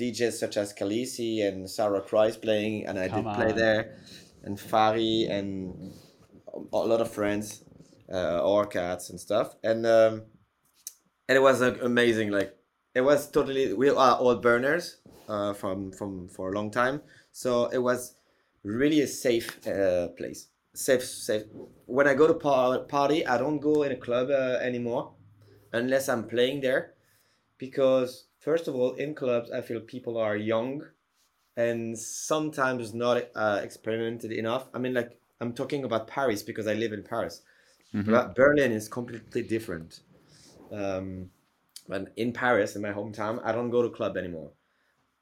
DJs 0.00 0.32
such 0.32 0.56
as 0.56 0.72
Khaleesi 0.72 1.46
and 1.46 1.68
Sarah 1.68 2.00
Christ 2.00 2.42
playing, 2.42 2.86
and 2.86 2.98
I 2.98 3.08
Come 3.08 3.24
did 3.24 3.34
play 3.34 3.52
there, 3.52 3.98
and 4.42 4.58
Fari 4.58 5.30
and 5.30 5.92
a 6.72 6.76
lot 6.76 7.00
of 7.00 7.12
friends, 7.12 7.64
uh, 8.12 8.40
Orcats 8.42 9.10
and 9.10 9.20
stuff, 9.20 9.54
and 9.62 9.86
um, 9.86 10.22
and 11.28 11.36
it 11.36 11.40
was 11.40 11.60
like, 11.60 11.82
amazing. 11.82 12.30
Like 12.30 12.56
it 12.94 13.00
was 13.00 13.30
totally 13.30 13.72
we 13.72 13.88
are 13.88 14.16
all 14.16 14.36
burners 14.36 14.98
uh, 15.28 15.52
from 15.52 15.92
from 15.92 16.28
for 16.28 16.52
a 16.52 16.54
long 16.54 16.70
time, 16.70 17.02
so 17.32 17.66
it 17.66 17.78
was 17.78 18.14
really 18.62 19.00
a 19.00 19.06
safe 19.06 19.66
uh, 19.66 20.08
place. 20.08 20.48
Safe, 20.74 21.04
safe. 21.04 21.42
When 21.86 22.06
I 22.08 22.14
go 22.14 22.26
to 22.26 22.34
par- 22.34 22.78
party, 22.80 23.26
I 23.26 23.36
don't 23.36 23.58
go 23.58 23.82
in 23.82 23.92
a 23.92 23.96
club 23.96 24.30
uh, 24.30 24.58
anymore, 24.62 25.12
unless 25.72 26.08
I'm 26.08 26.24
playing 26.26 26.62
there, 26.62 26.94
because 27.58 28.26
first 28.38 28.68
of 28.68 28.74
all, 28.74 28.94
in 28.94 29.14
clubs, 29.14 29.50
I 29.50 29.60
feel 29.60 29.80
people 29.80 30.16
are 30.16 30.36
young 30.36 30.82
and 31.56 31.98
sometimes 31.98 32.94
not 32.94 33.24
uh, 33.34 33.60
experimented 33.62 34.32
enough. 34.32 34.68
I 34.72 34.78
mean, 34.78 34.94
like, 34.94 35.18
I'm 35.40 35.52
talking 35.52 35.84
about 35.84 36.08
Paris 36.08 36.42
because 36.42 36.66
I 36.66 36.74
live 36.74 36.92
in 36.92 37.02
Paris. 37.02 37.42
Mm-hmm. 37.94 38.10
But 38.10 38.34
Berlin 38.34 38.72
is 38.72 38.88
completely 38.88 39.42
different. 39.42 40.00
Um, 40.72 41.30
but 41.88 42.12
in 42.16 42.32
Paris, 42.32 42.76
in 42.76 42.82
my 42.82 42.92
hometown, 42.92 43.40
I 43.44 43.52
don't 43.52 43.70
go 43.70 43.82
to 43.82 43.90
club 43.90 44.16
anymore. 44.16 44.52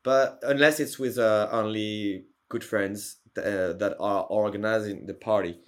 But 0.02 0.38
unless 0.42 0.80
it's 0.80 0.98
with 0.98 1.18
uh, 1.18 1.48
only 1.50 2.26
good 2.48 2.64
friends 2.64 3.16
uh, 3.36 3.72
that 3.74 3.96
are 4.00 4.24
organizing 4.24 5.06
the 5.06 5.14
party, 5.14 5.58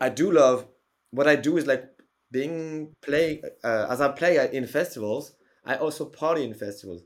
I 0.00 0.08
do 0.08 0.32
love 0.32 0.66
what 1.10 1.26
I 1.26 1.36
do 1.36 1.56
is 1.56 1.66
like 1.66 1.84
being 2.30 2.94
play 3.02 3.42
uh, 3.64 3.86
as 3.90 4.00
I 4.00 4.08
play 4.08 4.48
in 4.52 4.66
festivals. 4.66 5.34
I 5.64 5.76
also 5.76 6.06
party 6.06 6.44
in 6.44 6.54
festivals. 6.54 7.02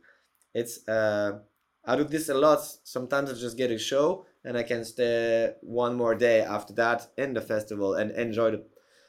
It's 0.54 0.86
uh, 0.88 1.40
I 1.84 1.96
do 1.96 2.04
this 2.04 2.28
a 2.28 2.34
lot. 2.34 2.60
Sometimes 2.84 3.30
I 3.30 3.34
just 3.34 3.56
get 3.56 3.70
a 3.70 3.78
show 3.78 4.26
and 4.44 4.56
I 4.56 4.62
can 4.62 4.84
stay 4.84 5.52
one 5.62 5.96
more 5.96 6.14
day 6.14 6.40
after 6.42 6.72
that 6.74 7.08
in 7.16 7.34
the 7.34 7.40
festival 7.40 7.94
and 7.94 8.10
enjoy 8.12 8.52
the, 8.52 8.64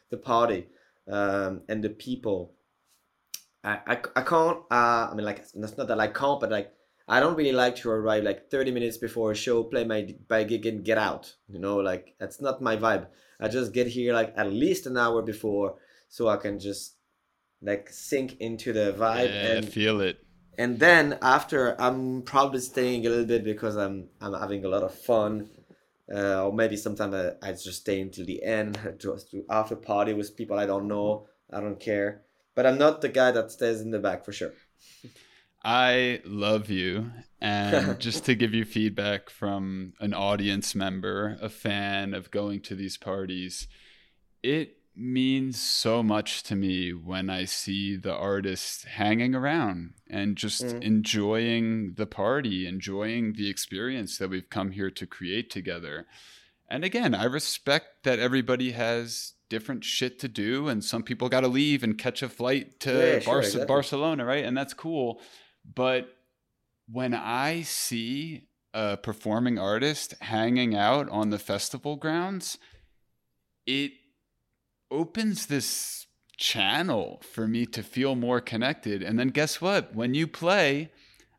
the 0.10 0.18
party 0.18 0.68
um, 1.10 1.62
and 1.68 1.84
the 1.84 1.90
people. 1.90 2.54
I, 3.64 3.80
I, 3.88 3.98
I 4.16 4.22
can't. 4.22 4.60
Uh, 4.70 5.10
I 5.10 5.14
mean, 5.16 5.26
like 5.26 5.40
it's 5.40 5.56
not 5.56 5.88
that 5.88 6.00
I 6.00 6.08
can't, 6.08 6.40
but 6.40 6.52
like 6.52 6.72
I 7.08 7.20
don't 7.20 7.36
really 7.36 7.52
like 7.52 7.76
to 7.78 7.90
arrive 7.90 8.24
like 8.24 8.50
30 8.50 8.72
minutes 8.72 8.98
before 8.98 9.32
a 9.32 9.36
show, 9.36 9.64
play 9.64 9.84
my 9.84 10.16
my 10.30 10.44
gig, 10.44 10.66
and 10.66 10.84
get 10.84 10.98
out. 10.98 11.34
You 11.48 11.60
know, 11.60 11.78
like 11.78 12.16
that's 12.20 12.42
not 12.42 12.62
my 12.62 12.78
vibe. 12.78 13.08
I 13.40 13.48
just 13.48 13.74
get 13.74 13.88
here 13.88 14.14
like 14.14 14.34
at 14.38 14.52
least 14.52 14.88
an 14.88 14.98
hour 14.98 15.22
before, 15.22 15.76
so 16.10 16.28
I 16.28 16.38
can 16.38 16.60
just 16.60 16.96
like 17.62 17.90
sink 17.90 18.38
into 18.40 18.74
the 18.74 18.96
vibe 18.98 19.30
yeah, 19.30 19.54
and 19.54 19.70
feel 19.70 20.02
it. 20.02 20.18
And 20.58 20.80
then 20.80 21.18
after, 21.22 21.80
I'm 21.80 22.22
probably 22.22 22.62
staying 22.62 23.06
a 23.06 23.10
little 23.10 23.26
bit 23.26 23.44
because 23.44 23.76
I'm 23.76 24.10
I'm 24.22 24.34
having 24.34 24.66
a 24.66 24.70
lot 24.70 24.84
of 24.84 24.94
fun, 24.94 25.50
uh, 26.14 26.46
or 26.46 26.54
maybe 26.54 26.78
sometimes 26.78 27.16
I, 27.16 27.32
I 27.42 27.52
just 27.52 27.82
stay 27.82 28.02
until 28.02 28.26
the 28.26 28.44
end, 28.44 28.78
just 29.00 29.32
to 29.32 29.46
after 29.50 29.76
party 29.76 30.14
with 30.14 30.36
people 30.36 30.60
I 30.60 30.66
don't 30.66 30.88
know. 30.88 31.28
I 31.52 31.60
don't 31.60 31.80
care, 31.80 32.24
but 32.56 32.66
I'm 32.66 32.78
not 32.78 33.02
the 33.02 33.10
guy 33.10 33.32
that 33.32 33.52
stays 33.52 33.82
in 33.82 33.92
the 33.92 34.00
back 34.00 34.26
for 34.26 34.32
sure. 34.32 34.54
I 35.64 36.22
love 36.26 36.70
you. 36.70 37.12
And 37.42 38.00
just 38.00 38.26
to 38.26 38.36
give 38.36 38.54
you 38.54 38.66
feedback 38.66 39.30
from 39.30 39.94
an 40.00 40.14
audience 40.14 40.76
member, 40.76 41.38
a 41.42 41.50
fan 41.50 42.14
of 42.14 42.30
going 42.30 42.62
to 42.62 42.76
these 42.76 42.98
parties, 42.98 43.68
it 44.44 44.78
means 44.98 45.60
so 45.60 46.02
much 46.02 46.44
to 46.44 46.56
me 46.56 46.94
when 46.94 47.30
I 47.30 47.46
see 47.46 47.96
the 47.96 48.14
artist 48.14 48.86
hanging 48.86 49.36
around 49.36 49.94
and 50.10 50.36
just 50.36 50.64
mm. 50.64 50.82
enjoying 50.82 51.94
the 51.96 52.06
party, 52.06 52.68
enjoying 52.68 53.34
the 53.34 53.50
experience 53.50 54.18
that 54.18 54.30
we've 54.30 54.50
come 54.50 54.72
here 54.72 54.90
to 54.92 55.06
create 55.06 55.50
together. 55.50 56.06
And 56.70 56.84
again, 56.84 57.14
I 57.14 57.26
respect 57.26 58.04
that 58.04 58.20
everybody 58.20 58.72
has 58.72 59.34
different 59.50 59.84
shit 59.84 60.20
to 60.20 60.28
do, 60.28 60.68
and 60.68 60.84
some 60.84 61.04
people 61.04 61.30
got 61.30 61.42
to 61.42 61.48
leave 61.48 61.84
and 61.84 61.98
catch 61.98 62.24
a 62.24 62.30
flight 62.30 62.80
to 62.82 62.92
yeah, 62.92 63.14
Bar- 63.14 63.22
sure, 63.22 63.40
exactly. 63.40 63.66
Barcelona, 63.68 64.26
right? 64.26 64.44
And 64.44 64.58
that's 64.58 64.74
cool. 64.74 65.22
But 65.64 66.08
when 66.92 67.14
I 67.14 67.62
see 67.62 68.48
a 68.74 68.98
performing 68.98 69.58
artist 69.58 70.16
hanging 70.22 70.76
out 70.76 71.10
on 71.10 71.30
the 71.30 71.40
festival 71.40 71.96
grounds, 71.96 72.58
it 73.66 73.92
opens 74.96 75.46
this 75.46 76.08
channel 76.38 77.22
for 77.34 77.48
me 77.48 77.66
to 77.66 77.84
feel 77.84 78.16
more 78.16 78.42
connected. 78.42 79.04
And 79.04 79.18
then 79.20 79.30
guess 79.30 79.62
what? 79.62 79.94
When 79.94 80.14
you 80.14 80.28
play, 80.28 80.92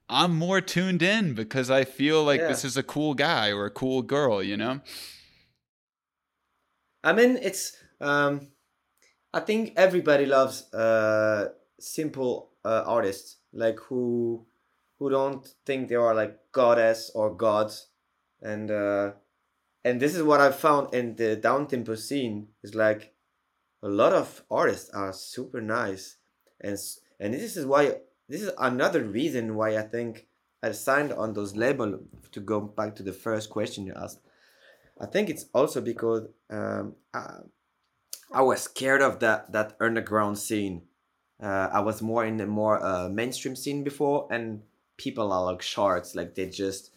I'm 0.08 0.36
more 0.36 0.60
tuned 0.60 1.02
in 1.02 1.34
because 1.34 1.70
I 1.70 1.84
feel 1.84 2.22
like 2.24 2.40
yeah. 2.40 2.48
this 2.48 2.64
is 2.64 2.76
a 2.76 2.82
cool 2.82 3.14
guy 3.14 3.50
or 3.50 3.66
a 3.66 3.70
cool 3.70 4.02
girl, 4.02 4.42
you 4.42 4.56
know? 4.56 4.80
I 7.02 7.12
mean, 7.12 7.38
it's, 7.42 7.76
um, 8.00 8.48
I 9.32 9.40
think 9.40 9.72
everybody 9.76 10.26
loves 10.26 10.72
uh, 10.72 11.50
simple 11.78 12.52
uh, 12.64 12.84
artists, 12.86 13.36
like 13.52 13.78
who 13.88 14.46
who 14.98 15.10
don't 15.10 15.46
think 15.66 15.88
they 15.88 15.94
are 15.94 16.14
like 16.14 16.38
goddess 16.52 17.10
or 17.14 17.34
gods, 17.34 17.88
and 18.40 18.70
uh, 18.70 19.12
and 19.84 20.00
this 20.00 20.14
is 20.16 20.22
what 20.22 20.40
I 20.40 20.50
found 20.50 20.94
in 20.94 21.16
the 21.16 21.36
down 21.36 21.66
tempo 21.66 21.94
scene 21.96 22.48
is 22.62 22.74
like 22.74 23.12
a 23.86 23.88
lot 23.88 24.12
of 24.12 24.42
artists 24.50 24.90
are 24.90 25.12
super 25.12 25.60
nice. 25.60 26.16
And 26.60 26.76
and 27.20 27.32
this 27.32 27.56
is 27.56 27.64
why 27.64 28.00
this 28.28 28.42
is 28.42 28.50
another 28.58 29.02
reason 29.04 29.54
why 29.54 29.76
i 29.76 29.82
think 29.82 30.26
i 30.62 30.72
signed 30.72 31.12
on 31.12 31.32
those 31.32 31.54
label 31.54 32.00
to 32.32 32.40
go 32.40 32.60
back 32.60 32.96
to 32.96 33.04
the 33.04 33.12
first 33.12 33.48
question 33.48 33.86
you 33.86 33.94
asked. 33.94 34.20
I 35.00 35.06
think 35.06 35.28
it's 35.28 35.46
also 35.54 35.80
because 35.80 36.22
um, 36.50 36.94
I, 37.14 37.40
I 38.32 38.42
was 38.42 38.62
scared 38.62 39.02
of 39.02 39.20
that 39.20 39.52
that 39.52 39.76
underground 39.80 40.38
scene. 40.38 40.82
Uh, 41.38 41.68
i 41.70 41.80
was 41.80 42.00
more 42.00 42.24
in 42.24 42.38
the 42.38 42.46
more 42.46 42.82
uh, 42.82 43.08
mainstream 43.10 43.54
scene 43.54 43.84
before 43.84 44.26
and 44.30 44.62
people 44.96 45.30
are 45.30 45.44
like 45.44 45.60
sharks 45.60 46.14
like 46.14 46.34
they 46.34 46.48
just 46.48 46.90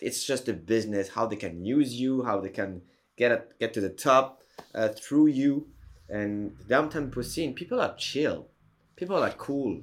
it's 0.00 0.24
just 0.24 0.48
a 0.48 0.54
business 0.54 1.10
how 1.10 1.26
they 1.26 1.36
can 1.36 1.62
use 1.62 1.92
you 1.92 2.24
how 2.24 2.40
they 2.40 2.48
can 2.48 2.80
get 3.18 3.30
get 3.60 3.74
to 3.74 3.82
the 3.82 3.90
top 3.90 4.42
uh, 4.74 4.88
through 4.88 5.26
you 5.26 5.68
and 6.08 6.52
down 6.68 6.90
tempo 6.90 7.22
scene, 7.22 7.54
people 7.54 7.80
are 7.80 7.94
chill. 7.96 8.48
People 8.96 9.22
are 9.22 9.30
cool. 9.32 9.82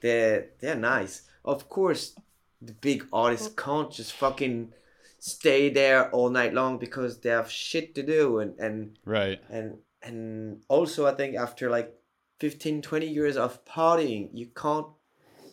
They're 0.00 0.48
they're 0.60 0.76
nice. 0.76 1.22
Of 1.44 1.68
course, 1.68 2.14
the 2.60 2.72
big 2.72 3.06
artists 3.12 3.48
can't 3.56 3.90
just 3.90 4.12
fucking 4.12 4.72
stay 5.18 5.68
there 5.68 6.10
all 6.10 6.30
night 6.30 6.54
long 6.54 6.78
because 6.78 7.20
they 7.20 7.30
have 7.30 7.50
shit 7.50 7.94
to 7.94 8.02
do 8.02 8.38
and 8.38 8.58
and 8.58 8.98
right 9.04 9.38
and 9.50 9.76
and 10.02 10.62
also 10.68 11.06
I 11.06 11.12
think 11.12 11.36
after 11.36 11.68
like 11.68 11.94
15 12.40 12.80
20 12.80 13.06
years 13.06 13.36
of 13.36 13.62
partying 13.66 14.30
you 14.32 14.46
can't 14.46 14.86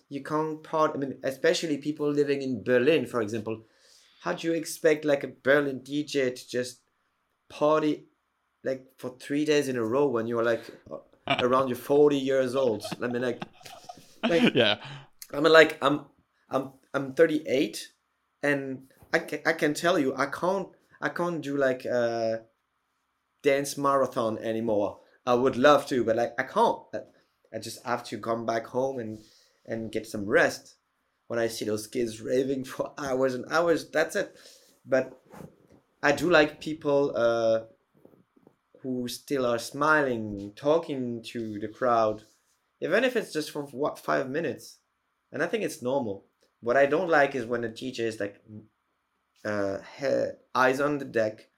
you 0.07 0.23
can't 0.23 0.63
party 0.63 0.93
I 0.95 0.97
mean 0.99 1.17
especially 1.21 1.77
people 1.79 2.09
living 2.09 2.41
in 2.41 2.63
Berlin 2.63 3.05
for 3.05 3.21
example 3.21 3.63
how 4.21 4.33
do 4.33 4.47
you 4.47 4.53
expect 4.53 5.03
like 5.03 5.25
a 5.25 5.33
Berlin 5.43 5.81
DJ 5.81 6.33
to 6.33 6.49
just 6.49 6.79
party 7.49 8.05
like 8.67 8.85
for 8.97 9.15
three 9.17 9.45
days 9.45 9.69
in 9.69 9.77
a 9.77 9.83
row 9.83 10.07
when 10.07 10.27
you're 10.27 10.43
like 10.43 10.61
around 11.39 11.69
your 11.69 11.77
40 11.77 12.17
years 12.17 12.53
old. 12.53 12.83
I 13.01 13.07
mean 13.07 13.21
like, 13.21 13.41
like 14.27 14.53
yeah. 14.53 14.77
I 15.33 15.39
mean 15.39 15.53
like 15.53 15.77
i'm 15.81 16.05
i'm 16.49 16.71
i'm 16.93 17.13
38 17.13 17.89
and 18.43 18.83
i 19.13 19.19
can, 19.19 19.39
I 19.45 19.53
can 19.53 19.73
tell 19.73 19.97
you 19.97 20.15
i 20.15 20.25
can't 20.25 20.67
i 21.01 21.09
can't 21.09 21.41
do 21.41 21.57
like 21.57 21.85
a 21.85 22.43
dance 23.43 23.77
marathon 23.77 24.37
anymore. 24.39 24.99
I 25.25 25.33
would 25.33 25.55
love 25.55 25.85
to 25.87 26.03
but 26.03 26.17
like 26.17 26.33
i 26.37 26.43
can't. 26.43 26.79
I 27.53 27.59
just 27.59 27.85
have 27.85 28.03
to 28.05 28.19
come 28.19 28.45
back 28.45 28.67
home 28.67 28.99
and 28.99 29.21
and 29.65 29.91
get 29.91 30.05
some 30.07 30.25
rest. 30.25 30.75
When 31.27 31.39
i 31.39 31.47
see 31.47 31.65
those 31.65 31.87
kids 31.87 32.21
raving 32.21 32.65
for 32.65 32.93
hours 32.97 33.33
and 33.33 33.45
hours 33.49 33.89
that's 33.89 34.17
it. 34.17 34.35
But 34.85 35.21
i 36.03 36.11
do 36.11 36.29
like 36.29 36.61
people 36.61 37.13
uh 37.15 37.61
who 38.81 39.07
still 39.07 39.45
are 39.45 39.59
smiling, 39.59 40.53
talking 40.55 41.23
to 41.31 41.59
the 41.59 41.67
crowd, 41.67 42.23
even 42.81 43.03
if 43.03 43.15
it's 43.15 43.33
just 43.33 43.51
for 43.51 43.63
what 43.63 43.99
five 43.99 44.29
minutes. 44.29 44.79
And 45.31 45.43
I 45.43 45.47
think 45.47 45.63
it's 45.63 45.81
normal. 45.81 46.25
What 46.61 46.77
I 46.77 46.85
don't 46.85 47.09
like 47.09 47.35
is 47.35 47.45
when 47.45 47.61
the 47.61 47.69
DJ 47.69 47.99
is 47.99 48.19
like 48.19 48.41
uh, 49.45 49.77
eyes 50.55 50.79
on 50.79 50.97
the 50.97 51.05
deck, 51.05 51.49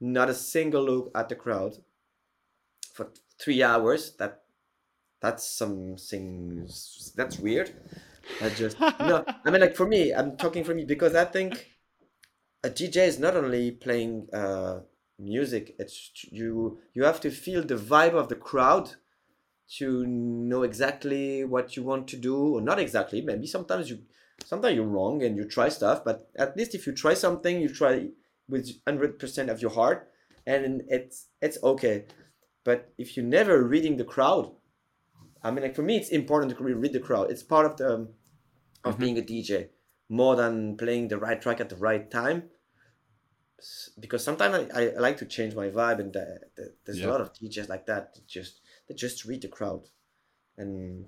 not 0.00 0.30
a 0.30 0.34
single 0.34 0.84
look 0.84 1.10
at 1.14 1.28
the 1.28 1.36
crowd 1.36 1.78
for 2.94 3.10
three 3.38 3.62
hours. 3.62 4.12
That 4.18 4.42
that's 5.20 5.46
something 5.46 6.68
that's 7.14 7.38
weird. 7.38 7.72
I 8.40 8.48
just 8.50 8.78
no. 9.00 9.24
I 9.44 9.50
mean, 9.50 9.60
like 9.60 9.76
for 9.76 9.86
me, 9.86 10.12
I'm 10.12 10.36
talking 10.36 10.64
for 10.64 10.74
me 10.74 10.84
because 10.84 11.14
I 11.14 11.24
think 11.24 11.68
a 12.64 12.68
DJ 12.70 13.08
is 13.08 13.18
not 13.18 13.36
only 13.36 13.70
playing 13.72 14.28
uh, 14.32 14.80
music. 15.22 15.74
It's 15.78 16.10
you. 16.30 16.80
You 16.94 17.04
have 17.04 17.20
to 17.20 17.30
feel 17.30 17.62
the 17.62 17.76
vibe 17.76 18.14
of 18.14 18.28
the 18.28 18.34
crowd 18.34 18.94
to 19.78 20.06
know 20.06 20.62
exactly 20.62 21.44
what 21.44 21.76
you 21.76 21.82
want 21.82 22.08
to 22.08 22.16
do, 22.16 22.56
or 22.56 22.60
not 22.60 22.78
exactly. 22.78 23.20
Maybe 23.22 23.46
sometimes 23.46 23.88
you, 23.88 24.00
sometimes 24.44 24.76
you're 24.76 24.84
wrong 24.84 25.22
and 25.22 25.36
you 25.36 25.44
try 25.44 25.68
stuff. 25.68 26.04
But 26.04 26.28
at 26.36 26.56
least 26.56 26.74
if 26.74 26.86
you 26.86 26.92
try 26.92 27.14
something, 27.14 27.60
you 27.60 27.68
try 27.68 28.08
with 28.48 28.70
hundred 28.86 29.18
percent 29.18 29.48
of 29.48 29.62
your 29.62 29.70
heart, 29.70 30.08
and 30.46 30.82
it's 30.88 31.28
it's 31.40 31.58
okay. 31.62 32.06
But 32.64 32.92
if 32.98 33.16
you're 33.16 33.26
never 33.26 33.62
reading 33.62 33.96
the 33.96 34.04
crowd, 34.04 34.52
I 35.42 35.50
mean, 35.50 35.62
like 35.62 35.74
for 35.74 35.82
me, 35.82 35.96
it's 35.96 36.10
important 36.10 36.56
to 36.56 36.62
read 36.62 36.92
the 36.92 37.00
crowd. 37.00 37.30
It's 37.30 37.42
part 37.42 37.66
of 37.66 37.76
the 37.76 38.08
of 38.84 38.94
mm-hmm. 38.94 39.00
being 39.00 39.18
a 39.18 39.22
DJ 39.22 39.68
more 40.08 40.36
than 40.36 40.76
playing 40.76 41.08
the 41.08 41.18
right 41.18 41.40
track 41.40 41.60
at 41.60 41.68
the 41.68 41.76
right 41.76 42.10
time. 42.10 42.44
Because 43.98 44.24
sometimes 44.24 44.70
I, 44.74 44.88
I 44.88 44.98
like 44.98 45.18
to 45.18 45.26
change 45.26 45.54
my 45.54 45.68
vibe, 45.68 46.00
and 46.00 46.12
the, 46.12 46.40
the, 46.56 46.74
there's 46.84 47.00
yeah. 47.00 47.06
a 47.06 47.10
lot 47.10 47.20
of 47.20 47.32
DJs 47.32 47.68
like 47.68 47.86
that. 47.86 48.14
that 48.14 48.26
just 48.26 48.60
that 48.88 48.96
just 48.96 49.24
read 49.24 49.42
the 49.42 49.48
crowd, 49.48 49.88
and 50.56 51.06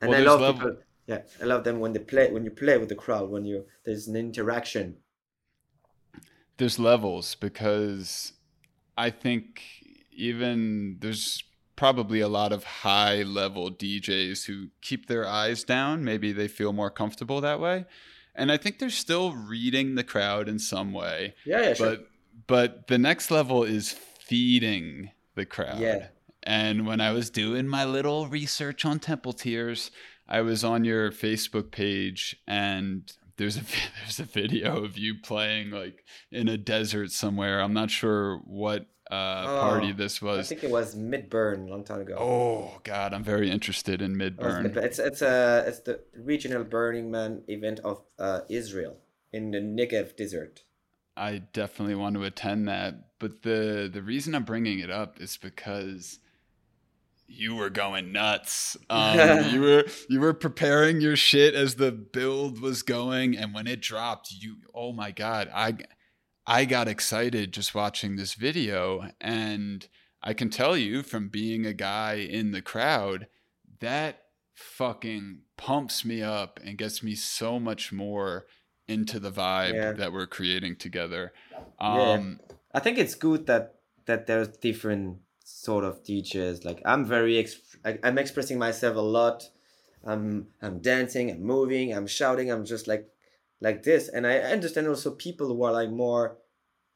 and 0.00 0.10
well, 0.10 0.20
I 0.20 0.24
love 0.24 0.40
level- 0.40 0.54
people. 0.54 0.76
Yeah, 1.06 1.22
I 1.40 1.44
love 1.46 1.64
them 1.64 1.80
when 1.80 1.94
they 1.94 2.00
play 2.00 2.30
when 2.30 2.44
you 2.44 2.50
play 2.50 2.76
with 2.76 2.90
the 2.90 2.94
crowd 2.94 3.30
when 3.30 3.46
you 3.46 3.64
there's 3.84 4.08
an 4.08 4.16
interaction. 4.16 4.96
There's 6.58 6.78
levels 6.78 7.34
because 7.34 8.34
I 8.96 9.10
think 9.10 9.62
even 10.12 10.98
there's 11.00 11.42
probably 11.76 12.20
a 12.20 12.28
lot 12.28 12.52
of 12.52 12.64
high 12.64 13.22
level 13.22 13.70
DJs 13.70 14.46
who 14.46 14.66
keep 14.82 15.06
their 15.06 15.26
eyes 15.26 15.62
down. 15.62 16.04
Maybe 16.04 16.32
they 16.32 16.48
feel 16.48 16.72
more 16.72 16.90
comfortable 16.90 17.40
that 17.40 17.60
way. 17.60 17.86
And 18.38 18.50
I 18.52 18.56
think 18.56 18.78
they're 18.78 18.88
still 18.88 19.32
reading 19.32 19.96
the 19.96 20.04
crowd 20.04 20.48
in 20.48 20.58
some 20.58 20.92
way. 20.92 21.34
Yeah, 21.44 21.60
yeah, 21.60 21.74
sure. 21.74 21.90
But 21.90 22.08
but 22.46 22.86
the 22.86 22.96
next 22.96 23.30
level 23.30 23.64
is 23.64 23.92
feeding 23.92 25.10
the 25.34 25.44
crowd. 25.44 25.80
Yeah. 25.80 26.06
And 26.44 26.86
when 26.86 27.00
I 27.00 27.10
was 27.10 27.28
doing 27.28 27.68
my 27.68 27.84
little 27.84 28.28
research 28.28 28.84
on 28.84 29.00
Temple 29.00 29.32
Tears, 29.34 29.90
I 30.28 30.40
was 30.40 30.62
on 30.64 30.84
your 30.84 31.10
Facebook 31.10 31.70
page 31.70 32.36
and 32.46 33.12
there's 33.38 33.56
a 33.56 33.62
there's 34.00 34.20
a 34.20 34.24
video 34.24 34.84
of 34.84 34.98
you 34.98 35.14
playing 35.14 35.70
like 35.70 36.04
in 36.30 36.48
a 36.48 36.58
desert 36.58 37.10
somewhere. 37.10 37.62
I'm 37.62 37.72
not 37.72 37.90
sure 37.90 38.38
what 38.44 38.86
uh, 39.10 39.44
oh, 39.46 39.60
party 39.60 39.92
this 39.92 40.20
was. 40.20 40.40
I 40.40 40.42
think 40.42 40.64
it 40.64 40.70
was 40.70 40.94
Midburn, 40.94 41.66
a 41.66 41.70
long 41.70 41.84
time 41.84 42.00
ago. 42.00 42.16
Oh 42.18 42.80
God, 42.84 43.14
I'm 43.14 43.24
very 43.24 43.50
interested 43.50 44.02
in 44.02 44.16
Midburn. 44.16 44.76
It's 44.76 44.98
it's 44.98 45.22
a 45.22 45.64
it's 45.66 45.80
the 45.80 46.00
regional 46.14 46.64
Burning 46.64 47.10
Man 47.10 47.42
event 47.48 47.80
of 47.80 48.02
uh, 48.18 48.40
Israel 48.50 48.98
in 49.32 49.50
the 49.52 49.58
Negev 49.58 50.16
desert. 50.16 50.64
I 51.16 51.38
definitely 51.38 51.94
want 51.94 52.14
to 52.16 52.24
attend 52.24 52.68
that, 52.68 53.18
but 53.18 53.42
the 53.42 53.88
the 53.92 54.02
reason 54.02 54.34
I'm 54.34 54.44
bringing 54.44 54.80
it 54.80 54.90
up 54.90 55.20
is 55.20 55.36
because 55.36 56.18
you 57.28 57.54
were 57.54 57.70
going 57.70 58.12
nuts. 58.12 58.76
Um, 58.90 59.54
you 59.54 59.60
were 59.60 59.84
you 60.08 60.20
were 60.20 60.34
preparing 60.34 61.00
your 61.00 61.16
shit 61.16 61.54
as 61.54 61.74
the 61.74 61.92
build 61.92 62.60
was 62.60 62.82
going, 62.82 63.36
and 63.36 63.52
when 63.54 63.66
it 63.66 63.82
dropped, 63.82 64.32
you 64.32 64.56
oh 64.74 64.92
my 64.92 65.10
god, 65.10 65.50
I 65.54 65.76
I 66.48 66.64
got 66.64 66.88
excited 66.88 67.52
just 67.52 67.74
watching 67.74 68.16
this 68.16 68.32
video. 68.32 69.10
And 69.20 69.86
I 70.22 70.32
can 70.32 70.48
tell 70.48 70.78
you 70.78 71.02
from 71.02 71.28
being 71.28 71.66
a 71.66 71.74
guy 71.74 72.14
in 72.14 72.52
the 72.52 72.62
crowd, 72.62 73.26
that 73.80 74.22
fucking 74.54 75.42
pumps 75.58 76.06
me 76.06 76.22
up 76.22 76.58
and 76.64 76.78
gets 76.78 77.02
me 77.02 77.14
so 77.14 77.60
much 77.60 77.92
more 77.92 78.46
into 78.88 79.20
the 79.20 79.30
vibe 79.30 79.74
yeah. 79.74 79.92
that 79.92 80.10
we're 80.10 80.26
creating 80.26 80.76
together. 80.76 81.34
Um, 81.78 82.40
yeah. 82.40 82.56
I 82.72 82.80
think 82.80 82.96
it's 82.96 83.14
good 83.14 83.46
that 83.46 83.74
that 84.06 84.26
there's 84.26 84.48
different 84.48 85.18
sort 85.48 85.84
of 85.84 86.04
teachers. 86.04 86.64
Like 86.64 86.82
I'm 86.84 87.04
very, 87.04 87.34
exp- 87.34 87.76
I, 87.84 87.98
I'm 88.02 88.18
expressing 88.18 88.58
myself 88.58 88.96
a 88.96 89.00
lot. 89.00 89.48
I'm 90.04 90.48
I'm 90.62 90.78
dancing, 90.80 91.30
I'm 91.30 91.42
moving, 91.42 91.92
I'm 91.92 92.06
shouting, 92.06 92.50
I'm 92.50 92.64
just 92.64 92.86
like 92.86 93.08
like 93.60 93.82
this 93.82 94.08
and 94.08 94.26
i 94.26 94.38
understand 94.38 94.86
also 94.86 95.10
people 95.10 95.48
who 95.48 95.62
are 95.64 95.72
like 95.72 95.90
more 95.90 96.36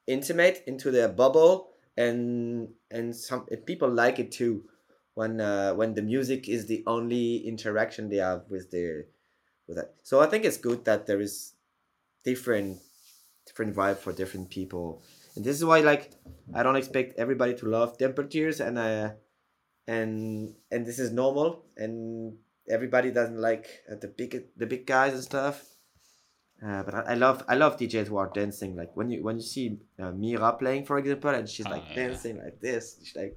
intimate 0.06 0.62
into 0.66 0.90
their 0.90 1.08
bubble 1.08 1.70
and 1.96 2.68
and 2.90 3.14
some 3.14 3.46
people 3.66 3.88
like 3.88 4.18
it 4.18 4.32
too 4.32 4.64
when 5.14 5.40
uh, 5.40 5.74
when 5.74 5.94
the 5.94 6.02
music 6.02 6.48
is 6.48 6.66
the 6.66 6.82
only 6.86 7.38
interaction 7.38 8.08
they 8.08 8.16
have 8.16 8.44
with 8.48 8.70
their 8.70 9.06
with 9.66 9.76
that 9.76 9.94
so 10.02 10.20
i 10.20 10.26
think 10.26 10.44
it's 10.44 10.56
good 10.56 10.84
that 10.84 11.06
there 11.06 11.20
is 11.20 11.54
different 12.24 12.78
different 13.46 13.74
vibe 13.74 13.98
for 13.98 14.12
different 14.12 14.48
people 14.50 15.02
and 15.36 15.44
this 15.44 15.56
is 15.56 15.64
why 15.64 15.80
like 15.80 16.12
i 16.54 16.62
don't 16.62 16.76
expect 16.76 17.18
everybody 17.18 17.54
to 17.54 17.66
love 17.66 17.96
Temple 17.98 18.24
Tears 18.24 18.60
and 18.60 18.78
uh 18.78 19.10
and 19.86 20.54
and 20.70 20.86
this 20.86 20.98
is 20.98 21.10
normal 21.12 21.64
and 21.76 22.36
everybody 22.68 23.10
doesn't 23.10 23.38
like 23.38 23.66
uh, 23.90 23.96
the 24.00 24.08
big 24.08 24.44
the 24.56 24.66
big 24.66 24.86
guys 24.86 25.14
and 25.14 25.22
stuff. 25.22 25.64
Uh, 26.64 26.82
but 26.84 26.94
I, 26.94 27.00
I, 27.00 27.14
love 27.14 27.42
I 27.48 27.56
love 27.56 27.76
DJs 27.76 28.06
who 28.06 28.18
are 28.18 28.30
dancing. 28.32 28.76
Like 28.76 28.96
when 28.96 29.10
you 29.10 29.22
when 29.22 29.36
you 29.36 29.42
see 29.42 29.78
uh, 29.98 30.12
Mira 30.12 30.52
playing 30.52 30.84
for 30.84 30.98
example 30.98 31.30
and 31.30 31.48
she's 31.48 31.66
like 31.66 31.82
oh, 31.90 31.94
dancing 31.94 32.36
yeah. 32.36 32.44
like 32.44 32.60
this 32.60 32.98
she's 33.02 33.16
like 33.16 33.36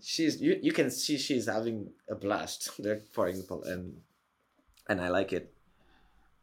she's 0.00 0.40
you, 0.40 0.58
you 0.60 0.72
can 0.72 0.90
see 0.90 1.16
she's 1.16 1.46
having 1.46 1.90
a 2.08 2.14
blast 2.14 2.70
there 2.82 3.00
for 3.12 3.28
example 3.28 3.62
and 3.64 3.96
and 4.88 5.00
I 5.00 5.08
like 5.08 5.32
it 5.32 5.54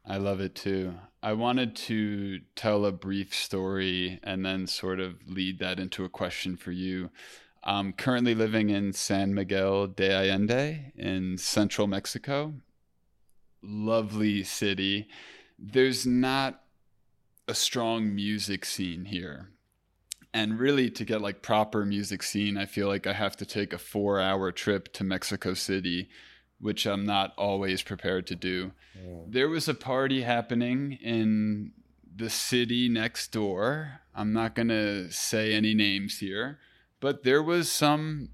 I 0.10 0.18
love 0.18 0.39
it 0.39 0.55
too. 0.55 0.95
I 1.22 1.34
wanted 1.34 1.76
to 1.76 2.39
tell 2.55 2.86
a 2.86 2.91
brief 2.93 3.36
story 3.36 4.20
and 4.24 4.45
then 4.45 4.66
sort 4.66 5.01
of 5.01 5.16
lead 5.28 5.60
that 5.60 5.80
into 5.80 6.05
a 6.05 6.10
question 6.10 6.55
for 6.55 6.72
you. 6.72 7.10
I'm 7.64 7.91
currently 7.91 8.34
living 8.34 8.70
in 8.70 8.93
San 8.93 9.34
Miguel 9.34 9.88
de 9.88 10.10
Allende 10.10 10.93
in 10.95 11.38
central 11.38 11.88
Mexico. 11.88 12.53
Lovely 13.62 14.43
city. 14.43 15.10
There's 15.60 16.05
not 16.05 16.62
a 17.49 17.53
strong 17.53 18.16
music 18.16 18.64
scene 18.64 19.05
here. 19.05 19.49
And 20.34 20.60
really, 20.60 20.89
to 20.91 21.03
get 21.03 21.22
like 21.22 21.41
proper 21.41 21.84
music 21.84 22.24
scene, 22.24 22.58
I 22.58 22.66
feel 22.66 22.88
like 22.88 23.08
I 23.08 23.14
have 23.14 23.36
to 23.38 23.45
take 23.45 23.74
a 23.74 23.78
four 23.78 24.20
hour 24.22 24.51
trip 24.53 24.93
to 24.93 25.03
Mexico 25.03 25.53
City, 25.53 26.10
which 26.60 26.86
I'm 26.86 27.05
not 27.05 27.34
always 27.38 27.82
prepared 27.82 28.28
to 28.28 28.36
do. 28.36 28.72
There 29.28 29.49
was 29.49 29.68
a 29.68 29.74
party 29.74 30.22
happening 30.24 30.93
in 30.93 31.72
the 32.16 32.30
city 32.30 32.89
next 32.89 33.32
door. 33.32 34.01
I'm 34.16 34.34
not 34.34 34.55
going 34.55 34.70
to 34.70 35.12
say 35.12 35.53
any 35.53 35.76
names 35.76 36.18
here, 36.20 36.60
but 36.99 37.24
there 37.24 37.43
was 37.43 37.72
some 37.72 38.30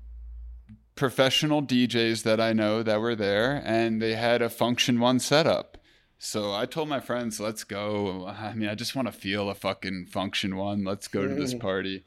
professional 0.96 1.62
DJs 1.62 2.24
that 2.24 2.40
I 2.40 2.54
know 2.54 2.82
that 2.84 3.02
were 3.02 3.16
there, 3.16 3.62
and 3.66 4.02
they 4.02 4.16
had 4.16 4.42
a 4.42 4.48
Funktion-One 4.48 5.20
setup. 5.20 5.78
So 6.18 6.54
I 6.54 6.66
told 6.66 6.88
my 6.88 7.02
friends, 7.02 7.42
let's 7.42 7.66
go. 7.66 8.28
I 8.28 8.54
mean, 8.54 8.70
I 8.70 8.76
just 8.76 8.96
want 8.96 9.10
to 9.10 9.12
feel 9.12 9.50
a 9.50 9.56
fucking 9.56 10.08
Funktion-One. 10.10 10.86
Let's 10.86 11.10
go 11.10 11.28
to 11.28 11.34
this 11.36 11.54
party. 11.54 12.06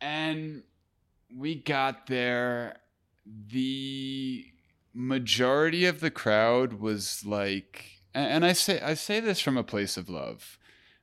And 0.00 0.62
we 1.36 1.56
got 1.56 2.06
there. 2.06 2.76
The 3.26 4.46
majority 4.94 5.84
of 5.84 6.00
the 6.00 6.10
crowd 6.10 6.74
was 6.74 7.24
like 7.26 8.00
and 8.14 8.44
I 8.44 8.52
say 8.52 8.80
I 8.80 8.94
say 8.94 9.20
this 9.20 9.40
from 9.40 9.56
a 9.56 9.64
place 9.64 9.96
of 9.96 10.08
love, 10.08 10.58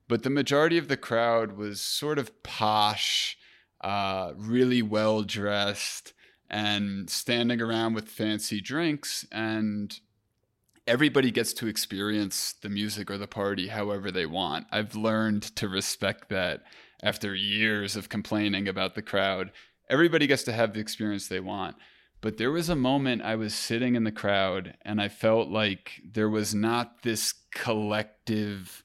but 0.07 0.23
the 0.23 0.29
majority 0.29 0.77
of 0.77 0.87
the 0.87 0.97
crowd 0.97 1.57
was 1.57 1.81
sort 1.81 2.17
of 2.17 2.41
posh, 2.41 3.37
uh, 3.81 4.31
really 4.37 4.81
well 4.81 5.23
dressed, 5.23 6.13
and 6.49 7.09
standing 7.09 7.61
around 7.61 7.93
with 7.93 8.07
fancy 8.07 8.61
drinks 8.61 9.25
and 9.31 9.99
everybody 10.87 11.31
gets 11.31 11.53
to 11.53 11.67
experience 11.67 12.53
the 12.61 12.69
music 12.69 13.11
or 13.11 13.17
the 13.17 13.27
party 13.27 13.67
however 13.67 14.11
they 14.11 14.25
want. 14.25 14.67
I've 14.71 14.95
learned 14.95 15.43
to 15.55 15.69
respect 15.69 16.29
that 16.29 16.63
after 17.03 17.35
years 17.35 17.95
of 17.95 18.09
complaining 18.09 18.67
about 18.67 18.95
the 18.95 19.01
crowd. 19.01 19.51
Everybody 19.89 20.27
gets 20.27 20.43
to 20.43 20.51
have 20.51 20.73
the 20.73 20.79
experience 20.79 21.27
they 21.27 21.39
want. 21.39 21.75
But 22.21 22.37
there 22.37 22.51
was 22.51 22.69
a 22.69 22.75
moment 22.75 23.23
I 23.23 23.35
was 23.35 23.53
sitting 23.55 23.95
in 23.95 24.03
the 24.03 24.11
crowd 24.11 24.77
and 24.83 25.01
I 25.01 25.09
felt 25.09 25.49
like 25.49 26.01
there 26.05 26.29
was 26.29 26.53
not 26.53 27.01
this 27.01 27.33
collective 27.51 28.83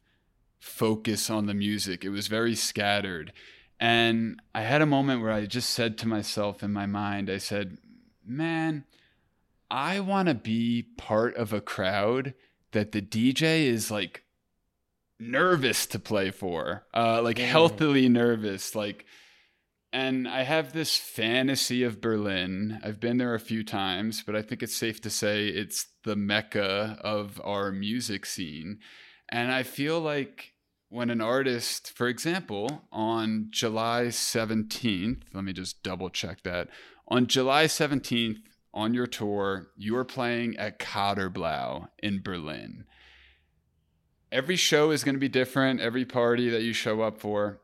focus 0.58 1.28
on 1.28 1.44
the 1.44 1.54
music. 1.54 2.02
It 2.02 2.08
was 2.08 2.28
very 2.28 2.54
scattered. 2.54 3.32
And 3.78 4.40
I 4.54 4.62
had 4.62 4.80
a 4.80 4.86
moment 4.86 5.20
where 5.20 5.32
I 5.32 5.44
just 5.44 5.68
said 5.68 5.98
to 5.98 6.08
myself 6.08 6.62
in 6.62 6.72
my 6.72 6.86
mind, 6.86 7.28
I 7.28 7.36
said, 7.36 7.76
man, 8.24 8.84
I 9.70 10.00
want 10.00 10.28
to 10.28 10.34
be 10.34 10.86
part 10.96 11.36
of 11.36 11.52
a 11.52 11.60
crowd 11.60 12.32
that 12.72 12.92
the 12.92 13.02
DJ 13.02 13.66
is 13.66 13.90
like 13.90 14.24
nervous 15.20 15.84
to 15.86 15.98
play 15.98 16.30
for, 16.30 16.86
uh, 16.94 17.20
like 17.20 17.38
healthily 17.38 18.08
nervous, 18.08 18.74
like. 18.74 19.04
And 19.96 20.28
I 20.28 20.42
have 20.42 20.74
this 20.74 20.98
fantasy 20.98 21.82
of 21.82 22.02
Berlin. 22.02 22.80
I've 22.84 23.00
been 23.00 23.16
there 23.16 23.34
a 23.34 23.40
few 23.40 23.64
times, 23.64 24.22
but 24.22 24.36
I 24.36 24.42
think 24.42 24.62
it's 24.62 24.76
safe 24.76 25.00
to 25.00 25.08
say 25.08 25.46
it's 25.46 25.86
the 26.04 26.14
mecca 26.14 26.98
of 27.00 27.40
our 27.42 27.72
music 27.72 28.26
scene. 28.26 28.80
And 29.30 29.50
I 29.50 29.62
feel 29.62 29.98
like 29.98 30.52
when 30.90 31.08
an 31.08 31.22
artist, 31.22 31.90
for 31.96 32.08
example, 32.08 32.82
on 32.92 33.46
July 33.48 34.08
17th, 34.08 35.22
let 35.32 35.44
me 35.44 35.54
just 35.54 35.82
double 35.82 36.10
check 36.10 36.42
that. 36.42 36.68
On 37.08 37.26
July 37.26 37.64
17th, 37.64 38.40
on 38.74 38.92
your 38.92 39.06
tour, 39.06 39.68
you 39.78 39.96
are 39.96 40.04
playing 40.04 40.58
at 40.58 40.78
Katerblau 40.78 41.88
in 42.02 42.20
Berlin. 42.22 42.84
Every 44.30 44.56
show 44.56 44.90
is 44.90 45.04
going 45.04 45.14
to 45.14 45.18
be 45.18 45.30
different, 45.30 45.80
every 45.80 46.04
party 46.04 46.50
that 46.50 46.64
you 46.64 46.74
show 46.74 47.00
up 47.00 47.18
for. 47.18 47.62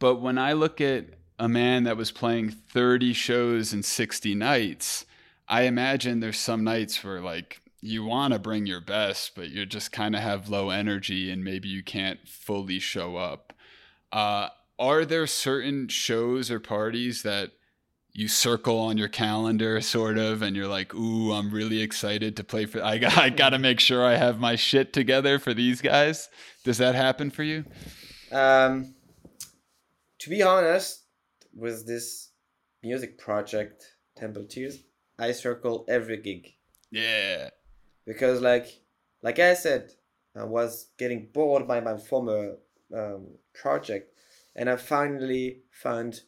But 0.00 0.16
when 0.16 0.38
I 0.38 0.54
look 0.54 0.80
at 0.80 1.21
a 1.42 1.48
man 1.48 1.82
that 1.82 1.96
was 1.96 2.12
playing 2.12 2.50
30 2.50 3.12
shows 3.14 3.72
in 3.72 3.82
60 3.82 4.32
nights, 4.36 5.04
I 5.48 5.62
imagine 5.62 6.20
there's 6.20 6.38
some 6.38 6.62
nights 6.62 7.02
where 7.02 7.20
like 7.20 7.60
you 7.80 8.04
want 8.04 8.32
to 8.32 8.38
bring 8.38 8.64
your 8.64 8.80
best, 8.80 9.34
but 9.34 9.50
you 9.50 9.66
just 9.66 9.90
kind 9.90 10.14
of 10.14 10.22
have 10.22 10.48
low 10.48 10.70
energy 10.70 11.32
and 11.32 11.42
maybe 11.42 11.68
you 11.68 11.82
can't 11.82 12.20
fully 12.28 12.78
show 12.78 13.16
up. 13.16 13.52
Uh, 14.12 14.50
are 14.78 15.04
there 15.04 15.26
certain 15.26 15.88
shows 15.88 16.48
or 16.48 16.60
parties 16.60 17.24
that 17.24 17.50
you 18.12 18.28
circle 18.28 18.78
on 18.78 18.96
your 18.96 19.08
calendar 19.08 19.80
sort 19.80 20.18
of 20.18 20.42
and 20.42 20.54
you're 20.54 20.68
like 20.68 20.94
ooh 20.94 21.32
i'm 21.32 21.50
really 21.50 21.80
excited 21.80 22.36
to 22.36 22.44
play 22.44 22.66
for 22.66 22.82
i 22.82 23.00
i 23.16 23.30
got 23.30 23.50
to 23.50 23.58
make 23.58 23.80
sure 23.80 24.04
i 24.04 24.16
have 24.16 24.38
my 24.38 24.54
shit 24.54 24.92
together 24.92 25.38
for 25.38 25.54
these 25.54 25.80
guys 25.80 26.28
does 26.62 26.76
that 26.76 26.94
happen 26.94 27.30
for 27.30 27.42
you 27.42 27.64
um 28.32 28.94
to 30.18 30.28
be 30.28 30.42
honest 30.42 31.01
with 31.54 31.86
this 31.86 32.30
music 32.82 33.18
project 33.18 33.96
temple 34.16 34.44
tears 34.44 34.78
i 35.18 35.32
circle 35.32 35.84
every 35.88 36.16
gig 36.16 36.52
yeah 36.90 37.48
because 38.06 38.40
like 38.40 38.66
like 39.22 39.38
i 39.38 39.54
said 39.54 39.92
i 40.36 40.44
was 40.44 40.88
getting 40.98 41.28
bored 41.32 41.66
by 41.66 41.80
my 41.80 41.96
former 41.96 42.56
um, 42.94 43.26
project 43.54 44.14
and 44.56 44.68
i 44.68 44.76
finally 44.76 45.62
found 45.70 46.22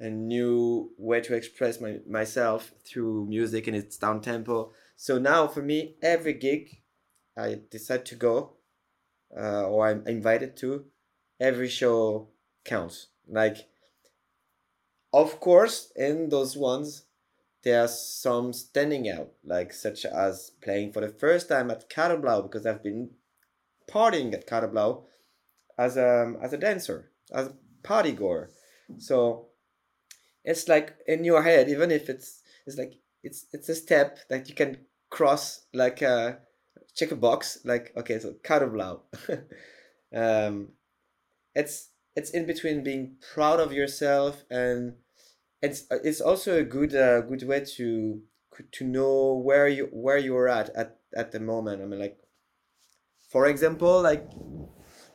a 0.00 0.08
new 0.08 0.92
way 0.96 1.20
to 1.20 1.34
express 1.34 1.80
my, 1.80 1.98
myself 2.08 2.72
through 2.84 3.26
music 3.26 3.66
and 3.66 3.76
its 3.76 3.96
down 3.96 4.20
tempo. 4.20 4.72
So 4.96 5.18
now 5.18 5.48
for 5.48 5.62
me, 5.62 5.96
every 6.02 6.34
gig 6.34 6.82
I 7.36 7.60
decide 7.70 8.06
to 8.06 8.14
go 8.14 8.58
uh, 9.36 9.66
or 9.66 9.88
I'm 9.88 10.06
invited 10.06 10.56
to, 10.58 10.86
every 11.40 11.68
show 11.68 12.28
counts. 12.64 13.08
Like, 13.28 13.56
of 15.12 15.40
course, 15.40 15.92
in 15.96 16.28
those 16.28 16.56
ones, 16.56 17.04
there 17.64 17.82
are 17.82 17.88
some 17.88 18.52
standing 18.52 19.08
out, 19.08 19.30
like 19.44 19.72
such 19.72 20.04
as 20.04 20.50
playing 20.62 20.92
for 20.92 21.00
the 21.00 21.08
first 21.08 21.48
time 21.48 21.70
at 21.70 21.90
Katerblau 21.90 22.42
because 22.42 22.66
I've 22.66 22.82
been 22.82 23.10
partying 23.90 24.32
at 24.32 24.46
Katerblau 24.46 25.04
as 25.76 25.96
a 25.96 26.34
as 26.42 26.52
a 26.52 26.58
dancer, 26.58 27.10
as 27.32 27.48
a 27.48 27.54
party 27.82 28.12
goer. 28.12 28.50
So 28.98 29.48
it's 30.44 30.66
like 30.66 30.96
in 31.06 31.24
your 31.24 31.42
head 31.42 31.68
even 31.68 31.90
if 31.90 32.08
it's 32.08 32.42
it's 32.66 32.78
like 32.78 32.94
it's 33.22 33.46
it's 33.52 33.68
a 33.68 33.74
step 33.74 34.18
that 34.30 34.48
you 34.48 34.54
can 34.54 34.78
cross 35.10 35.66
like 35.74 36.02
uh 36.02 36.32
check 36.94 37.10
a 37.10 37.16
box 37.16 37.58
like 37.64 37.92
okay 37.96 38.18
so 38.18 38.34
Katerblau 38.42 39.00
um 40.14 40.68
it's 41.54 41.90
it's 42.18 42.30
in 42.30 42.44
between 42.46 42.82
being 42.82 43.16
proud 43.32 43.58
of 43.60 43.72
yourself 43.72 44.44
and 44.50 44.94
it's 45.62 45.80
it's 45.90 46.20
also 46.20 46.58
a 46.58 46.64
good 46.64 46.94
uh, 46.94 47.20
good 47.22 47.44
way 47.50 47.60
to 47.76 48.20
to 48.72 48.84
know 48.84 49.34
where 49.48 49.68
you 49.68 49.88
where 49.92 50.18
you're 50.18 50.48
at 50.48 50.68
at 50.70 50.98
at 51.14 51.32
the 51.32 51.40
moment 51.40 51.80
i 51.82 51.84
mean 51.84 52.00
like 52.00 52.18
for 53.32 53.46
example 53.46 54.02
like 54.02 54.24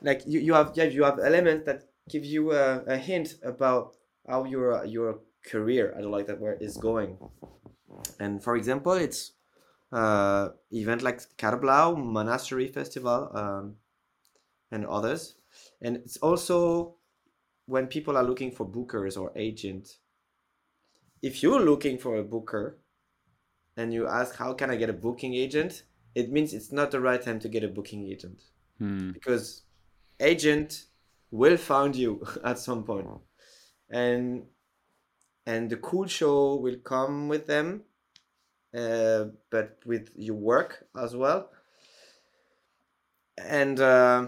like 0.02 0.22
you, 0.26 0.40
you 0.40 0.54
have 0.54 0.72
yeah 0.76 0.86
you 0.86 1.04
have 1.04 1.20
elements 1.20 1.66
that 1.66 1.84
give 2.10 2.26
you 2.26 2.52
a, 2.52 2.84
a 2.86 2.98
hint 2.98 3.36
about 3.44 3.96
how 4.28 4.44
your 4.44 4.86
your 4.86 5.20
career 5.46 5.94
I 5.98 6.02
don't 6.02 6.12
like 6.12 6.28
that 6.28 6.40
where 6.40 6.56
is 6.56 6.78
going. 6.78 7.18
And 8.20 8.44
for 8.44 8.56
example, 8.56 8.94
it's 8.94 9.34
uh, 9.92 10.50
event 10.72 11.02
like 11.02 11.20
Katerblau, 11.38 11.98
Monastery 11.98 12.68
Festival, 12.68 13.30
um, 13.34 13.76
and 14.72 14.86
others. 14.86 15.36
And 15.82 15.98
it's 15.98 16.18
also 16.18 16.96
when 17.66 17.88
people 17.88 18.18
are 18.18 18.24
looking 18.24 18.52
for 18.52 18.66
bookers 18.66 19.20
or 19.20 19.32
agent. 19.36 19.98
If 21.22 21.42
you're 21.42 21.62
looking 21.62 21.98
for 21.98 22.18
a 22.18 22.24
booker 22.24 22.78
and 23.78 23.94
you 23.94 24.08
ask 24.08 24.36
how 24.36 24.54
can 24.54 24.70
I 24.70 24.76
get 24.76 24.90
a 24.90 24.94
booking 24.94 25.34
agent, 25.34 25.84
it 26.16 26.32
means 26.32 26.54
it's 26.54 26.72
not 26.72 26.92
the 26.92 27.00
right 27.00 27.22
time 27.22 27.40
to 27.40 27.50
get 27.50 27.64
a 27.64 27.68
booking 27.68 28.06
agent 28.06 28.44
hmm. 28.78 29.12
because 29.12 29.64
agent 30.20 30.86
will 31.32 31.58
find 31.58 31.96
you 31.96 32.24
at 32.44 32.60
some. 32.60 32.86
And 33.90 34.44
and 35.46 35.70
the 35.70 35.78
cool 35.78 36.08
show 36.08 36.56
will 36.56 36.78
come 36.78 37.28
with 37.28 37.48
them 37.48 37.84
uh, 38.78 39.26
but 39.50 39.78
with 39.86 40.10
your 40.16 40.36
work 40.36 40.88
as 40.98 41.16
well 41.16 41.50
and 43.38 43.80
uh, 43.80 44.28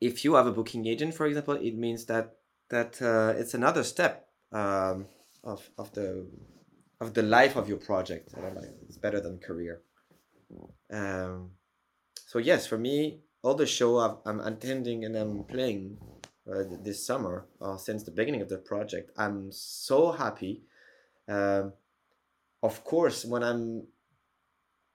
if 0.00 0.24
you 0.24 0.34
have 0.34 0.46
a 0.46 0.52
booking 0.52 0.86
agent 0.86 1.14
for 1.14 1.26
example 1.26 1.54
it 1.54 1.76
means 1.76 2.06
that 2.06 2.36
that 2.70 3.00
uh, 3.00 3.32
it's 3.38 3.54
another 3.54 3.82
step 3.82 4.28
um, 4.52 5.06
of, 5.42 5.70
of 5.78 5.92
the 5.92 6.26
of 7.00 7.14
the 7.14 7.22
life 7.22 7.56
of 7.56 7.68
your 7.68 7.78
project 7.78 8.34
it's 8.86 8.98
better 8.98 9.20
than 9.20 9.38
career 9.38 9.80
um, 10.92 11.50
so 12.26 12.38
yes 12.38 12.66
for 12.66 12.78
me 12.78 13.20
all 13.42 13.54
the 13.54 13.66
show 13.66 13.98
i 13.98 14.30
am 14.30 14.40
attending 14.40 15.04
and 15.04 15.16
i'm 15.16 15.44
playing 15.44 15.96
uh, 16.50 16.64
this 16.82 17.04
summer 17.04 17.46
or 17.60 17.74
uh, 17.74 17.76
since 17.76 18.04
the 18.04 18.10
beginning 18.10 18.40
of 18.40 18.48
the 18.48 18.56
project. 18.56 19.10
I'm 19.16 19.52
so 19.52 20.12
happy. 20.12 20.62
Um, 21.28 21.74
of 22.62 22.84
course, 22.84 23.24
when 23.24 23.42
I'm 23.42 23.86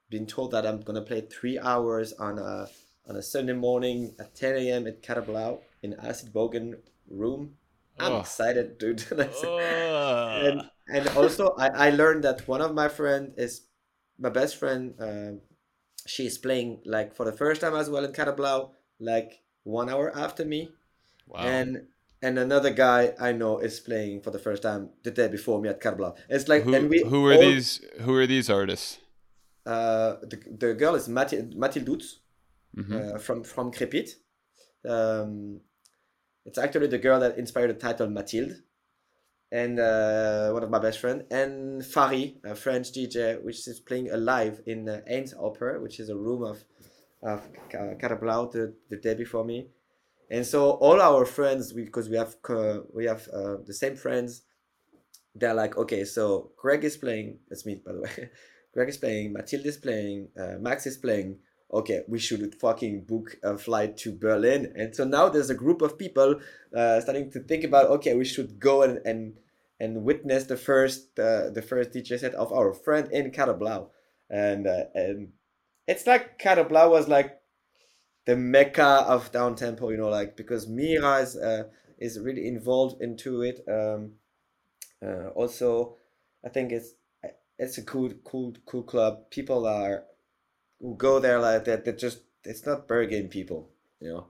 being 0.10 0.26
told 0.26 0.51
that 0.51 0.66
I'm 0.66 0.82
gonna 0.82 1.01
play 1.01 1.22
three 1.22 1.60
hours 1.60 2.14
on 2.14 2.39
a 2.39 2.68
on 3.08 3.16
a 3.16 3.22
Sunday 3.22 3.54
morning 3.54 4.16
at 4.20 4.36
10 4.36 4.56
a.m. 4.58 4.88
at 4.88 5.01
Katerblau 5.01 5.60
in 5.82 5.93
Acid 5.93 6.34
Bogen 6.34 6.76
room, 7.10 7.56
I'm 7.99 8.14
oh. 8.14 8.20
excited, 8.20 8.78
dude. 8.78 9.04
oh. 9.12 10.30
and 10.43 10.70
and 10.88 11.08
also 11.18 11.56
I, 11.58 11.88
I 11.88 11.89
learned 11.91 12.24
that 12.24 12.47
one 12.47 12.62
of 12.62 12.74
my 12.74 12.88
friend 12.88 13.34
is 13.38 13.62
my 14.18 14.30
best 14.30 14.58
friend. 14.58 14.93
Uh, 14.99 15.39
she's 16.06 16.38
playing 16.38 16.82
like 16.86 17.16
for 17.16 17.26
the 17.26 17.34
first 17.34 17.62
time 17.62 17.76
as 17.76 17.89
well 17.89 18.04
in 18.04 18.12
Katerblau, 18.12 18.72
like 18.99 19.41
one 19.64 19.89
hour 19.89 20.12
after 20.16 20.43
me 20.43 20.70
Wow. 21.28 21.39
And 21.39 21.88
and 22.22 22.39
another 22.39 22.70
guy 22.70 23.14
I 23.20 23.34
know 23.34 23.60
is 23.60 23.80
playing 23.80 24.22
for 24.22 24.32
the 24.32 24.39
first 24.39 24.64
time 24.64 24.89
the 25.04 25.12
day 25.12 25.28
before 25.28 25.60
me 25.62 25.70
at 25.70 25.82
Katerblau. 25.82 26.16
It's 26.30 26.47
like 26.47 26.64
who, 26.64 26.74
and 26.74 26.89
we 26.89 27.04
who 27.04 27.26
are 27.28 27.34
all, 27.34 27.39
these 27.39 27.82
who 28.01 28.16
are 28.16 28.28
these 28.28 28.49
artists? 28.49 28.99
Uh, 29.66 30.16
the, 30.22 30.41
the 30.58 30.74
girl 30.74 30.95
is 30.95 31.08
Mathilde, 31.08 31.56
Mathilde 31.56 31.86
Dutz, 31.86 32.20
mm-hmm. 32.76 33.15
uh, 33.15 33.19
from 33.19 33.43
from 33.43 33.71
Crépit. 33.71 34.09
Um, 34.88 35.61
it's 36.45 36.57
actually 36.57 36.88
the 36.88 36.97
girl 36.97 37.19
that 37.19 37.38
inspired 37.38 37.69
the 37.69 37.76
title 37.76 38.09
Mathilde, 38.09 38.63
and 39.51 39.80
uh, 39.80 40.51
one 40.51 40.63
of 40.63 40.69
my 40.69 40.80
best 40.80 40.99
friend, 40.99 41.24
and 41.32 41.82
Fari, 41.82 42.36
a 42.43 42.55
French 42.55 42.91
DJ, 42.91 43.41
which 43.41 43.67
is 43.67 43.80
playing 43.80 44.09
live 44.13 44.61
in 44.65 44.89
uh, 44.89 45.01
Ains 45.09 45.34
Opera, 45.39 45.82
which 45.82 45.99
is 45.99 46.09
a 46.09 46.15
room 46.15 46.43
of 46.43 46.63
of 47.21 47.47
the, 47.71 48.74
the 48.89 48.97
day 48.97 49.13
before 49.13 49.45
me 49.45 49.69
and 50.30 50.45
so 50.45 50.71
all 50.71 51.01
our 51.01 51.26
friends 51.26 51.74
because 51.74 52.09
we 52.09 52.17
have 52.17 52.36
we 52.93 53.05
have 53.05 53.28
uh, 53.34 53.57
the 53.65 53.74
same 53.74 53.95
friends 53.95 54.43
they're 55.36 55.53
like 55.53 55.78
okay 55.78 56.03
so 56.03 56.51
greg 56.57 56.84
is 56.84 56.97
playing 56.97 57.39
that's 57.49 57.65
me 57.65 57.82
by 57.86 57.91
the 57.93 58.01
way 58.01 58.30
greg 58.74 58.89
is 58.89 58.97
playing 58.97 59.32
matilda 59.34 59.67
is 59.67 59.78
playing 59.78 60.28
uh, 60.39 60.55
max 60.59 60.86
is 60.86 60.97
playing 60.97 61.38
okay 61.74 62.01
we 62.07 62.19
should 62.19 62.55
fucking 62.55 63.03
book 63.03 63.38
a 63.43 63.57
flight 63.57 63.97
to 63.97 64.11
berlin. 64.11 64.74
And 64.76 64.95
so 64.95 65.03
now 65.03 65.30
there's 65.30 65.49
a 65.49 65.55
group 65.55 65.82
of 65.82 65.97
people 65.97 66.39
uh, 66.76 67.01
starting 67.01 67.32
to 67.32 67.39
think 67.39 67.63
about 67.63 67.89
okay 67.91 68.15
we 68.15 68.26
should 68.26 68.59
go 68.59 68.84
and 68.84 68.99
and, 69.05 69.38
and 69.80 70.03
witness 70.03 70.45
the 70.45 70.57
first 70.57 71.19
uh, 71.19 71.49
the 71.49 71.61
first 71.61 71.91
dj 71.91 72.19
set 72.19 72.34
of 72.36 72.53
our 72.53 72.74
friend 72.74 73.11
in 73.11 73.32
Katerblau. 73.32 73.89
and 74.30 74.67
uh, 74.67 74.86
and 74.93 75.34
it's 75.88 76.07
like 76.07 76.39
Katerblau 76.39 76.89
was 76.89 77.07
like 77.07 77.39
the 78.26 78.36
mecca 78.38 79.03
of 79.07 79.32
down 79.32 79.55
tempo 79.55 79.89
you 79.89 79.97
know 79.97 80.09
like 80.09 80.38
because 80.38 80.67
mira 80.67 81.17
is 81.17 81.36
uh, 81.36 81.63
is 81.97 82.19
really 82.19 82.47
involved 82.47 83.01
into 83.01 83.41
it. 83.41 83.59
Um, 83.67 84.13
uh, 85.05 85.28
also 85.36 85.97
i 86.45 86.49
think 86.49 86.71
it's 86.71 86.93
it's 87.59 87.78
a 87.78 87.84
cool 87.84 88.11
cool 88.24 88.53
cool 88.65 88.84
club. 88.84 89.30
People 89.30 89.65
are 89.65 90.03
who 90.84 90.96
go 90.96 91.20
there 91.20 91.40
like 91.40 91.66
that 91.66 91.84
they're 91.84 91.96
just 91.96 92.20
it's 92.44 92.66
not 92.68 92.88
Berghain 92.88 93.32
people 93.32 93.72
you 94.00 94.10
know 94.10 94.28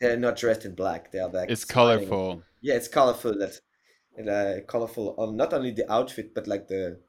they're 0.00 0.16
not 0.16 0.36
dressed 0.36 0.64
in 0.64 0.76
black 0.76 1.10
they're 1.10 1.26
like 1.26 1.50
it's 1.50 1.64
colorful 1.64 2.44
yeah 2.60 2.74
it's 2.74 2.86
colorful 2.86 3.36
that 3.36 3.60
uh, 4.28 4.60
colorful 4.66 5.16
on 5.18 5.36
not 5.36 5.52
only 5.52 5.72
the 5.72 5.90
outfit 5.92 6.32
but 6.34 6.46
like 6.46 6.68
the 6.68 7.00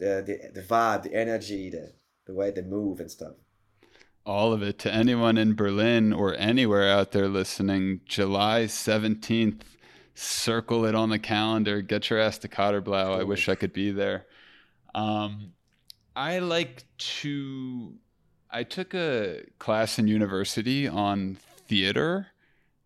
the 0.00 0.24
the, 0.26 0.60
the 0.60 0.66
vibe, 0.66 1.04
the 1.04 1.14
energy, 1.14 1.70
the 1.70 1.92
the 2.26 2.34
way 2.34 2.50
they 2.50 2.62
move 2.62 2.98
and 2.98 3.10
stuff. 3.10 3.34
All 4.26 4.52
of 4.52 4.62
it 4.62 4.78
to 4.80 4.92
anyone 4.92 5.38
in 5.38 5.54
Berlin 5.54 6.12
or 6.12 6.34
anywhere 6.34 6.90
out 6.90 7.12
there 7.12 7.28
listening. 7.28 8.00
July 8.06 8.66
seventeenth, 8.66 9.64
circle 10.14 10.84
it 10.84 10.94
on 10.94 11.10
the 11.10 11.18
calendar. 11.18 11.80
Get 11.80 12.10
your 12.10 12.18
ass 12.18 12.38
to 12.38 12.48
Katerblau. 12.48 13.20
I 13.20 13.22
wish 13.22 13.48
I 13.48 13.54
could 13.54 13.72
be 13.72 13.92
there. 13.92 14.26
Um, 14.94 15.52
I 16.14 16.38
like 16.38 16.84
to. 16.98 17.94
I 18.50 18.64
took 18.64 18.94
a 18.94 19.42
class 19.58 19.98
in 19.98 20.08
university 20.08 20.88
on 20.88 21.38
theater 21.68 22.28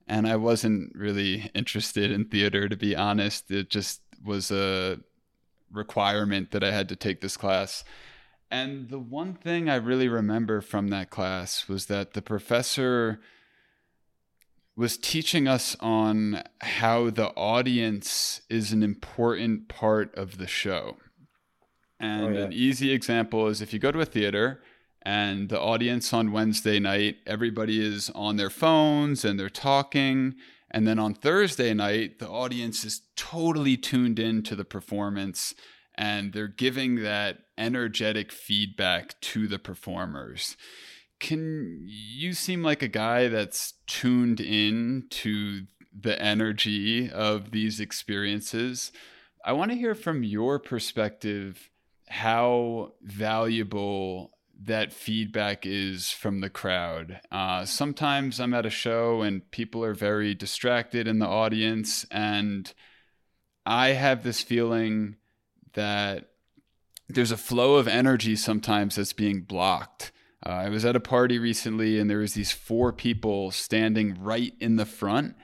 and 0.07 0.27
I 0.27 0.37
wasn't 0.37 0.95
really 0.95 1.51
interested 1.55 2.11
in 2.11 2.27
theater 2.27 2.69
to 2.69 2.77
be 2.77 2.95
honest. 2.95 3.51
It 3.51 3.71
just 3.71 4.03
was 4.23 4.51
a 4.51 5.01
requirement 5.73 6.51
that 6.51 6.63
I 6.63 6.71
had 6.71 6.89
to 6.91 6.97
take 6.97 7.21
this 7.21 7.37
class. 7.37 7.85
And 8.51 8.89
the 8.91 8.99
one 8.99 9.35
thing 9.35 9.69
I 9.69 9.77
really 9.77 10.09
remember 10.09 10.61
from 10.61 10.89
that 10.89 11.11
class 11.11 11.67
was 11.69 11.87
that 11.87 12.13
the 12.13 12.23
professor 12.23 13.21
was 14.77 14.97
teaching 14.97 15.49
us 15.49 15.77
on 15.81 16.43
how 16.61 17.11
the 17.11 17.29
audience 17.29 18.43
is 18.51 18.73
an 18.73 18.83
important 18.83 19.69
part 19.69 20.15
of 20.15 20.39
the 20.39 20.47
show. 20.47 20.97
Oh, 22.01 22.05
and 22.05 22.25
oh, 22.25 22.39
yeah. 22.39 22.45
an 22.47 22.53
easy 22.53 22.93
example 22.93 23.47
is 23.49 23.61
if 23.61 23.73
you 23.73 23.79
go 23.79 23.93
to 23.93 24.01
a 24.01 24.07
theater 24.07 24.63
and 25.03 25.49
the 25.49 25.61
audience 25.61 26.13
on 26.13 26.33
Wednesday 26.33 26.79
night, 26.79 27.17
everybody 27.27 27.85
is 27.85 28.11
on 28.15 28.37
their 28.37 28.51
phones 28.51 29.25
and 29.25 29.39
they're 29.39 29.49
talking. 29.49 30.35
And 30.71 30.87
then 30.87 30.99
on 30.99 31.15
Thursday 31.15 31.75
night, 31.75 32.19
the 32.19 32.29
audience 32.29 32.85
is 32.85 33.03
totally 33.17 33.77
tuned 33.77 34.19
in 34.19 34.43
to 34.45 34.57
the 34.57 34.65
performance 34.65 35.55
and 35.95 36.33
they're 36.33 36.49
giving 36.49 37.03
that 37.03 37.39
energetic 37.57 38.33
feedback 38.33 39.21
to 39.21 39.47
the 39.47 39.59
performers. 39.59 40.57
Can 41.21 41.85
you 41.87 42.33
seem 42.33 42.63
like 42.63 42.83
a 42.83 42.89
guy 42.89 43.29
that's 43.29 43.75
tuned 43.87 44.41
in 44.41 45.07
to 45.11 45.67
the 45.99 46.21
energy 46.21 47.11
of 47.11 47.53
these 47.53 47.79
experiences? 47.79 48.91
I 49.45 49.53
want 49.53 49.71
to 49.71 49.77
hear 49.77 49.95
from 49.95 50.25
your 50.25 50.59
perspective 50.59 51.71
how 52.15 52.93
valuable 53.03 54.31
that 54.63 54.93
feedback 54.93 55.67
is 55.67 56.13
from 56.13 56.41
the 56.41 56.49
crowd. 56.49 57.21
Uh, 57.33 57.65
sometimes 57.65 58.39
I'm 58.39 58.55
at 58.55 58.65
a 58.65 58.71
show 58.71 59.23
and 59.23 59.51
people 59.51 59.83
are 59.83 59.95
very 59.95 60.33
distracted 60.33 61.09
in 61.09 61.19
the 61.19 61.27
audience, 61.27 62.07
and 62.13 62.73
I 63.67 63.89
have 63.89 64.23
this 64.23 64.43
feeling 64.43 65.17
that 65.73 66.31
there's 67.09 67.33
a 67.33 67.37
flow 67.37 67.75
of 67.75 67.89
energy 67.89 68.37
sometimes 68.37 68.95
that's 68.95 69.13
being 69.13 69.41
blocked. 69.41 70.13
Uh, 70.47 70.51
I 70.51 70.69
was 70.69 70.85
at 70.85 70.95
a 70.95 71.01
party 71.01 71.41
recently, 71.41 71.99
and 71.99 72.09
there 72.09 72.19
was 72.19 72.35
these 72.35 72.53
four 72.53 72.93
people 72.93 73.51
standing 73.51 74.23
right 74.23 74.55
in 74.61 74.77
the 74.77 74.87
front, 74.87 75.35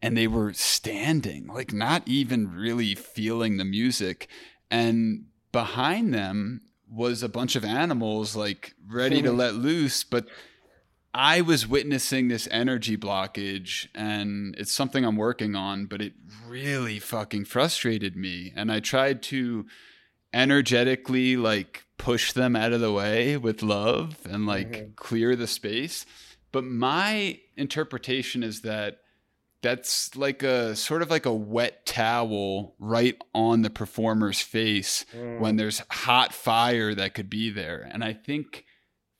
and 0.00 0.16
they 0.16 0.28
were 0.28 0.52
standing, 0.52 1.48
like 1.48 1.72
not 1.72 2.06
even 2.06 2.52
really 2.52 2.94
feeling 2.94 3.56
the 3.56 3.64
music. 3.64 4.28
And 4.70 5.24
behind 5.52 6.12
them 6.14 6.62
was 6.90 7.22
a 7.22 7.28
bunch 7.28 7.56
of 7.56 7.64
animals 7.64 8.34
like 8.34 8.74
ready 8.88 9.22
to 9.22 9.32
let 9.32 9.54
loose, 9.54 10.02
but 10.04 10.26
I 11.12 11.40
was 11.40 11.66
witnessing 11.66 12.28
this 12.28 12.48
energy 12.50 12.96
blockage 12.96 13.88
and 13.94 14.54
it's 14.56 14.72
something 14.72 15.04
I'm 15.04 15.16
working 15.16 15.56
on, 15.56 15.86
but 15.86 16.00
it 16.00 16.12
really 16.46 16.98
fucking 16.98 17.46
frustrated 17.46 18.16
me. 18.16 18.52
And 18.54 18.70
I 18.70 18.80
tried 18.80 19.22
to 19.24 19.66
energetically 20.32 21.36
like 21.36 21.84
push 21.98 22.32
them 22.32 22.54
out 22.54 22.72
of 22.72 22.80
the 22.80 22.92
way 22.92 23.36
with 23.36 23.62
love 23.62 24.18
and 24.24 24.46
like 24.46 24.70
mm-hmm. 24.70 24.90
clear 24.94 25.34
the 25.34 25.48
space. 25.48 26.06
But 26.52 26.64
my 26.64 27.40
interpretation 27.56 28.42
is 28.42 28.62
that 28.62 28.98
that's 29.62 30.16
like 30.16 30.42
a 30.42 30.74
sort 30.74 31.02
of 31.02 31.10
like 31.10 31.26
a 31.26 31.34
wet 31.34 31.84
towel 31.84 32.74
right 32.78 33.16
on 33.34 33.62
the 33.62 33.70
performer's 33.70 34.40
face 34.40 35.04
mm. 35.14 35.38
when 35.38 35.56
there's 35.56 35.82
hot 35.90 36.32
fire 36.32 36.94
that 36.94 37.14
could 37.14 37.28
be 37.28 37.50
there. 37.50 37.88
And 37.92 38.02
I 38.02 38.14
think 38.14 38.64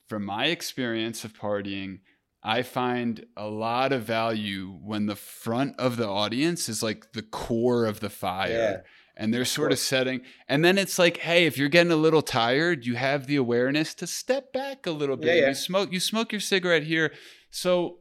from 0.09 0.25
my 0.25 0.47
experience 0.47 1.25
of 1.25 1.35
partying, 1.35 2.01
I 2.43 2.63
find 2.63 3.27
a 3.37 3.49
lot 3.49 3.93
of 3.93 4.03
value 4.03 4.79
when 4.83 5.07
the 5.07 5.17
front 5.17 5.79
of 5.79 5.97
the 5.97 6.09
audience 6.09 6.69
is 6.69 6.83
like 6.83 7.13
the 7.13 7.23
core 7.23 7.85
of 7.85 8.01
the 8.01 8.11
fire. 8.11 8.51
Yeah. 8.51 8.77
And 9.17 9.35
they're 9.35 9.45
sort 9.45 9.71
of 9.71 9.79
setting, 9.79 10.23
and 10.49 10.65
then 10.65 10.79
it's 10.79 10.99
like, 10.99 11.19
hey, 11.19 11.45
if 11.45 11.59
you're 11.59 11.69
getting 11.69 11.93
a 11.93 11.97
little 11.97 12.23
tired, 12.23 12.87
you 12.87 12.95
have 12.95 13.27
the 13.27 13.37
awareness 13.37 13.93
to 13.97 14.07
step 14.07 14.51
back 14.51 14.87
a 14.87 14.93
little 14.93 15.19
bit. 15.19 15.27
Yeah, 15.27 15.43
yeah. 15.43 15.49
You 15.49 15.55
smoke, 15.55 15.93
you 15.93 16.01
smoke 16.01 16.33
your 16.33 16.41
cigarette 16.41 16.85
here. 16.85 17.13
So 17.51 17.99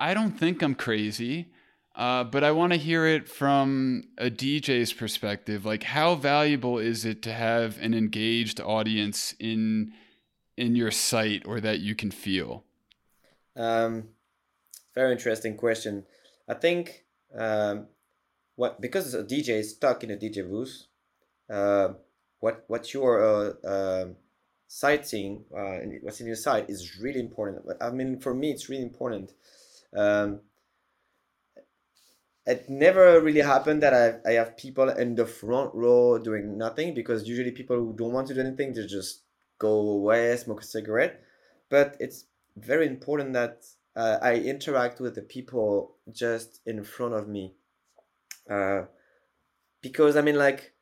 I 0.00 0.14
don't 0.14 0.32
think 0.32 0.62
I'm 0.62 0.74
crazy, 0.74 1.48
uh, 1.96 2.24
but 2.24 2.44
I 2.44 2.52
want 2.52 2.72
to 2.72 2.78
hear 2.78 3.06
it 3.06 3.28
from 3.28 4.04
a 4.16 4.30
DJ's 4.30 4.92
perspective. 4.92 5.64
Like, 5.64 5.82
how 5.82 6.14
valuable 6.14 6.78
is 6.78 7.04
it 7.04 7.22
to 7.22 7.32
have 7.32 7.78
an 7.80 7.94
engaged 7.94 8.60
audience 8.60 9.34
in 9.40 9.92
in 10.56 10.74
your 10.74 10.90
site 10.90 11.42
or 11.46 11.60
that 11.60 11.80
you 11.80 11.94
can 11.94 12.10
feel? 12.10 12.64
Um, 13.56 14.08
very 14.94 15.12
interesting 15.12 15.56
question. 15.56 16.04
I 16.48 16.54
think 16.54 17.04
um, 17.36 17.86
what 18.54 18.80
because 18.80 19.14
a 19.14 19.24
DJ 19.24 19.60
is 19.60 19.70
stuck 19.70 20.04
in 20.04 20.10
a 20.10 20.16
DJ 20.16 20.48
booth. 20.48 20.86
Uh, 21.50 21.94
what 22.38 22.64
what 22.68 22.94
your 22.94 23.20
uh, 23.20 23.66
uh, 23.66 24.06
sightseeing, 24.68 25.44
uh, 25.56 25.78
what's 26.02 26.20
in 26.20 26.26
your 26.26 26.36
site 26.36 26.70
is 26.70 27.00
really 27.00 27.20
important. 27.20 27.66
I 27.80 27.90
mean, 27.90 28.20
for 28.20 28.32
me, 28.32 28.52
it's 28.52 28.68
really 28.68 28.84
important 28.84 29.32
um, 29.96 30.40
it 32.46 32.68
never 32.68 33.20
really 33.20 33.40
happened 33.40 33.82
that 33.82 33.92
I, 33.92 34.28
I 34.28 34.32
have 34.34 34.56
people 34.56 34.88
in 34.88 35.14
the 35.14 35.26
front 35.26 35.74
row 35.74 36.18
doing 36.18 36.56
nothing 36.56 36.94
because 36.94 37.28
usually 37.28 37.50
people 37.50 37.76
who 37.76 37.94
don't 37.96 38.12
want 38.12 38.28
to 38.28 38.34
do 38.34 38.40
anything 38.40 38.72
they 38.72 38.86
just 38.86 39.22
go 39.58 39.70
away 39.70 40.36
smoke 40.36 40.62
a 40.62 40.64
cigarette. 40.64 41.20
But 41.68 41.96
it's 42.00 42.24
very 42.56 42.86
important 42.86 43.34
that 43.34 43.64
uh, 43.94 44.18
i 44.22 44.34
interact 44.34 45.00
with 45.00 45.14
the 45.14 45.22
people 45.22 45.96
just 46.10 46.60
in 46.66 46.84
front 46.84 47.14
of 47.14 47.28
me. 47.28 47.54
Uh, 48.50 48.82
because 49.82 50.16
i 50.16 50.22
mean 50.22 50.36
like 50.36 50.72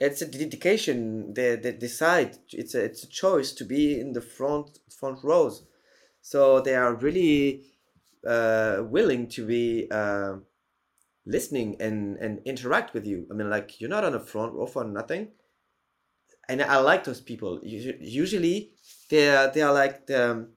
it's 0.00 0.22
a 0.22 0.26
dedication. 0.26 1.34
They, 1.34 1.56
they 1.56 1.72
decide. 1.72 2.38
It's 2.52 2.74
a, 2.74 2.82
it's 2.84 3.04
a 3.04 3.08
choice 3.08 3.52
to 3.52 3.64
be 3.64 4.00
in 4.00 4.14
the 4.14 4.22
front 4.22 4.78
front 4.98 5.22
rows. 5.22 5.66
So 6.22 6.60
they 6.60 6.74
are 6.74 6.94
really 6.94 7.64
uh, 8.26 8.82
willing 8.82 9.28
to 9.28 9.46
be 9.46 9.88
uh, 9.90 10.34
listening 11.26 11.76
and 11.80 12.16
and 12.18 12.40
interact 12.44 12.94
with 12.94 13.06
you. 13.06 13.26
I 13.30 13.34
mean, 13.34 13.50
like 13.50 13.80
you're 13.80 13.90
not 13.90 14.04
on 14.04 14.12
the 14.12 14.20
front 14.20 14.52
row 14.54 14.66
for 14.66 14.84
nothing. 14.84 15.28
And 16.48 16.60
I 16.62 16.78
like 16.78 17.04
those 17.04 17.20
people. 17.20 17.60
Usually, 17.62 18.72
they 19.08 19.28
are 19.28 19.52
they 19.52 19.62
are 19.62 19.72
like 19.72 20.06
the, 20.06 20.48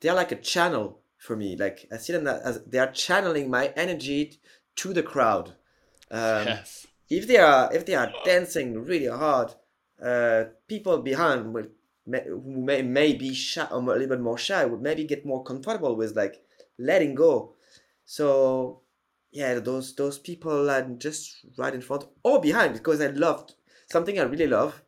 they 0.00 0.08
are 0.08 0.14
like 0.14 0.30
a 0.30 0.36
channel 0.36 1.00
for 1.18 1.34
me. 1.34 1.56
Like 1.56 1.88
I 1.92 1.96
see 1.96 2.12
them 2.12 2.26
as 2.26 2.62
they 2.64 2.78
are 2.78 2.92
channeling 2.92 3.50
my 3.50 3.72
energy 3.76 4.38
to 4.76 4.92
the 4.92 5.02
crowd. 5.02 5.48
Um, 6.10 6.46
yes. 6.46 6.86
If 7.08 7.26
they 7.26 7.38
are 7.38 7.72
if 7.74 7.84
they 7.84 7.94
are 7.94 8.12
dancing 8.24 8.84
really 8.84 9.08
hard, 9.08 9.54
uh, 10.00 10.44
people 10.68 10.98
behind 10.98 11.52
will 11.52 11.66
who 12.06 12.62
may, 12.62 12.82
may 12.82 13.12
be 13.14 13.34
shy 13.34 13.66
or 13.70 13.80
a 13.80 13.82
little 13.82 14.08
bit 14.08 14.20
more 14.20 14.38
shy 14.38 14.64
would 14.64 14.80
maybe 14.80 15.04
get 15.04 15.26
more 15.26 15.42
comfortable 15.42 15.96
with 15.96 16.14
like 16.16 16.45
letting 16.78 17.14
go. 17.14 17.54
So 18.04 18.82
yeah, 19.30 19.58
those 19.58 19.94
those 19.94 20.18
people 20.18 20.70
are 20.70 20.82
just 20.82 21.44
right 21.58 21.74
in 21.74 21.80
front 21.80 22.04
or 22.22 22.40
behind 22.40 22.74
because 22.74 23.00
I 23.00 23.08
loved 23.08 23.54
something 23.90 24.18
I 24.18 24.22
really 24.22 24.46
love 24.46 24.82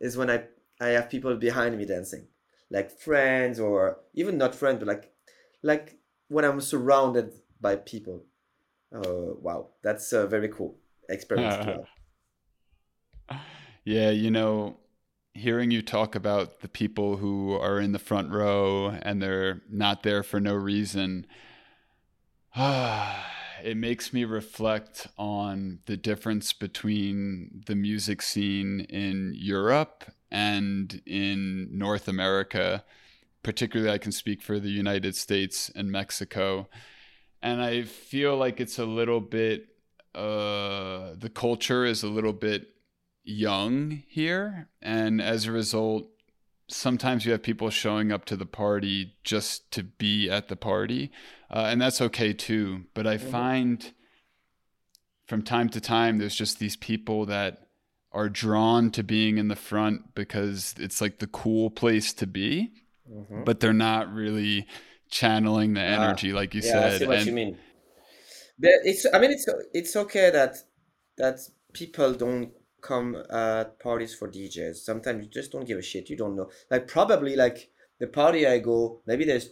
is 0.00 0.16
when 0.16 0.30
I 0.30 0.44
I 0.80 0.88
have 0.88 1.10
people 1.10 1.36
behind 1.36 1.76
me 1.76 1.84
dancing, 1.84 2.28
like 2.70 2.90
friends 2.90 3.60
or 3.60 4.00
even 4.14 4.38
not 4.38 4.54
friends, 4.54 4.78
but 4.78 4.88
like 4.88 5.12
like 5.62 5.98
when 6.28 6.44
I'm 6.44 6.60
surrounded 6.60 7.32
by 7.60 7.76
people. 7.76 8.24
Uh, 8.94 9.34
wow, 9.40 9.70
that's 9.82 10.12
a 10.12 10.26
very 10.26 10.48
cool 10.48 10.78
experience. 11.08 11.54
yeah, 13.84 14.10
you 14.10 14.30
know, 14.30 14.76
hearing 15.34 15.70
you 15.70 15.82
talk 15.82 16.14
about 16.14 16.60
the 16.60 16.68
people 16.68 17.16
who 17.16 17.52
are 17.54 17.80
in 17.80 17.92
the 17.92 17.98
front 17.98 18.30
row 18.30 18.88
and 19.02 19.22
they're 19.22 19.62
not 19.70 20.02
there 20.02 20.22
for 20.22 20.40
no 20.40 20.54
reason, 20.54 21.26
it 22.56 23.76
makes 23.76 24.12
me 24.12 24.24
reflect 24.24 25.06
on 25.16 25.78
the 25.86 25.96
difference 25.96 26.52
between 26.52 27.62
the 27.66 27.74
music 27.74 28.20
scene 28.22 28.80
in 28.80 29.32
Europe 29.36 30.04
and 30.30 31.00
in 31.06 31.68
North 31.76 32.08
America. 32.08 32.84
Particularly, 33.42 33.92
I 33.92 33.98
can 33.98 34.12
speak 34.12 34.42
for 34.42 34.60
the 34.60 34.70
United 34.70 35.16
States 35.16 35.70
and 35.74 35.90
Mexico. 35.90 36.68
And 37.42 37.60
I 37.60 37.82
feel 37.82 38.36
like 38.36 38.60
it's 38.60 38.78
a 38.78 38.86
little 38.86 39.20
bit 39.20 39.68
uh, 40.14 41.14
the 41.16 41.30
culture 41.32 41.86
is 41.86 42.02
a 42.02 42.08
little 42.08 42.34
bit 42.34 42.68
young 43.24 44.02
here, 44.08 44.68
and 44.80 45.20
as 45.20 45.46
a 45.46 45.52
result, 45.52 46.08
sometimes 46.68 47.24
you 47.24 47.32
have 47.32 47.42
people 47.42 47.70
showing 47.70 48.10
up 48.10 48.24
to 48.26 48.36
the 48.36 48.46
party 48.46 49.14
just 49.24 49.70
to 49.72 49.82
be 49.82 50.30
at 50.30 50.48
the 50.48 50.56
party, 50.56 51.10
uh, 51.50 51.66
and 51.70 51.80
that's 51.80 52.00
okay 52.00 52.32
too. 52.32 52.84
But 52.94 53.06
I 53.06 53.16
mm-hmm. 53.16 53.30
find 53.30 53.92
from 55.26 55.42
time 55.42 55.68
to 55.70 55.80
time 55.80 56.18
there's 56.18 56.34
just 56.34 56.58
these 56.58 56.76
people 56.76 57.26
that 57.26 57.68
are 58.12 58.28
drawn 58.28 58.90
to 58.90 59.02
being 59.02 59.38
in 59.38 59.48
the 59.48 59.56
front 59.56 60.14
because 60.14 60.74
it's 60.78 61.00
like 61.00 61.18
the 61.18 61.26
cool 61.26 61.70
place 61.70 62.12
to 62.12 62.26
be, 62.26 62.72
mm-hmm. 63.10 63.44
but 63.44 63.60
they're 63.60 63.72
not 63.72 64.12
really 64.12 64.66
channeling 65.10 65.74
the 65.74 65.80
ah, 65.80 65.84
energy, 65.84 66.32
like 66.32 66.54
you 66.54 66.60
yeah, 66.62 66.72
said. 66.72 66.92
I 66.92 66.98
see 66.98 67.06
what 67.06 67.18
and, 67.18 67.26
you 67.26 67.32
mean. 67.32 67.58
But 68.58 68.70
it's, 68.84 69.06
I 69.12 69.18
mean, 69.18 69.30
it's 69.30 69.46
it's 69.72 69.96
okay 69.96 70.30
that 70.30 70.56
that 71.16 71.38
people 71.72 72.12
don't 72.14 72.52
come 72.82 73.16
at 73.30 73.78
parties 73.78 74.14
for 74.14 74.28
DJs. 74.28 74.76
Sometimes 74.76 75.24
you 75.24 75.30
just 75.30 75.52
don't 75.52 75.66
give 75.66 75.78
a 75.78 75.82
shit. 75.82 76.10
You 76.10 76.16
don't 76.16 76.36
know. 76.36 76.50
Like 76.70 76.88
probably 76.88 77.36
like 77.36 77.70
the 78.00 78.06
party 78.08 78.46
I 78.46 78.58
go, 78.58 79.00
maybe 79.06 79.24
there's 79.24 79.50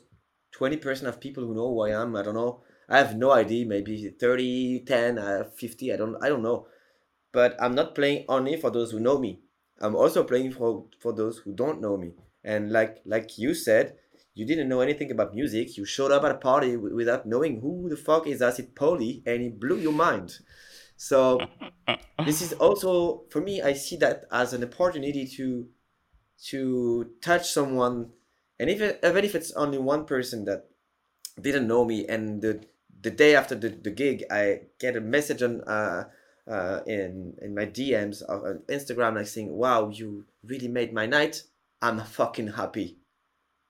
twenty 0.53 0.77
percent 0.77 1.09
of 1.09 1.21
people 1.21 1.45
who 1.45 1.55
know 1.55 1.69
who 1.69 1.83
I 1.83 2.03
am. 2.03 2.17
I 2.17 2.23
don't 2.23 2.35
know. 2.35 2.63
I 2.89 2.99
have 2.99 3.17
no 3.17 3.31
idea. 3.31 3.65
Maybe 3.67 4.11
30, 4.11 4.81
10, 4.85 5.17
uh, 5.17 5.45
50. 5.57 5.93
I 5.93 5.97
don't. 5.97 6.17
I 6.23 6.29
don't 6.29 6.43
know. 6.43 6.67
But 7.33 7.57
I'm 7.63 7.77
not 7.77 7.95
playing 7.95 8.25
only 8.29 8.57
for 8.57 8.71
those 8.71 8.91
who 8.91 8.99
know 8.99 9.19
me. 9.19 9.41
I'm 9.81 9.95
also 9.95 10.25
playing 10.25 10.53
for 10.53 10.87
for 11.01 11.13
those 11.13 11.39
who 11.39 11.53
don't 11.53 11.81
know 11.81 11.97
me. 11.97 12.13
And 12.43 12.73
like 12.73 12.99
like 13.07 13.39
you 13.39 13.55
said, 13.55 13.95
you 14.35 14.45
didn't 14.45 14.69
know 14.69 14.81
anything 14.81 15.11
about 15.13 15.35
music. 15.35 15.77
You 15.77 15.85
showed 15.85 16.11
up 16.11 16.25
at 16.25 16.33
a 16.33 16.39
party 16.39 16.77
without 16.77 17.27
knowing 17.27 17.61
who 17.61 17.89
the 17.89 17.97
fuck 17.97 18.27
is 18.27 18.43
Acid 18.43 18.75
Pauli, 18.75 19.23
and 19.25 19.43
it 19.43 19.61
blew 19.61 19.79
your 19.79 19.93
mind. 19.93 20.39
So 21.01 21.41
this 22.27 22.43
is 22.43 22.53
also 22.53 23.25
for 23.31 23.41
me. 23.41 23.63
I 23.63 23.73
see 23.73 23.97
that 23.97 24.25
as 24.31 24.53
an 24.53 24.63
opportunity 24.63 25.27
to 25.37 25.67
to 26.53 27.11
touch 27.23 27.51
someone, 27.51 28.11
and 28.59 28.69
if 28.69 28.83
it, 28.83 29.01
even 29.03 29.25
if 29.25 29.35
it's 29.35 29.53
only 29.53 29.79
one 29.79 30.05
person 30.05 30.45
that 30.45 30.69
didn't 31.41 31.67
know 31.67 31.87
me, 31.87 32.07
and 32.07 32.43
the 32.43 32.63
the 33.01 33.11
day 33.11 33.35
after 33.35 33.55
the, 33.55 33.71
the 33.71 33.91
gig, 33.91 34.25
I 34.31 34.69
get 34.79 34.95
a 34.95 35.01
message 35.01 35.43
on 35.43 35.63
uh, 35.63 36.05
uh, 36.47 36.81
in 36.87 37.35
in 37.41 37.55
my 37.55 37.65
DMs 37.65 38.21
of 38.21 38.43
Instagram, 38.69 39.17
like 39.17 39.27
saying, 39.27 39.51
"Wow, 39.57 39.89
you 39.89 40.27
really 40.45 40.69
made 40.69 40.93
my 40.93 41.07
night. 41.07 41.45
I'm 41.81 41.99
fucking 42.19 42.49
happy." 42.49 42.99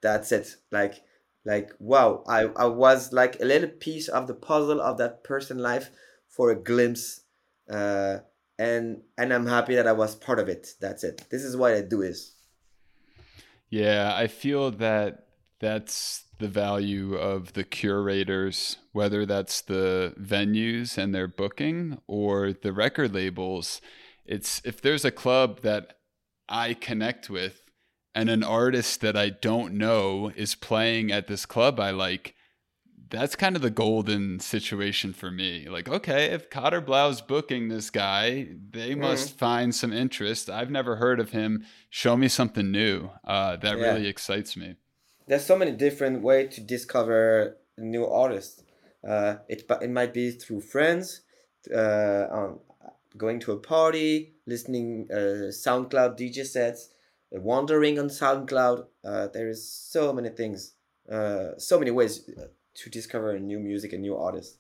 that's 0.01 0.33
it 0.33 0.57
like 0.71 1.03
like 1.45 1.73
wow 1.79 2.23
i 2.27 2.45
i 2.57 2.65
was 2.67 3.13
like 3.13 3.41
a 3.41 3.45
little 3.45 3.69
piece 3.69 4.09
of 4.09 4.27
the 4.27 4.35
puzzle 4.35 4.81
of 4.81 4.99
that 4.99 5.23
person 5.25 5.59
life 5.59 5.91
for 6.29 6.51
a 6.51 6.57
glimpse 6.57 7.20
uh 7.71 8.19
and 8.59 9.03
and 9.17 9.33
i'm 9.33 9.47
happy 9.47 9.75
that 9.75 9.87
i 9.87 9.93
was 9.93 10.15
part 10.15 10.39
of 10.39 10.49
it. 10.49 10.75
That's 10.81 11.05
it. 11.05 11.25
This 11.31 11.45
is 11.45 11.57
what 11.57 11.75
i 11.75 11.81
do 11.81 12.03
is. 12.03 12.35
Yeah 13.69 14.13
i 14.15 14.27
feel 14.27 14.71
that 14.73 15.27
that's 15.61 16.25
the 16.39 16.49
value 16.49 17.15
of 17.15 17.53
the 17.53 17.65
curators 17.65 18.79
whether 18.93 19.27
that's 19.27 19.61
the 19.61 20.15
venues 20.19 20.99
and 20.99 21.15
their 21.15 21.29
booking 21.29 21.99
or 22.07 22.53
the 22.53 22.73
record 22.73 23.15
labels. 23.15 23.81
It's 24.25 24.61
if 24.65 24.81
there's 24.81 25.05
a 25.05 25.11
club 25.11 25.61
that 25.61 25.99
i 26.49 26.75
connect 26.75 27.31
with 27.31 27.71
and 28.15 28.29
an 28.29 28.43
artist 28.43 29.01
that 29.01 29.17
I 29.17 29.31
don't 29.31 29.75
know 29.75 30.33
is 30.35 30.55
playing 30.55 31.13
at 31.13 31.27
this 31.27 31.47
club 31.47 31.79
I 31.79 31.91
like, 31.91 32.35
that's 33.11 33.37
kind 33.37 33.57
of 33.57 33.63
the 33.63 33.71
golden 33.71 34.41
situation 34.41 35.13
for 35.13 35.31
me. 35.31 35.69
Like, 35.69 35.89
okay, 35.89 36.27
if 36.27 36.49
Katerblau's 36.49 37.21
booking 37.21 37.69
this 37.69 37.91
guy, 37.91 38.49
they 38.71 38.95
mm 38.95 39.01
must 39.01 39.39
find 39.39 39.75
some 39.75 39.93
interest. 39.93 40.51
I've 40.51 40.71
never 40.71 40.97
heard 40.97 41.21
of 41.21 41.31
him. 41.31 41.65
Show 41.89 42.17
me 42.17 42.29
something 42.29 42.71
new. 42.71 43.11
Uh, 43.25 43.57
that 43.57 43.79
yeah. 43.79 43.85
really 43.85 44.07
excites 44.07 44.57
me. 44.57 44.77
There's 45.27 45.45
so 45.45 45.57
many 45.57 45.73
different 45.73 46.23
ways 46.23 46.55
to 46.55 46.61
discover 46.61 47.57
new 47.79 48.07
artists. 48.07 48.63
Uh, 49.07 49.37
it 49.49 49.65
it 49.81 49.91
might 49.91 50.13
be 50.13 50.31
through 50.33 50.61
friends, 50.61 51.23
uh, 51.75 52.27
um, 52.31 52.61
going 53.17 53.41
to 53.41 53.53
a 53.53 53.57
party, 53.57 54.35
listening 54.47 55.09
uh, 55.11 55.51
SoundCloud 55.65 56.19
DJ 56.19 56.45
sets 56.45 56.91
wandering 57.31 57.99
on 57.99 58.09
SoundCloud. 58.09 58.87
Uh, 59.05 59.29
there 59.29 59.49
is 59.49 59.67
so 59.67 60.13
many 60.13 60.29
things, 60.31 60.75
uh, 61.11 61.57
so 61.59 61.79
many 61.79 61.91
ways 61.91 62.29
uh, 62.39 62.47
to 62.75 62.91
discover 62.91 63.39
new 63.39 63.59
music 63.59 63.93
and 63.93 64.03
new 64.03 64.17
artists. 64.17 64.59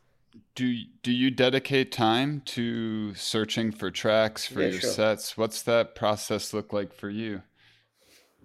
Do 0.54 0.74
do 1.02 1.10
you 1.10 1.30
dedicate 1.30 1.90
time 1.90 2.42
to 2.46 3.14
searching 3.14 3.72
for 3.72 3.90
tracks 3.90 4.46
for 4.46 4.60
yeah, 4.60 4.68
your 4.68 4.80
sure. 4.80 4.90
sets? 4.90 5.36
What's 5.36 5.62
that 5.62 5.94
process 5.94 6.54
look 6.54 6.72
like 6.72 6.92
for 6.92 7.10
you? 7.10 7.42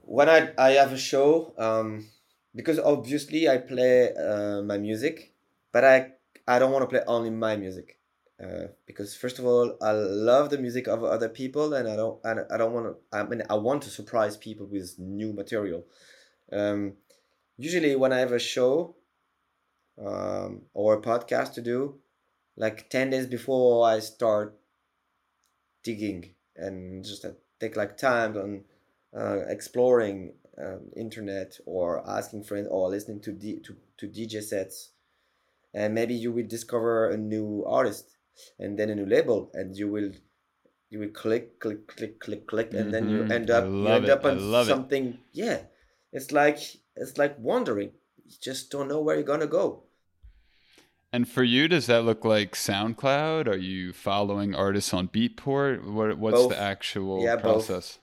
When 0.02 0.28
I 0.30 0.52
I 0.58 0.72
have 0.72 0.94
a 0.94 0.98
show, 0.98 1.54
um, 1.58 2.08
because 2.56 2.80
obviously 2.80 3.48
I 3.48 3.58
play 3.58 4.14
uh, 4.16 4.64
my 4.64 4.78
music, 4.78 5.34
but 5.72 5.84
I 5.84 6.14
I 6.48 6.58
don't 6.58 6.72
want 6.72 6.84
to 6.84 6.88
play 6.88 7.04
only 7.06 7.30
my 7.30 7.56
music. 7.56 8.00
Uh, 8.44 8.68
because 8.86 9.16
first 9.16 9.40
of 9.40 9.46
all, 9.46 9.78
I 9.82 9.92
love 9.92 10.50
the 10.50 10.58
music 10.58 10.88
of 10.88 11.04
other 11.04 11.30
people, 11.30 11.74
and 11.74 11.88
I 11.88 11.96
don't, 11.96 12.20
I, 12.26 12.34
I 12.54 12.58
don't 12.58 12.74
want 12.74 12.88
to. 12.88 13.18
I 13.18 13.24
mean, 13.24 13.44
I 13.50 13.56
want 13.56 13.84
to 13.84 13.90
surprise 13.90 14.36
people 14.36 14.66
with 14.66 15.00
new 15.00 15.32
material. 15.32 15.86
Um, 16.52 16.96
usually, 17.58 17.96
when 17.96 18.12
I 18.12 18.20
have 18.20 18.34
a 18.34 18.40
show 18.40 18.96
um, 20.04 20.64
or 20.74 20.96
a 20.96 21.02
podcast 21.02 21.54
to 21.54 21.62
do, 21.62 21.96
like 22.58 22.90
ten 22.90 23.10
days 23.10 23.28
before 23.28 23.88
I 23.88 24.00
start 24.00 24.58
digging 25.84 26.32
and 26.56 27.04
just 27.04 27.26
uh, 27.26 27.32
take 27.60 27.76
like 27.76 27.98
time 27.98 28.38
on 28.38 28.64
uh, 29.18 29.40
exploring 29.48 30.34
um, 30.58 30.90
internet 30.96 31.58
or 31.66 32.08
asking 32.10 32.44
friends 32.44 32.68
or 32.70 32.90
listening 32.90 33.22
to, 33.22 33.32
D- 33.32 33.60
to 33.64 33.76
to 33.98 34.08
DJ 34.08 34.44
sets, 34.44 34.92
and 35.74 35.94
maybe 35.94 36.14
you 36.14 36.32
will 36.32 36.48
discover 36.48 37.10
a 37.10 37.18
new 37.18 37.64
artist 37.68 38.16
and 38.60 38.78
then 38.78 38.90
a 38.90 38.96
new 38.96 39.06
label 39.06 39.50
and 39.54 39.76
you 39.76 39.90
will 39.90 40.12
you 40.90 41.00
will 41.00 41.10
click 41.10 41.60
click 41.60 41.88
click 41.88 42.20
click 42.20 42.48
click 42.48 42.74
and 42.74 42.84
mm-hmm. 42.84 42.92
then 42.92 43.10
you 43.10 43.20
mm-hmm. 43.20 43.32
end 43.32 43.50
up 43.50 43.66
you 43.66 43.88
end 43.88 44.06
it. 44.06 44.12
up 44.12 44.26
on 44.26 44.66
something 44.66 45.08
it. 45.08 45.20
yeah 45.34 45.60
it's 46.12 46.32
like 46.32 46.60
it's 46.96 47.18
like 47.18 47.38
wandering 47.40 47.92
you 48.26 48.36
just 48.42 48.72
don't 48.72 48.88
know 48.88 49.02
where 49.02 49.16
you're 49.16 49.24
gonna 49.24 49.48
go 49.48 49.84
and 51.16 51.30
for 51.30 51.44
you 51.44 51.70
does 51.70 51.86
that 51.88 52.04
look 52.04 52.26
like 52.26 52.56
soundcloud? 52.56 53.48
Are 53.48 53.56
you 53.56 53.94
following 53.94 54.54
artists 54.54 54.94
on 54.94 55.08
beatport? 55.08 55.90
What, 55.90 56.18
what's 56.18 56.36
both. 56.36 56.50
the 56.50 56.60
actual 56.60 57.24
yeah, 57.24 57.38
process? 57.38 58.00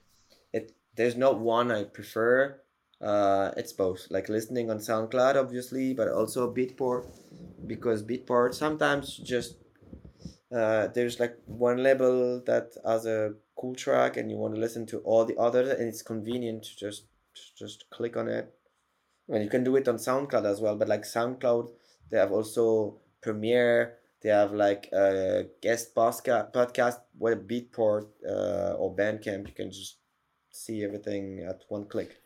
Both. 0.51 0.61
it 0.61 0.75
there's 0.95 1.15
not 1.15 1.39
one 1.39 1.71
i 1.71 1.83
prefer. 1.83 2.59
Uh, 2.99 3.51
it's 3.55 3.71
both. 3.71 4.07
Like 4.09 4.29
listening 4.29 4.71
on 4.71 4.79
soundcloud 4.79 5.35
obviously 5.35 5.93
but 5.93 6.07
also 6.07 6.51
beatport 6.51 7.05
because 7.67 8.01
beatport 8.01 8.55
sometimes 8.55 9.17
just 9.17 9.57
uh, 10.51 10.87
there's 10.95 11.19
like 11.19 11.37
one 11.45 11.83
label 11.83 12.41
that 12.47 12.73
has 12.83 13.05
a 13.05 13.33
cool 13.55 13.75
track 13.75 14.17
and 14.17 14.31
you 14.31 14.37
want 14.37 14.55
to 14.55 14.59
listen 14.59 14.87
to 14.87 14.97
all 14.99 15.23
the 15.23 15.37
others 15.37 15.69
and 15.69 15.87
it's 15.87 16.01
convenient 16.01 16.63
to 16.63 16.75
just 16.75 17.03
just 17.59 17.85
click 17.91 18.17
on 18.17 18.27
it. 18.27 18.51
And 19.29 19.43
you 19.43 19.49
can 19.51 19.63
do 19.63 19.75
it 19.75 19.87
on 19.87 19.97
soundcloud 19.97 20.45
as 20.45 20.59
well 20.59 20.75
but 20.75 20.87
like 20.87 21.03
soundcloud 21.03 21.69
they 22.13 22.19
have 22.19 22.31
also 22.31 23.01
premiere. 23.21 23.97
They 24.21 24.29
have 24.29 24.53
like 24.53 24.87
a 24.93 25.47
guest 25.61 25.95
podcast 25.95 26.53
podcast 26.53 26.99
beatport 27.19 28.05
uh, 28.23 28.75
or 28.77 28.95
bandcamp. 28.95 29.47
You 29.47 29.53
can 29.53 29.71
just 29.71 29.97
see 30.51 30.83
everything 30.83 31.43
at 31.49 31.63
one 31.69 31.85
click. 31.85 32.21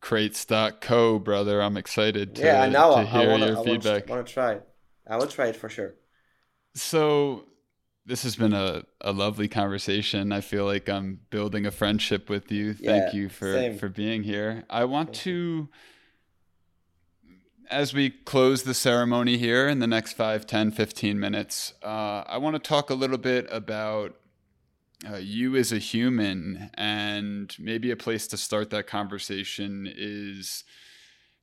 Crates.co 0.00 1.20
brother 1.20 1.62
i'm 1.62 1.76
excited 1.76 2.34
to, 2.34 2.42
yeah, 2.42 2.66
now 2.66 2.96
to 2.96 3.06
hear 3.06 3.20
I 3.20 3.26
wanna, 3.28 3.46
your 3.46 3.60
I 3.60 3.64
feedback. 3.64 4.10
i 4.10 4.14
want 4.14 4.26
to 4.26 4.32
try 4.32 4.52
it. 4.54 4.68
I 5.08 5.16
will 5.16 5.28
try 5.28 5.46
it 5.46 5.54
for 5.54 5.68
sure. 5.68 5.94
So 6.74 7.44
this 8.04 8.24
has 8.24 8.34
been 8.34 8.52
a, 8.52 8.82
a 9.00 9.12
lovely 9.12 9.46
conversation. 9.46 10.32
I 10.32 10.40
feel 10.40 10.64
like 10.64 10.88
I'm 10.88 11.20
building 11.30 11.66
a 11.66 11.70
friendship 11.70 12.28
with 12.28 12.50
you. 12.50 12.74
Thank 12.74 13.12
yeah, 13.14 13.20
you 13.20 13.28
for, 13.28 13.52
same. 13.52 13.78
for 13.78 13.88
being 13.88 14.24
here. 14.24 14.64
I 14.68 14.86
want 14.86 15.12
to, 15.26 15.68
as 17.70 17.94
we 17.94 18.10
close 18.10 18.62
the 18.62 18.74
ceremony 18.74 19.38
here 19.38 19.68
in 19.68 19.78
the 19.78 19.86
next 19.86 20.12
5, 20.14 20.46
10, 20.46 20.70
15 20.70 21.18
minutes, 21.18 21.74
uh, 21.82 22.24
I 22.26 22.38
want 22.38 22.54
to 22.54 22.60
talk 22.60 22.90
a 22.90 22.94
little 22.94 23.18
bit 23.18 23.46
about 23.50 24.16
uh, 25.08 25.16
you 25.16 25.56
as 25.56 25.72
a 25.72 25.78
human. 25.78 26.70
And 26.74 27.54
maybe 27.58 27.90
a 27.90 27.96
place 27.96 28.26
to 28.28 28.36
start 28.36 28.70
that 28.70 28.86
conversation 28.86 29.88
is 29.92 30.64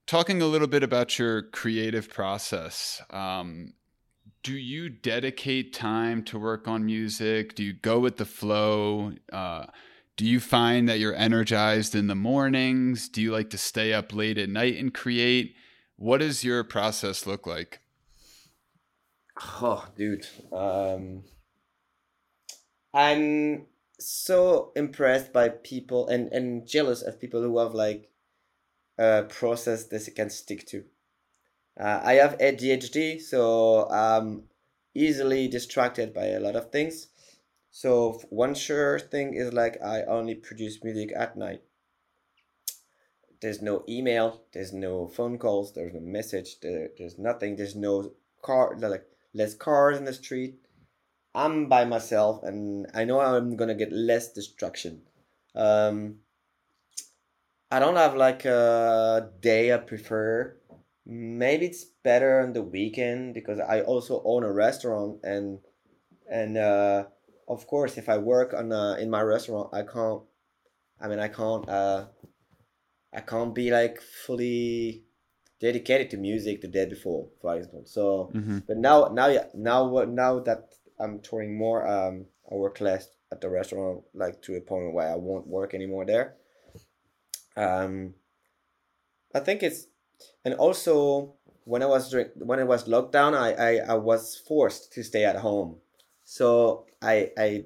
talking 0.08 0.42
a 0.42 0.48
little 0.48 0.68
bit 0.68 0.84
about 0.84 1.20
your 1.20 1.44
creative 1.44 2.10
process. 2.10 3.02
Um, 3.10 3.74
do 4.44 4.54
you 4.54 4.90
dedicate 4.90 5.74
time 5.74 6.24
to 6.24 6.40
work 6.40 6.68
on 6.68 6.86
music? 6.86 7.56
Do 7.56 7.64
you 7.64 7.74
go 7.74 8.00
with 8.00 8.18
the 8.18 8.26
flow? 8.26 9.14
Uh, 9.32 9.66
do 10.16 10.26
you 10.26 10.40
find 10.40 10.88
that 10.88 11.00
you're 11.00 11.16
energized 11.16 11.96
in 11.96 12.08
the 12.08 12.16
mornings? 12.16 13.10
Do 13.10 13.22
you 13.22 13.32
like 13.32 13.50
to 13.52 13.58
stay 13.58 13.94
up 13.94 14.14
late 14.14 14.38
at 14.38 14.50
night 14.50 14.78
and 14.78 14.94
create? 14.94 15.56
What 16.00 16.22
does 16.22 16.46
your 16.46 16.64
process 16.64 17.28
look 17.28 17.46
like? 17.46 17.82
Oh, 19.62 19.86
dude. 19.98 20.26
Um, 20.50 21.24
I'm 22.94 23.66
so 24.00 24.72
impressed 24.78 25.34
by 25.34 25.50
people 25.50 26.08
and 26.08 26.32
and 26.32 26.66
jealous 26.66 27.02
of 27.02 27.20
people 27.20 27.42
who 27.42 27.60
have 27.60 27.74
like 27.74 28.10
a 28.98 29.24
process 29.24 29.88
that 29.88 30.06
they 30.06 30.12
can 30.14 30.30
stick 30.30 30.66
to. 30.68 30.86
Uh, 31.78 32.00
I 32.02 32.14
have 32.14 32.38
ADHD, 32.38 33.20
so 33.20 33.90
I'm 33.90 34.44
easily 34.96 35.50
distracted 35.50 36.14
by 36.14 36.28
a 36.28 36.40
lot 36.40 36.56
of 36.56 36.72
things. 36.72 37.10
So 37.72 38.22
one 38.30 38.56
sure 38.56 39.00
thing 39.00 39.34
is 39.34 39.52
like 39.52 39.84
I 39.84 40.04
only 40.04 40.36
produce 40.36 40.82
music 40.82 41.12
at 41.14 41.36
night. 41.36 41.62
There's 43.42 43.62
no 43.62 43.84
email, 43.88 44.42
there's 44.52 44.74
no 44.74 45.08
phone 45.08 45.38
calls, 45.38 45.74
there's 45.74 45.94
no 45.94 46.02
message, 46.02 46.60
there, 46.60 46.90
there's 46.98 47.18
nothing, 47.18 47.56
there's 47.56 47.76
no 47.76 48.12
car, 48.42 48.78
like 48.78 49.06
less 49.34 49.54
cars 49.54 49.98
in 49.98 50.06
the 50.06 50.14
street. 50.14 50.56
I'm 51.34 51.70
by 51.70 51.86
myself, 51.86 52.44
and 52.44 52.88
I 52.94 53.06
know 53.06 53.22
I'm 53.22 53.56
gonna 53.56 53.76
get 53.76 53.92
less 53.94 54.34
distraction. 54.34 55.04
Um, 55.56 56.20
I 57.72 57.80
don't 57.80 57.96
have 57.96 58.16
like 58.16 58.46
a 58.46 59.30
day 59.42 59.74
I 59.74 59.78
prefer. 59.78 60.56
Maybe 61.06 61.68
it's 61.68 61.86
better 62.04 62.40
on 62.40 62.54
the 62.54 62.64
weekend 62.64 63.34
because 63.36 63.60
I 63.60 63.82
also 63.82 64.22
own 64.26 64.44
a 64.44 64.52
restaurant 64.52 65.20
and 65.24 65.60
and 66.30 66.58
uh, 66.58 67.06
of 67.48 67.68
course 67.68 67.98
if 67.98 68.10
I 68.10 68.18
work 68.18 68.54
on 68.54 68.72
uh, 68.72 68.96
in 69.00 69.10
my 69.10 69.22
restaurant 69.22 69.70
I 69.74 69.84
can't 69.84 70.22
I 71.00 71.08
mean 71.08 71.20
I 71.20 71.28
can't 71.28 71.68
uh, 71.70 72.06
I 73.14 73.22
can't 73.22 73.54
be 73.56 73.72
like 73.72 74.02
fully 74.02 75.06
dedicated 75.60 76.10
to 76.12 76.18
music 76.18 76.62
the 76.62 76.68
day 76.68 76.86
before 76.86 77.30
for 77.42 77.56
example. 77.56 77.84
So 77.86 78.34
Mm-hmm. 78.34 78.60
but 78.68 78.78
now 78.78 79.08
now 79.08 79.30
now 79.54 80.06
now 80.06 80.40
that 80.42 80.76
I'm 81.00 81.20
touring 81.22 81.58
more 81.58 81.88
um 81.88 82.26
I 82.52 82.56
work 82.56 82.82
less 82.82 83.10
at 83.32 83.42
the 83.42 83.50
restaurant 83.50 84.04
like 84.14 84.42
to 84.44 84.56
a 84.56 84.62
point 84.62 84.94
where 84.94 85.12
I 85.12 85.16
won't 85.16 85.48
work 85.48 85.74
anymore 85.74 86.06
there. 86.06 86.36
Um 87.56 88.16
I 89.34 89.40
think 89.40 89.64
it's 89.64 89.88
and 90.46 90.54
also 90.56 91.36
when 91.66 91.84
I 91.84 91.88
was 91.88 92.10
during 92.12 92.30
when 92.36 92.60
it 92.60 92.68
was 92.68 92.88
lockdown 92.88 93.36
I, 93.36 93.54
I 93.54 93.94
I 93.94 93.96
was 93.96 94.36
forced 94.38 94.94
to 94.94 95.04
stay 95.04 95.26
at 95.26 95.38
home. 95.38 95.82
So 96.26 96.88
I 97.02 97.32
I 97.38 97.66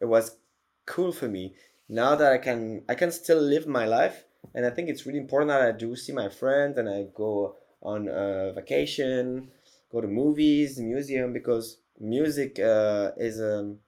it 0.00 0.06
was 0.06 0.38
cool 0.86 1.12
for 1.12 1.28
me. 1.28 1.56
Now 1.88 2.16
that 2.16 2.32
I 2.32 2.38
can 2.38 2.84
I 2.88 2.94
can 2.96 3.12
still 3.12 3.40
live 3.40 3.66
my 3.66 3.86
life 3.86 4.24
and 4.58 4.66
I 4.66 4.70
think 4.70 4.88
it's 4.88 5.06
really 5.06 5.20
important 5.20 5.50
that 5.50 5.62
I 5.62 5.70
do 5.70 5.94
see 5.94 6.12
my 6.12 6.28
friends 6.28 6.78
and 6.78 6.88
I 6.88 7.04
go 7.14 7.54
on 7.80 8.08
a 8.08 8.52
vacation 8.52 9.52
go 9.92 10.00
to 10.00 10.08
movies 10.08 10.80
museum 10.80 11.32
because 11.32 11.78
music 12.00 12.58
uh, 12.58 13.12
is 13.16 13.40
um 13.40 13.78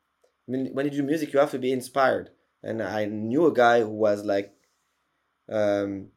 when, 0.46 0.66
when 0.72 0.86
you 0.86 0.92
do 0.92 1.02
music 1.02 1.32
you 1.32 1.40
have 1.40 1.50
to 1.50 1.58
be 1.58 1.72
inspired. 1.72 2.30
And 2.62 2.80
I 2.82 3.06
knew 3.06 3.46
a 3.46 3.52
guy 3.52 3.80
who 3.80 3.88
was 3.88 4.24
like 4.24 4.54
um 5.50 6.10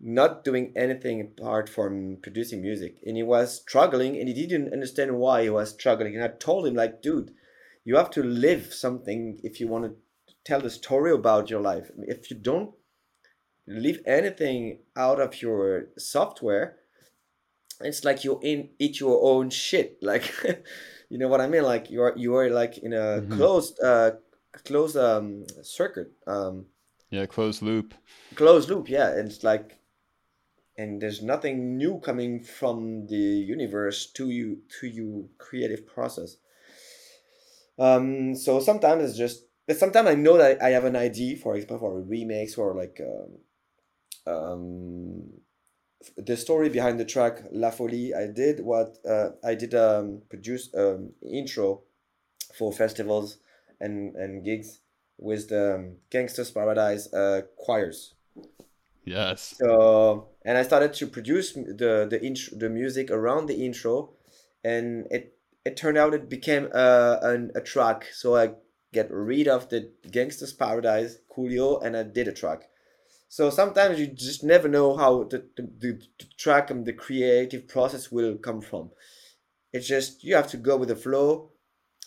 not 0.00 0.42
doing 0.42 0.72
anything 0.74 1.20
apart 1.20 1.68
from 1.68 2.18
producing 2.24 2.60
music. 2.62 2.96
And 3.06 3.16
he 3.16 3.22
was 3.22 3.60
struggling 3.60 4.16
and 4.18 4.26
he 4.26 4.34
didn't 4.34 4.72
understand 4.72 5.16
why 5.16 5.44
he 5.44 5.50
was 5.50 5.70
struggling. 5.70 6.16
And 6.16 6.24
i 6.24 6.28
told 6.28 6.66
him 6.66 6.74
like 6.74 7.02
dude 7.02 7.30
you 7.84 7.94
have 7.94 8.10
to 8.10 8.24
live 8.24 8.74
something 8.74 9.38
if 9.44 9.60
you 9.60 9.68
want 9.68 9.84
to 9.84 9.94
tell 10.44 10.60
the 10.60 10.70
story 10.70 11.12
about 11.12 11.50
your 11.50 11.60
life. 11.60 11.88
If 11.98 12.32
you 12.32 12.36
don't 12.36 12.74
leave 13.66 14.00
anything 14.06 14.80
out 14.96 15.20
of 15.20 15.40
your 15.42 15.88
software. 15.98 16.78
It's 17.80 18.04
like 18.04 18.24
you 18.24 18.38
in 18.42 18.70
eat 18.78 19.00
your 19.00 19.22
own 19.22 19.50
shit. 19.50 19.98
Like 20.02 20.24
you 21.10 21.18
know 21.18 21.28
what 21.28 21.40
i 21.40 21.46
mean? 21.46 21.62
Like 21.62 21.90
you're 21.90 22.14
you're 22.16 22.50
like 22.50 22.78
in 22.78 22.92
a 22.92 23.22
Mhm. 23.22 23.30
closed 23.30 23.80
uh 23.82 24.12
closed 24.64 24.96
um 24.96 25.44
circuit 25.62 26.10
um 26.26 26.66
Yeah, 27.10 27.26
closed 27.26 27.62
loop. 27.62 27.94
closed 28.34 28.68
loop 28.70 28.88
yeah. 28.88 29.10
And 29.16 29.28
it's 29.28 29.42
like 29.44 29.78
and 30.78 31.00
there's 31.02 31.22
nothing 31.22 31.76
new 31.76 31.98
coming 32.00 32.42
from 32.42 33.06
the 33.08 33.16
universe 33.16 34.06
to 34.12 34.30
you 34.30 34.62
to 34.80 34.86
you 34.86 35.30
creative 35.38 35.86
process. 35.86 36.36
Um 37.78 38.34
so 38.34 38.60
sometimes 38.60 39.02
it's 39.04 39.18
just 39.18 39.44
but 39.66 39.76
sometimes 39.76 40.08
i 40.08 40.14
know 40.14 40.36
that 40.38 40.62
i 40.62 40.70
have 40.70 40.84
an 40.84 40.96
idea 40.96 41.36
for 41.36 41.54
example 41.54 41.78
for 41.78 41.98
a 41.98 42.02
remix 42.02 42.56
or 42.56 42.74
like 42.74 43.00
um, 43.00 43.38
um 44.26 45.24
the 46.16 46.36
story 46.36 46.68
behind 46.68 47.00
the 47.00 47.04
track 47.04 47.42
la 47.50 47.70
folie 47.70 48.14
i 48.14 48.26
did 48.26 48.60
what 48.60 48.98
uh, 49.08 49.30
i 49.44 49.54
did 49.54 49.74
um 49.74 50.22
produce 50.28 50.74
um 50.74 51.12
intro 51.22 51.82
for 52.54 52.72
festivals 52.72 53.38
and 53.80 54.14
and 54.16 54.44
gigs 54.44 54.80
with 55.18 55.48
the 55.48 55.74
um, 55.74 55.96
gangsters 56.10 56.50
paradise 56.50 57.12
uh 57.12 57.42
choirs 57.56 58.14
Yes. 59.04 59.54
so 59.58 60.28
and 60.44 60.58
I 60.58 60.62
started 60.62 60.92
to 60.94 61.06
produce 61.06 61.52
the 61.52 62.06
the 62.08 62.20
intro, 62.22 62.58
the 62.58 62.68
music 62.68 63.10
around 63.10 63.46
the 63.46 63.64
intro, 63.64 64.14
and 64.64 65.06
it 65.10 65.38
it 65.64 65.76
turned 65.76 65.98
out 65.98 66.14
it 66.14 66.28
became 66.28 66.68
a 66.72 67.18
an, 67.22 67.52
a 67.54 67.60
track. 67.60 68.06
So 68.12 68.36
I 68.36 68.54
get 68.92 69.08
rid 69.10 69.48
of 69.48 69.68
the 69.68 69.92
Gangsters 70.10 70.52
Paradise 70.52 71.18
Coolio, 71.30 71.82
and 71.82 71.96
I 71.96 72.02
did 72.02 72.28
a 72.28 72.32
track. 72.32 72.68
So 73.36 73.50
sometimes 73.50 74.00
you 74.00 74.06
just 74.06 74.42
never 74.42 74.66
know 74.66 74.96
how 74.96 75.24
the, 75.24 75.44
the, 75.58 75.68
the, 75.78 76.00
track 76.38 76.70
and 76.70 76.86
the 76.86 76.94
creative 76.94 77.68
process 77.68 78.10
will 78.10 78.38
come 78.38 78.62
from. 78.62 78.92
It's 79.74 79.86
just 79.86 80.24
you 80.24 80.34
have 80.36 80.46
to 80.52 80.56
go 80.56 80.78
with 80.78 80.88
the 80.88 80.96
flow. 80.96 81.50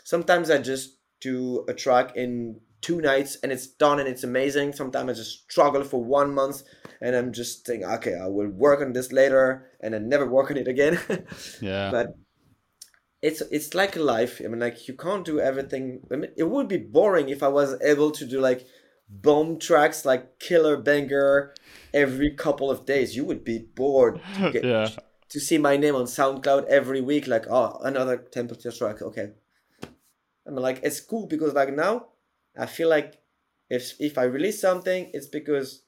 Sometimes 0.03 0.49
I 0.49 0.57
just 0.57 0.97
do 1.21 1.65
a 1.67 1.75
track 1.75 2.15
in 2.15 2.61
two 2.81 2.99
nights 2.99 3.37
and 3.43 3.51
it's 3.51 3.67
done 3.67 3.99
and 3.99 4.09
it's 4.09 4.23
amazing. 4.23 4.73
Sometimes 4.73 5.11
I 5.11 5.13
just 5.13 5.51
struggle 5.51 5.83
for 5.83 6.03
one 6.03 6.33
month 6.33 6.63
and 6.99 7.15
I'm 7.15 7.31
just 7.31 7.63
thinking, 7.63 7.87
okay, 7.87 8.15
I 8.15 8.25
will 8.25 8.49
work 8.49 8.81
on 8.81 8.93
this 8.93 9.11
later 9.11 9.69
and 9.81 9.93
then 9.93 10.09
never 10.09 10.27
work 10.27 10.49
on 10.49 10.57
it 10.57 10.67
again. 10.67 10.99
Yeah. 11.61 11.91
but 11.91 12.07
it's 13.21 13.41
it's 13.51 13.75
like 13.75 13.95
life. 13.95 14.41
I 14.43 14.47
mean, 14.47 14.61
like 14.61 14.87
you 14.87 14.95
can't 14.95 15.25
do 15.25 15.39
everything. 15.39 16.01
I 16.11 16.15
mean, 16.15 16.31
it 16.37 16.49
would 16.49 16.67
be 16.67 16.77
boring 16.77 17.29
if 17.29 17.43
I 17.43 17.49
was 17.49 17.79
able 17.83 18.09
to 18.11 18.25
do 18.25 18.39
like 18.39 18.65
bomb 19.09 19.59
tracks, 19.59 20.05
like 20.05 20.39
killer 20.39 20.77
banger, 20.77 21.53
every 21.93 22.31
couple 22.31 22.69
of 22.69 22.85
days. 22.85 23.15
You 23.15 23.25
would 23.25 23.43
be 23.43 23.59
bored 23.59 24.21
to 24.35 24.51
get 24.53 24.63
yeah. 24.63 24.89
to 25.29 25.39
see 25.39 25.57
my 25.57 25.77
name 25.77 25.95
on 25.95 26.05
SoundCloud 26.05 26.65
every 26.67 27.01
week. 27.01 27.27
Like, 27.27 27.45
oh, 27.49 27.79
another 27.83 28.17
Temple 28.17 28.57
Tears 28.57 28.77
track. 28.77 29.01
Okay, 29.01 29.31
i'm 30.45 30.55
like 30.55 30.79
it's 30.83 30.99
cool 30.99 31.27
because 31.27 31.53
like 31.53 31.73
now, 31.73 32.07
I 32.57 32.65
feel 32.65 32.89
like 32.89 33.21
if 33.69 33.99
if 33.99 34.17
I 34.17 34.23
release 34.23 34.59
something, 34.61 35.09
it's 35.13 35.27
because 35.27 35.83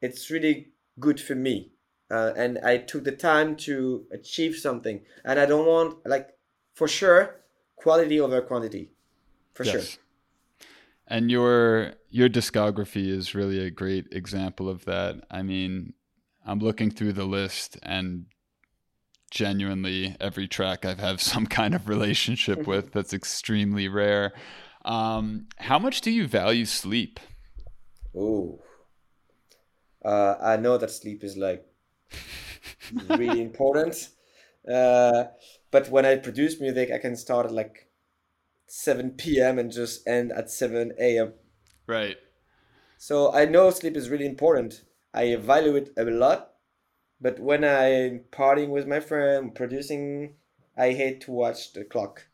it's 0.00 0.30
really 0.30 0.72
good 1.00 1.20
for 1.20 1.34
me 1.34 1.72
uh, 2.10 2.32
and 2.36 2.58
i 2.58 2.76
took 2.76 3.04
the 3.04 3.12
time 3.12 3.56
to 3.56 4.06
achieve 4.12 4.54
something 4.56 5.00
and 5.24 5.40
i 5.40 5.46
don't 5.46 5.66
want 5.66 5.96
like 6.06 6.30
for 6.74 6.86
sure 6.86 7.40
quality 7.76 8.20
over 8.20 8.40
quantity 8.40 8.90
for 9.54 9.64
sure 9.64 9.80
Yes. 9.80 9.98
And 11.06 11.30
your 11.30 11.92
your 12.10 12.28
discography 12.28 13.08
is 13.08 13.34
really 13.34 13.60
a 13.60 13.70
great 13.70 14.06
example 14.12 14.68
of 14.68 14.84
that. 14.86 15.16
I 15.30 15.42
mean, 15.42 15.94
I'm 16.46 16.60
looking 16.60 16.90
through 16.90 17.12
the 17.12 17.24
list 17.24 17.76
and 17.82 18.26
genuinely 19.30 20.16
every 20.20 20.48
track 20.48 20.84
I 20.84 20.90
have 20.90 21.00
have 21.00 21.22
some 21.32 21.46
kind 21.46 21.74
of 21.74 21.88
relationship 21.88 22.66
with. 22.66 22.92
That's 22.92 23.12
extremely 23.12 23.88
rare. 23.88 24.32
Um, 24.84 25.46
how 25.58 25.78
much 25.78 26.00
do 26.02 26.10
you 26.10 26.26
value 26.26 26.66
sleep? 26.66 27.20
oh 28.16 28.60
uh, 30.04 30.36
i 30.40 30.56
know 30.56 30.78
that 30.78 30.90
sleep 30.90 31.24
is 31.24 31.36
like 31.36 31.66
really 33.08 33.40
important 33.48 34.08
uh, 34.70 35.24
but 35.70 35.88
when 35.90 36.06
i 36.06 36.16
produce 36.16 36.60
music 36.60 36.90
i 36.90 36.98
can 36.98 37.16
start 37.16 37.50
like 37.50 37.83
7 38.74 39.12
p.m 39.12 39.58
and 39.58 39.70
just 39.70 40.06
end 40.06 40.32
at 40.32 40.50
7 40.50 40.92
a.m 40.98 41.34
Right. 41.86 42.16
So 42.96 43.32
I 43.32 43.44
know 43.44 43.70
sleep 43.70 43.96
is 43.96 44.08
really 44.08 44.26
important. 44.26 44.82
I 45.12 45.36
value 45.36 45.76
it 45.76 45.90
a 45.96 46.04
lot. 46.04 46.52
But 47.20 47.38
when 47.38 47.64
I'm 47.64 48.24
partying 48.32 48.70
with 48.70 48.86
my 48.86 49.00
friend, 49.00 49.54
producing, 49.54 50.34
I 50.76 50.92
hate 50.92 51.20
to 51.22 51.32
watch 51.32 51.72
the 51.72 51.84
clock. 51.84 52.26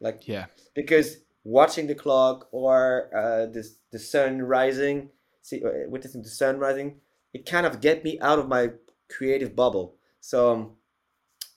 Like 0.00 0.28
Yeah. 0.28 0.46
because 0.74 1.18
watching 1.44 1.86
the 1.86 1.94
clock 1.94 2.48
or 2.52 3.10
uh, 3.14 3.46
the 3.46 3.64
the 3.90 3.98
sun 3.98 4.42
rising, 4.42 5.10
see 5.42 5.62
uh, 5.64 5.88
witnessing 5.88 6.22
the 6.22 6.28
sun 6.28 6.58
rising, 6.58 7.00
it 7.32 7.46
kind 7.46 7.66
of 7.66 7.80
get 7.80 8.04
me 8.04 8.18
out 8.20 8.38
of 8.38 8.48
my 8.48 8.72
creative 9.08 9.56
bubble. 9.56 9.96
So 10.20 10.52
um, 10.52 10.76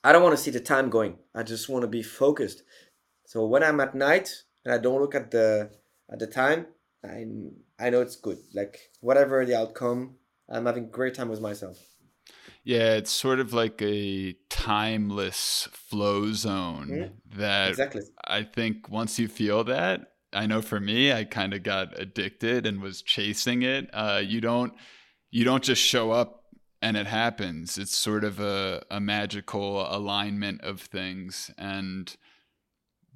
I 0.04 0.12
don't 0.12 0.22
want 0.22 0.36
to 0.36 0.42
see 0.42 0.50
the 0.50 0.60
time 0.60 0.90
going. 0.90 1.18
I 1.34 1.42
just 1.42 1.68
want 1.68 1.82
to 1.82 1.88
be 1.88 2.02
focused. 2.02 2.62
So 3.32 3.46
when 3.46 3.62
I'm 3.62 3.80
at 3.80 3.94
night 3.94 4.28
and 4.62 4.74
I 4.74 4.76
don't 4.76 5.00
look 5.00 5.14
at 5.14 5.30
the 5.30 5.70
at 6.12 6.18
the 6.18 6.26
time, 6.26 6.66
I 7.02 7.24
I 7.80 7.88
know 7.88 8.02
it's 8.02 8.16
good. 8.16 8.36
Like 8.52 8.90
whatever 9.00 9.46
the 9.46 9.56
outcome, 9.56 10.16
I'm 10.50 10.66
having 10.66 10.90
great 10.90 11.14
time 11.14 11.30
with 11.30 11.40
myself. 11.40 11.78
Yeah, 12.62 12.92
it's 12.96 13.10
sort 13.10 13.40
of 13.40 13.54
like 13.54 13.80
a 13.80 14.34
timeless 14.50 15.66
flow 15.72 16.32
zone 16.34 16.90
Mhm. 16.90 17.38
that 17.38 17.70
Exactly. 17.70 18.02
I 18.26 18.42
think 18.42 18.90
once 18.90 19.18
you 19.18 19.28
feel 19.28 19.64
that, 19.64 20.12
I 20.34 20.44
know 20.44 20.60
for 20.60 20.78
me, 20.78 21.10
I 21.10 21.24
kind 21.24 21.54
of 21.54 21.62
got 21.62 21.98
addicted 21.98 22.66
and 22.66 22.82
was 22.82 23.00
chasing 23.00 23.62
it. 23.62 23.88
Uh, 23.94 24.20
you 24.22 24.42
don't 24.42 24.74
you 25.30 25.42
don't 25.44 25.64
just 25.64 25.80
show 25.82 26.10
up 26.10 26.44
and 26.82 26.98
it 26.98 27.06
happens. 27.06 27.78
It's 27.78 27.96
sort 27.96 28.24
of 28.24 28.40
a, 28.40 28.84
a 28.90 29.00
magical 29.00 29.86
alignment 29.90 30.60
of 30.60 30.82
things. 30.82 31.50
And 31.56 32.14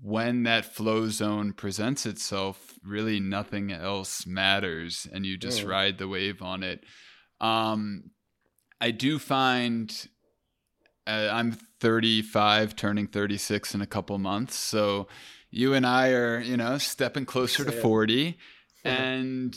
when 0.02 0.43
that 0.44 0.74
flow 0.74 1.09
zone 1.09 1.52
presents 1.52 2.06
itself, 2.06 2.74
really 2.85 3.18
nothing 3.20 3.73
else 3.73 4.27
matters 4.27 5.06
and 5.12 5.24
you 5.24 5.36
just 5.36 5.64
ride 5.64 5.98
the 5.98 6.09
wave 6.09 6.43
on 6.43 6.62
it. 6.62 6.85
Um, 7.40 8.10
I 8.81 8.90
do 8.90 9.18
find 9.18 10.09
uh, 11.06 11.28
I'm 11.32 11.52
35, 11.81 12.77
turning 12.77 13.06
36 13.06 13.74
in 13.74 13.81
a 13.81 13.86
couple 13.86 14.18
months. 14.18 14.56
So 14.56 15.09
you 15.51 15.74
and 15.74 15.86
I 15.86 16.10
are, 16.10 16.40
you 16.40 16.56
know, 16.56 16.78
stepping 16.78 17.24
closer 17.24 17.64
to 17.64 17.73
40. 17.73 18.39
And 18.85 19.56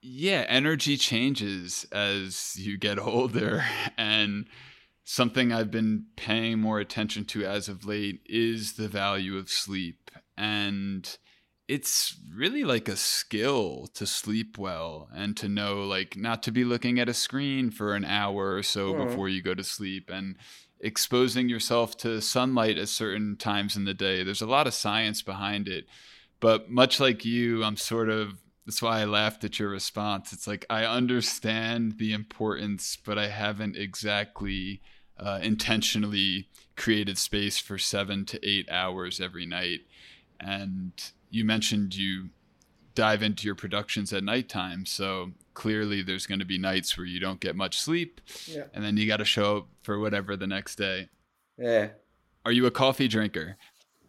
yeah, 0.00 0.44
energy 0.46 0.96
changes 0.96 1.84
as 1.90 2.54
you 2.56 2.78
get 2.78 2.96
older. 3.00 3.64
And 3.98 4.46
something 5.04 5.52
I've 5.52 5.70
been 5.70 6.06
paying 6.16 6.58
more 6.58 6.78
attention 6.78 7.24
to 7.26 7.44
as 7.44 7.68
of 7.68 7.84
late 7.84 8.20
is 8.26 8.74
the 8.74 8.88
value 8.88 9.36
of 9.36 9.50
sleep. 9.50 10.10
And 10.36 11.16
it's 11.68 12.16
really 12.34 12.64
like 12.64 12.88
a 12.88 12.96
skill 12.96 13.88
to 13.94 14.06
sleep 14.06 14.58
well 14.58 15.08
and 15.14 15.36
to 15.38 15.48
know, 15.48 15.82
like, 15.82 16.16
not 16.16 16.42
to 16.44 16.52
be 16.52 16.64
looking 16.64 16.98
at 16.98 17.08
a 17.08 17.14
screen 17.14 17.70
for 17.70 17.94
an 17.94 18.04
hour 18.04 18.54
or 18.54 18.62
so 18.62 18.92
mm. 18.92 19.06
before 19.06 19.28
you 19.28 19.42
go 19.42 19.54
to 19.54 19.64
sleep 19.64 20.10
and 20.12 20.36
exposing 20.80 21.48
yourself 21.48 21.96
to 21.96 22.20
sunlight 22.20 22.76
at 22.76 22.88
certain 22.88 23.36
times 23.36 23.76
in 23.76 23.84
the 23.84 23.94
day. 23.94 24.22
There's 24.22 24.42
a 24.42 24.46
lot 24.46 24.66
of 24.66 24.74
science 24.74 25.22
behind 25.22 25.68
it. 25.68 25.86
But 26.40 26.70
much 26.70 26.98
like 26.98 27.24
you, 27.24 27.62
I'm 27.62 27.76
sort 27.76 28.08
of 28.08 28.34
that's 28.66 28.82
why 28.82 29.00
I 29.00 29.04
laughed 29.04 29.44
at 29.44 29.58
your 29.58 29.70
response. 29.70 30.32
It's 30.32 30.46
like 30.46 30.64
I 30.70 30.84
understand 30.84 31.98
the 31.98 32.12
importance, 32.12 32.96
but 32.96 33.18
I 33.18 33.28
haven't 33.28 33.76
exactly 33.76 34.80
uh, 35.18 35.40
intentionally 35.42 36.48
created 36.76 37.18
space 37.18 37.58
for 37.58 37.78
seven 37.78 38.24
to 38.26 38.48
eight 38.48 38.70
hours 38.70 39.20
every 39.20 39.46
night. 39.46 39.80
And 40.38 40.92
you 41.30 41.44
mentioned 41.44 41.96
you 41.96 42.30
dive 42.94 43.22
into 43.22 43.46
your 43.46 43.54
productions 43.54 44.12
at 44.12 44.22
nighttime, 44.22 44.86
so 44.86 45.32
clearly 45.54 46.02
there's 46.02 46.26
going 46.26 46.40
to 46.40 46.44
be 46.44 46.58
nights 46.58 46.96
where 46.96 47.06
you 47.06 47.20
don't 47.20 47.40
get 47.40 47.56
much 47.56 47.78
sleep, 47.78 48.20
yeah. 48.46 48.64
and 48.74 48.84
then 48.84 48.96
you 48.96 49.06
got 49.06 49.18
to 49.18 49.24
show 49.24 49.58
up 49.58 49.66
for 49.82 49.98
whatever 49.98 50.36
the 50.36 50.46
next 50.46 50.76
day. 50.76 51.08
Yeah. 51.58 51.88
Are 52.44 52.52
you 52.52 52.66
a 52.66 52.70
coffee 52.70 53.08
drinker? 53.08 53.56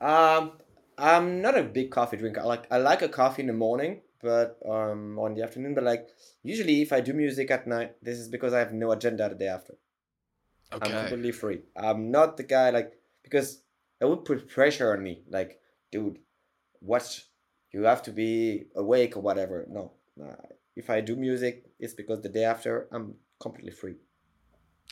Um, 0.02 0.54
I'm 0.98 1.42
not 1.42 1.58
a 1.58 1.64
big 1.64 1.92
coffee 1.92 2.18
drinker. 2.18 2.42
I 2.42 2.44
like 2.44 2.66
I 2.72 2.78
like 2.78 3.02
a 3.02 3.10
coffee 3.10 3.42
in 3.42 3.48
the 3.48 3.54
morning, 3.54 4.02
but 4.24 4.58
um 4.66 5.20
on 5.20 5.36
the 5.36 5.44
afternoon. 5.44 5.76
But 5.76 5.84
like 5.84 6.08
usually, 6.42 6.82
if 6.82 6.94
I 6.94 7.02
do 7.02 7.14
music 7.14 7.52
at 7.52 7.68
night, 7.68 7.96
this 8.02 8.18
is 8.18 8.30
because 8.30 8.54
I 8.54 8.60
have 8.60 8.74
no 8.74 8.92
agenda 8.92 9.30
the 9.30 9.36
day 9.36 9.48
after. 9.48 9.76
Okay. 10.74 10.92
I'm 10.92 11.00
completely 11.02 11.32
free. 11.32 11.62
I'm 11.76 12.10
not 12.10 12.38
the 12.38 12.44
guy 12.44 12.70
like 12.72 12.94
because 13.22 13.62
it 14.02 14.06
would 14.06 14.26
put 14.26 14.50
pressure 14.50 14.94
on 14.94 15.04
me. 15.04 15.24
Like, 15.30 15.60
dude, 15.92 16.20
what? 16.80 17.22
You 17.72 17.84
have 17.84 18.04
to 18.04 18.12
be 18.12 18.66
awake 18.76 19.18
or 19.18 19.22
whatever. 19.22 19.66
No, 19.68 19.94
nah. 20.16 20.36
if 20.76 20.90
I 20.90 21.02
do 21.02 21.16
music, 21.16 21.66
it's 21.80 21.94
because 21.94 22.22
the 22.22 22.30
day 22.30 22.44
after 22.44 22.88
I'm 22.92 23.16
completely 23.40 23.72
free. 23.72 23.96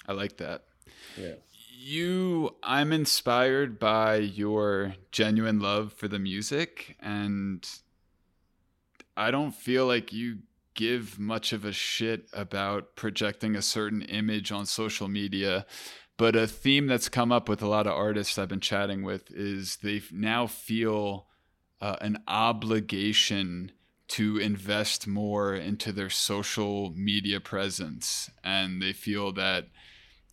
I 0.07 0.13
like 0.13 0.37
that. 0.37 0.63
Yeah. 1.17 1.35
You, 1.83 2.55
I'm 2.63 2.91
inspired 2.91 3.79
by 3.79 4.17
your 4.17 4.95
genuine 5.11 5.59
love 5.59 5.93
for 5.93 6.07
the 6.07 6.19
music 6.19 6.95
and 6.99 7.67
I 9.15 9.31
don't 9.31 9.53
feel 9.53 9.85
like 9.85 10.13
you 10.13 10.39
give 10.73 11.19
much 11.19 11.53
of 11.53 11.65
a 11.65 11.71
shit 11.71 12.27
about 12.33 12.95
projecting 12.95 13.55
a 13.55 13.61
certain 13.61 14.01
image 14.03 14.51
on 14.51 14.65
social 14.65 15.07
media. 15.07 15.65
But 16.17 16.35
a 16.35 16.47
theme 16.47 16.87
that's 16.87 17.09
come 17.09 17.31
up 17.31 17.49
with 17.49 17.61
a 17.61 17.67
lot 17.67 17.87
of 17.87 17.93
artists 17.93 18.37
I've 18.37 18.47
been 18.47 18.59
chatting 18.59 19.03
with 19.03 19.31
is 19.31 19.77
they 19.77 20.01
now 20.11 20.47
feel 20.47 21.27
uh, 21.81 21.95
an 21.99 22.23
obligation 22.27 23.71
to 24.09 24.37
invest 24.37 25.07
more 25.07 25.55
into 25.55 25.91
their 25.91 26.09
social 26.09 26.91
media 26.95 27.39
presence. 27.39 28.29
And 28.43 28.81
they 28.81 28.93
feel 28.93 29.31
that 29.33 29.67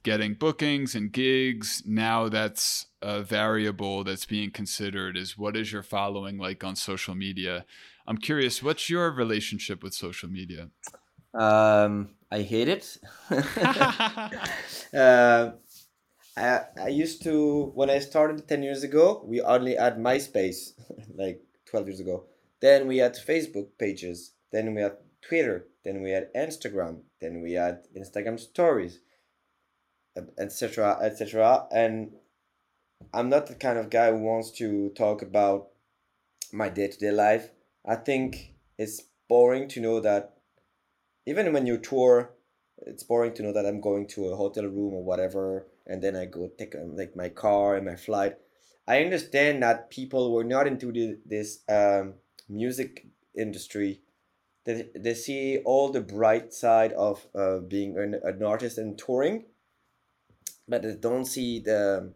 getting 0.03 0.35
bookings 0.35 0.95
and 0.95 1.13
gigs, 1.13 1.83
now 1.87 2.29
that's 2.29 2.87
a 3.01 3.23
variable 3.23 4.05
that's 4.05 4.27
being 4.27 4.51
considered 4.51 5.17
is 5.17 5.39
what 5.39 5.57
is 5.57 5.73
your 5.73 5.83
following 5.83 6.39
like 6.39 6.65
on 6.65 6.77
social 6.77 7.15
media? 7.15 7.65
I'm 8.09 8.17
curious, 8.17 8.63
what's 8.63 8.89
your 8.89 9.11
relationship 9.11 9.83
with 9.83 9.93
social 9.93 10.31
media? 10.31 10.71
Um, 11.35 12.15
I 12.31 12.41
hate 12.41 12.69
it. 12.69 12.97
uh, 14.95 15.51
I, 16.35 16.61
I 16.83 16.89
used 16.89 17.23
to, 17.25 17.67
when 17.75 17.91
I 17.91 17.99
started 17.99 18.49
10 18.49 18.63
years 18.63 18.83
ago, 18.83 19.23
we 19.27 19.43
only 19.43 19.77
had 19.77 19.99
MySpace, 19.99 20.73
like 21.15 21.43
12 21.67 21.87
years 21.89 22.01
ago. 22.01 22.25
Then 22.63 22.87
we 22.87 22.97
had 22.97 23.15
Facebook 23.15 23.69
pages. 23.79 24.33
Then 24.53 24.75
we 24.75 24.81
had 24.81 24.97
Twitter. 25.21 25.67
Then 25.85 26.01
we 26.01 26.13
had 26.13 26.33
Instagram. 26.35 27.03
Then 27.21 27.43
we 27.43 27.53
had 27.53 27.89
Instagram 27.95 28.41
stories, 28.41 29.01
etc., 30.39 30.99
etc. 31.03 31.67
And 31.71 32.13
I'm 33.13 33.29
not 33.29 33.49
the 33.49 33.55
kind 33.55 33.79
of 33.79 33.91
guy 33.91 34.11
who 34.11 34.23
wants 34.23 34.51
to 34.53 34.89
talk 34.97 35.21
about 35.21 35.69
my 36.55 36.71
day 36.71 36.89
to 36.89 36.99
day 36.99 37.11
life. 37.11 37.51
I 37.87 37.97
think 37.97 38.55
it's 38.77 39.03
boring 39.29 39.69
to 39.69 39.81
know 39.81 40.01
that 40.01 40.35
even 41.27 41.53
when 41.53 41.67
you 41.67 41.79
tour, 41.79 42.31
it's 42.87 43.03
boring 43.03 43.35
to 43.35 43.43
know 43.43 43.53
that 43.53 43.67
I'm 43.67 43.81
going 43.81 44.07
to 44.09 44.27
a 44.27 44.37
hotel 44.37 44.65
room 44.65 44.95
or 44.95 45.05
whatever, 45.05 45.67
and 45.87 46.03
then 46.03 46.17
I 46.17 46.25
go 46.27 46.51
take 46.59 46.75
um, 46.75 46.97
like 46.97 47.17
my 47.17 47.29
car 47.29 47.77
and 47.77 47.85
my 47.87 47.97
flight. 47.97 48.37
I 48.87 49.03
understand 49.05 49.63
that 49.63 49.91
people 49.91 50.33
were 50.33 50.45
not 50.45 50.67
into 50.67 50.91
the, 50.93 51.19
this 51.27 51.61
um, 51.69 52.15
music 52.49 53.07
industry. 53.37 54.01
They, 54.65 54.89
they 54.95 55.15
see 55.15 55.59
all 55.65 55.91
the 55.91 56.01
bright 56.01 56.53
side 56.55 56.93
of 56.93 57.27
uh, 57.35 57.59
being 57.59 57.99
an, 57.99 58.21
an 58.23 58.43
artist 58.43 58.79
and 58.79 58.99
touring, 58.99 59.45
but 60.67 60.83
they 60.83 60.95
don't 60.95 61.27
see 61.27 61.61
the 61.61 62.15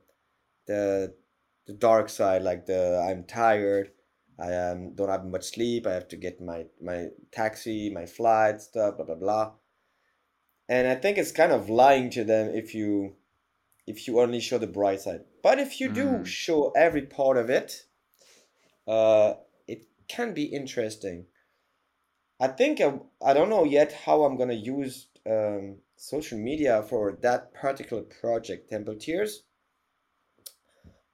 the 0.67 1.15
the 1.67 1.73
dark 1.73 2.09
side, 2.09 2.43
like 2.43 2.67
the 2.67 3.05
I'm 3.09 3.25
tired, 3.25 3.91
I 4.39 4.55
um, 4.55 4.95
don't 4.95 5.09
have 5.09 5.25
much 5.25 5.45
sleep. 5.45 5.87
I 5.87 5.93
have 5.93 6.09
to 6.09 6.17
get 6.17 6.41
my 6.41 6.67
my 6.81 7.09
taxi, 7.31 7.91
my 7.91 8.07
flight 8.07 8.61
stuff, 8.61 8.97
blah 8.97 9.07
blah 9.07 9.15
blah. 9.15 9.53
And 10.69 10.89
I 10.89 10.95
think 10.95 11.19
it's 11.19 11.33
kind 11.33 11.53
of 11.53 11.69
lying 11.69 12.11
to 12.11 12.25
them 12.25 12.51
if 12.55 12.75
you 12.75 13.17
if 13.87 14.07
you 14.07 14.21
only 14.21 14.41
show 14.41 14.59
the 14.59 14.67
bright 14.67 15.01
side. 15.01 15.21
But 15.43 15.59
if 15.59 15.81
you 15.81 15.91
mm. 15.91 15.95
do 15.95 16.25
show 16.25 16.71
every 16.77 17.03
part 17.03 17.37
of 17.37 17.51
it, 17.51 17.85
uh, 18.87 19.35
it 19.67 19.87
can 20.09 20.35
be 20.35 20.45
interesting. 20.45 21.27
I 22.41 22.49
think 22.49 22.81
I, 22.81 22.95
I 23.25 23.35
don't 23.35 23.51
know 23.51 23.65
yet 23.65 23.93
how 23.93 24.25
I'm 24.25 24.37
gonna 24.37 24.55
use 24.55 25.09
um, 25.29 25.77
social 25.97 26.39
media 26.39 26.83
for 26.83 27.19
that 27.23 27.55
particular 27.55 28.03
project, 28.03 28.71
Temple 28.71 28.97
Tears. 28.97 29.45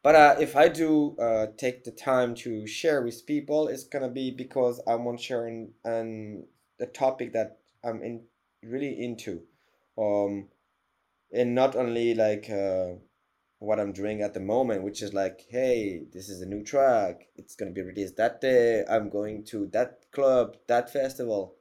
But 0.02 0.14
uh, 0.14 0.36
if 0.40 0.54
I 0.54 0.68
do 0.68 1.16
uh, 1.18 1.46
take 1.56 1.84
the 1.84 1.90
time 1.90 2.34
to 2.36 2.66
share 2.66 3.02
with 3.02 3.26
people, 3.26 3.68
it's 3.68 3.84
gonna 3.84 4.08
be 4.08 4.30
because 4.30 4.80
I 4.86 4.94
want 4.94 5.18
to 5.18 5.24
share 5.24 5.46
an, 5.46 5.72
an 5.84 6.46
the 6.78 6.86
topic 6.86 7.32
that 7.32 7.58
I'm 7.84 8.02
in 8.02 8.22
really 8.62 9.02
into, 9.02 9.42
um, 9.96 10.48
and 11.32 11.54
not 11.54 11.74
only 11.74 12.14
like 12.14 12.48
uh, 12.48 12.94
what 13.58 13.80
I'm 13.80 13.92
doing 13.92 14.22
at 14.22 14.34
the 14.34 14.40
moment, 14.40 14.84
which 14.84 15.02
is 15.02 15.12
like, 15.12 15.46
hey, 15.50 16.04
this 16.12 16.28
is 16.28 16.42
a 16.42 16.46
new 16.46 16.62
track. 16.62 17.26
It's 17.34 17.56
gonna 17.56 17.72
be 17.72 17.82
released 17.82 18.16
that 18.16 18.40
day. 18.40 18.84
I'm 18.88 19.10
going 19.10 19.44
to 19.46 19.66
that 19.72 20.06
club, 20.12 20.56
that 20.68 20.92
festival, 20.92 21.56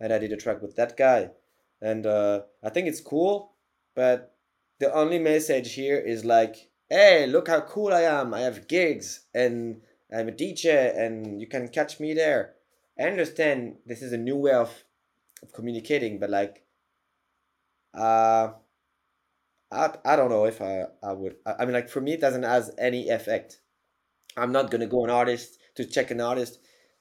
and 0.00 0.10
I 0.10 0.18
did 0.18 0.32
a 0.32 0.38
track 0.38 0.62
with 0.62 0.76
that 0.76 0.96
guy, 0.96 1.32
and 1.82 2.06
uh, 2.06 2.42
I 2.64 2.70
think 2.70 2.88
it's 2.88 3.02
cool. 3.02 3.52
But 3.94 4.34
the 4.80 4.90
only 4.94 5.18
message 5.18 5.74
here 5.74 5.98
is 5.98 6.24
like 6.24 6.70
hey, 6.90 7.26
look 7.26 7.48
how 7.48 7.60
cool 7.60 7.92
I 7.92 8.02
am. 8.02 8.34
I 8.34 8.40
have 8.40 8.68
gigs 8.68 9.26
and 9.34 9.82
I'm 10.14 10.28
a 10.28 10.32
DJ 10.32 10.94
and 10.96 11.40
you 11.40 11.46
can 11.46 11.68
catch 11.68 12.00
me 12.00 12.14
there. 12.14 12.54
I 12.98 13.04
understand 13.04 13.76
this 13.86 14.02
is 14.02 14.12
a 14.12 14.18
new 14.18 14.36
way 14.36 14.52
of, 14.52 14.84
of 15.42 15.52
communicating, 15.52 16.18
but 16.18 16.30
like, 16.30 16.64
uh, 17.94 18.52
I, 19.70 19.94
I 20.04 20.16
don't 20.16 20.30
know 20.30 20.44
if 20.46 20.60
I, 20.62 20.84
I 21.02 21.12
would. 21.12 21.36
I, 21.46 21.54
I 21.60 21.64
mean, 21.64 21.74
like, 21.74 21.88
for 21.88 22.00
me, 22.00 22.12
it 22.14 22.20
doesn't 22.20 22.42
have 22.42 22.70
any 22.78 23.08
effect. 23.08 23.60
I'm 24.36 24.52
not 24.52 24.70
going 24.70 24.80
to 24.82 24.88
go 24.88 25.04
an 25.04 25.10
artist 25.10 25.58
to 25.76 25.86
check 25.86 26.10
an 26.10 26.20
artist 26.22 26.60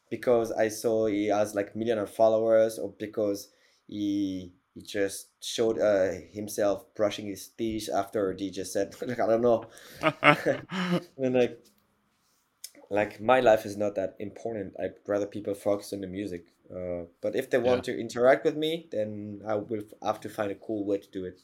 because 0.09 0.51
I 0.51 0.69
saw 0.69 1.07
he 1.07 1.27
has 1.27 1.55
like 1.55 1.75
million 1.75 1.99
of 1.99 2.09
followers 2.11 2.79
or 2.79 2.93
because 2.99 3.49
he 3.87 4.53
he 4.77 4.83
just 4.83 5.29
showed 5.43 5.79
uh, 5.79 6.11
himself 6.31 6.85
brushing 6.93 7.25
his 7.25 7.47
teeth 7.47 7.89
after 7.91 8.31
DJ 8.33 8.65
said, 8.65 8.93
like 9.01 9.19
I 9.19 9.25
don't 9.25 9.41
know. 9.41 9.65
and 11.17 11.33
like 11.33 11.59
like 12.89 13.19
my 13.19 13.39
life 13.39 13.65
is 13.65 13.75
not 13.75 13.95
that 13.95 14.15
important. 14.19 14.75
I'd 14.79 14.93
rather 15.07 15.25
people 15.25 15.55
focus 15.55 15.93
on 15.93 16.01
the 16.01 16.07
music. 16.07 16.45
Uh, 16.71 17.05
but 17.21 17.35
if 17.35 17.49
they 17.49 17.57
want 17.57 17.87
yeah. 17.87 17.95
to 17.95 17.99
interact 17.99 18.45
with 18.45 18.55
me, 18.55 18.87
then 18.91 19.41
I 19.47 19.55
will 19.55 19.83
have 20.03 20.19
to 20.21 20.29
find 20.29 20.51
a 20.51 20.55
cool 20.55 20.85
way 20.85 20.99
to 20.99 21.09
do 21.09 21.25
it. 21.25 21.41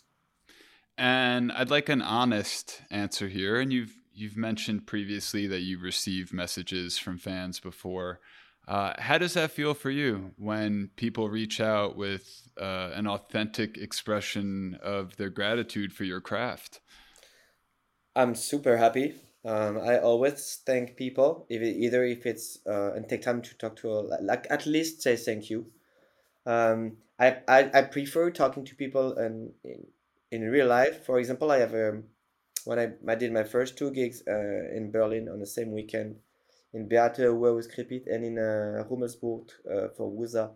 And 0.98 1.52
I'd 1.52 1.72
like 1.72 1.90
an 1.90 2.02
honest 2.04 2.82
answer 2.92 3.28
here. 3.28 3.60
And 3.60 3.74
you've 3.74 3.96
you've 4.14 4.38
mentioned 4.38 4.86
previously 4.86 5.48
that 5.48 5.62
you 5.62 5.80
received 5.80 6.32
messages 6.32 7.00
from 7.00 7.18
fans 7.18 7.60
before. 7.60 8.20
Uh, 8.68 8.94
how 8.98 9.18
does 9.18 9.34
that 9.34 9.52
feel 9.52 9.74
for 9.74 9.90
you 9.90 10.32
when 10.38 10.90
people 10.96 11.30
reach 11.30 11.60
out 11.60 11.98
with 11.98 12.48
uh, 12.60 12.92
an 12.94 13.08
authentic 13.08 13.78
expression 13.78 14.80
of 14.82 15.18
their 15.18 15.30
gratitude 15.30 15.92
for 15.92 16.06
your 16.06 16.22
craft? 16.22 16.80
I'm 18.16 18.36
super 18.36 18.78
happy. 18.78 19.16
Um, 19.46 19.78
I 19.80 20.00
always 20.00 20.62
thank 20.66 20.96
people, 20.96 21.46
if 21.50 21.62
it, 21.62 21.76
either 21.76 22.06
if 22.06 22.26
it's 22.26 22.60
uh, 22.66 22.94
and 22.94 23.10
take 23.10 23.24
time 23.24 23.42
to 23.42 23.58
talk 23.58 23.76
to, 23.78 23.92
a, 23.92 24.00
like 24.22 24.48
at 24.50 24.66
least 24.66 25.02
say 25.02 25.18
thank 25.18 25.50
you. 25.50 25.66
Um, 26.46 26.98
I, 27.20 27.38
I, 27.48 27.70
I 27.74 27.82
prefer 27.82 28.32
talking 28.32 28.64
to 28.66 28.76
people 28.76 29.18
and 29.18 29.52
in, 29.66 29.86
in 30.32 30.42
real 30.44 30.68
life. 30.68 31.06
For 31.06 31.20
example, 31.20 31.52
I 31.52 31.58
have 31.58 31.74
a 31.74 31.90
um, 31.90 32.04
when 32.66 32.80
I, 32.80 32.94
I 33.06 33.16
did 33.16 33.34
my 33.34 33.44
first 33.44 33.78
two 33.78 33.92
gigs 33.92 34.24
uh, 34.26 34.74
in 34.74 34.90
Berlin 34.90 35.28
on 35.28 35.40
the 35.40 35.46
same 35.46 35.74
weekend 35.74 36.16
in 36.74 36.88
Beate 36.88 37.20
Uwe 37.20 37.56
with 37.56 37.74
Kripit 37.74 38.08
and 38.08 38.26
in 38.26 38.38
uh, 38.38 38.84
Rummelsburg 38.90 39.50
uh, 39.70 39.90
for 39.96 40.12
Wusa. 40.12 40.52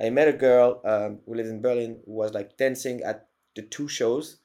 I 0.00 0.10
met 0.10 0.28
a 0.28 0.32
girl 0.32 0.80
um, 0.84 1.18
who 1.26 1.34
lives 1.34 1.50
in 1.50 1.60
Berlin 1.60 2.00
who 2.06 2.12
was 2.12 2.32
like 2.32 2.56
dancing 2.56 3.02
at 3.02 3.28
the 3.56 3.62
two 3.62 3.88
shows 3.88 4.38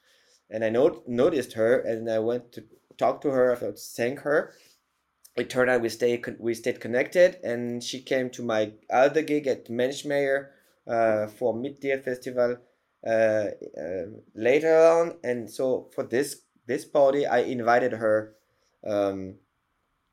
and 0.50 0.64
I 0.64 0.70
not- 0.70 1.08
noticed 1.08 1.54
her 1.54 1.80
and 1.80 2.10
I 2.10 2.20
went 2.20 2.52
to 2.54 2.64
talk 2.98 3.22
to 3.22 3.30
her, 3.30 3.52
I 3.52 3.56
felt 3.56 3.80
thank 3.80 4.20
her. 4.20 4.54
It 5.36 5.50
turned 5.50 5.70
out 5.70 5.82
we 5.82 5.90
stay 5.90 6.22
we 6.40 6.54
stayed 6.54 6.80
connected 6.80 7.40
and 7.44 7.84
she 7.84 8.02
came 8.02 8.30
to 8.32 8.42
my 8.42 8.72
other 8.90 9.22
gig 9.22 9.48
at 9.48 9.70
Mensch 9.70 10.06
Meier 10.06 10.52
uh, 10.88 11.28
for 11.28 11.54
Mit 11.54 11.82
Dir 11.82 12.00
Festival 12.00 12.58
uh, 13.06 13.10
uh, 13.10 14.06
later 14.34 14.78
on 14.78 15.18
and 15.24 15.50
so 15.52 15.90
for 15.94 16.04
this 16.04 16.42
this 16.68 16.86
party 16.86 17.26
I 17.26 17.40
invited 17.40 17.92
her 17.94 18.36
um, 18.88 19.36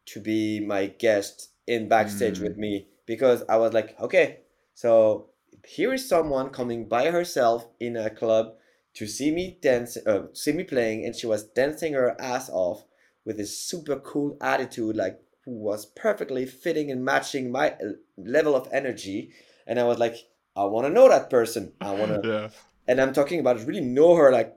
to 0.07 0.20
be 0.20 0.61
my 0.61 0.87
guest 0.87 1.51
in 1.66 1.89
backstage 1.89 2.39
mm. 2.39 2.43
with 2.43 2.57
me 2.57 2.89
because 3.07 3.45
I 3.49 3.57
was 3.57 3.73
like 3.73 3.99
okay 4.01 4.41
so 4.74 5.29
here 5.66 5.93
is 5.93 6.09
someone 6.09 6.51
coming 6.51 6.89
by 6.89 7.11
herself 7.11 7.66
in 7.79 7.97
a 7.97 8.11
club 8.11 8.55
to 8.95 9.07
see 9.07 9.31
me 9.31 9.59
dance, 9.62 9.97
uh, 9.97 10.27
see 10.33 10.53
me 10.53 10.65
playing, 10.65 11.05
and 11.05 11.15
she 11.16 11.27
was 11.27 11.45
dancing 11.45 11.95
her 11.95 12.20
ass 12.20 12.51
off 12.51 12.85
with 13.24 13.39
this 13.39 13.59
super 13.59 13.97
cool 13.97 14.37
attitude, 14.41 14.97
like 14.97 15.20
who 15.45 15.53
was 15.53 15.87
perfectly 15.87 16.47
fitting 16.47 16.91
and 16.91 17.05
matching 17.05 17.51
my 17.51 17.70
uh, 17.70 17.93
level 18.16 18.55
of 18.55 18.69
energy. 18.73 19.31
And 19.66 19.79
I 19.79 19.85
was 19.85 19.99
like, 19.99 20.16
I 20.55 20.65
want 20.65 20.87
to 20.87 20.93
know 20.93 21.09
that 21.09 21.31
person. 21.31 21.73
I 21.81 21.93
want 21.95 22.23
to, 22.23 22.29
yeah. 22.29 22.49
and 22.87 23.01
I'm 23.01 23.12
talking 23.12 23.41
about 23.41 23.65
really 23.66 23.81
know 23.81 24.15
her. 24.16 24.31
Like, 24.31 24.55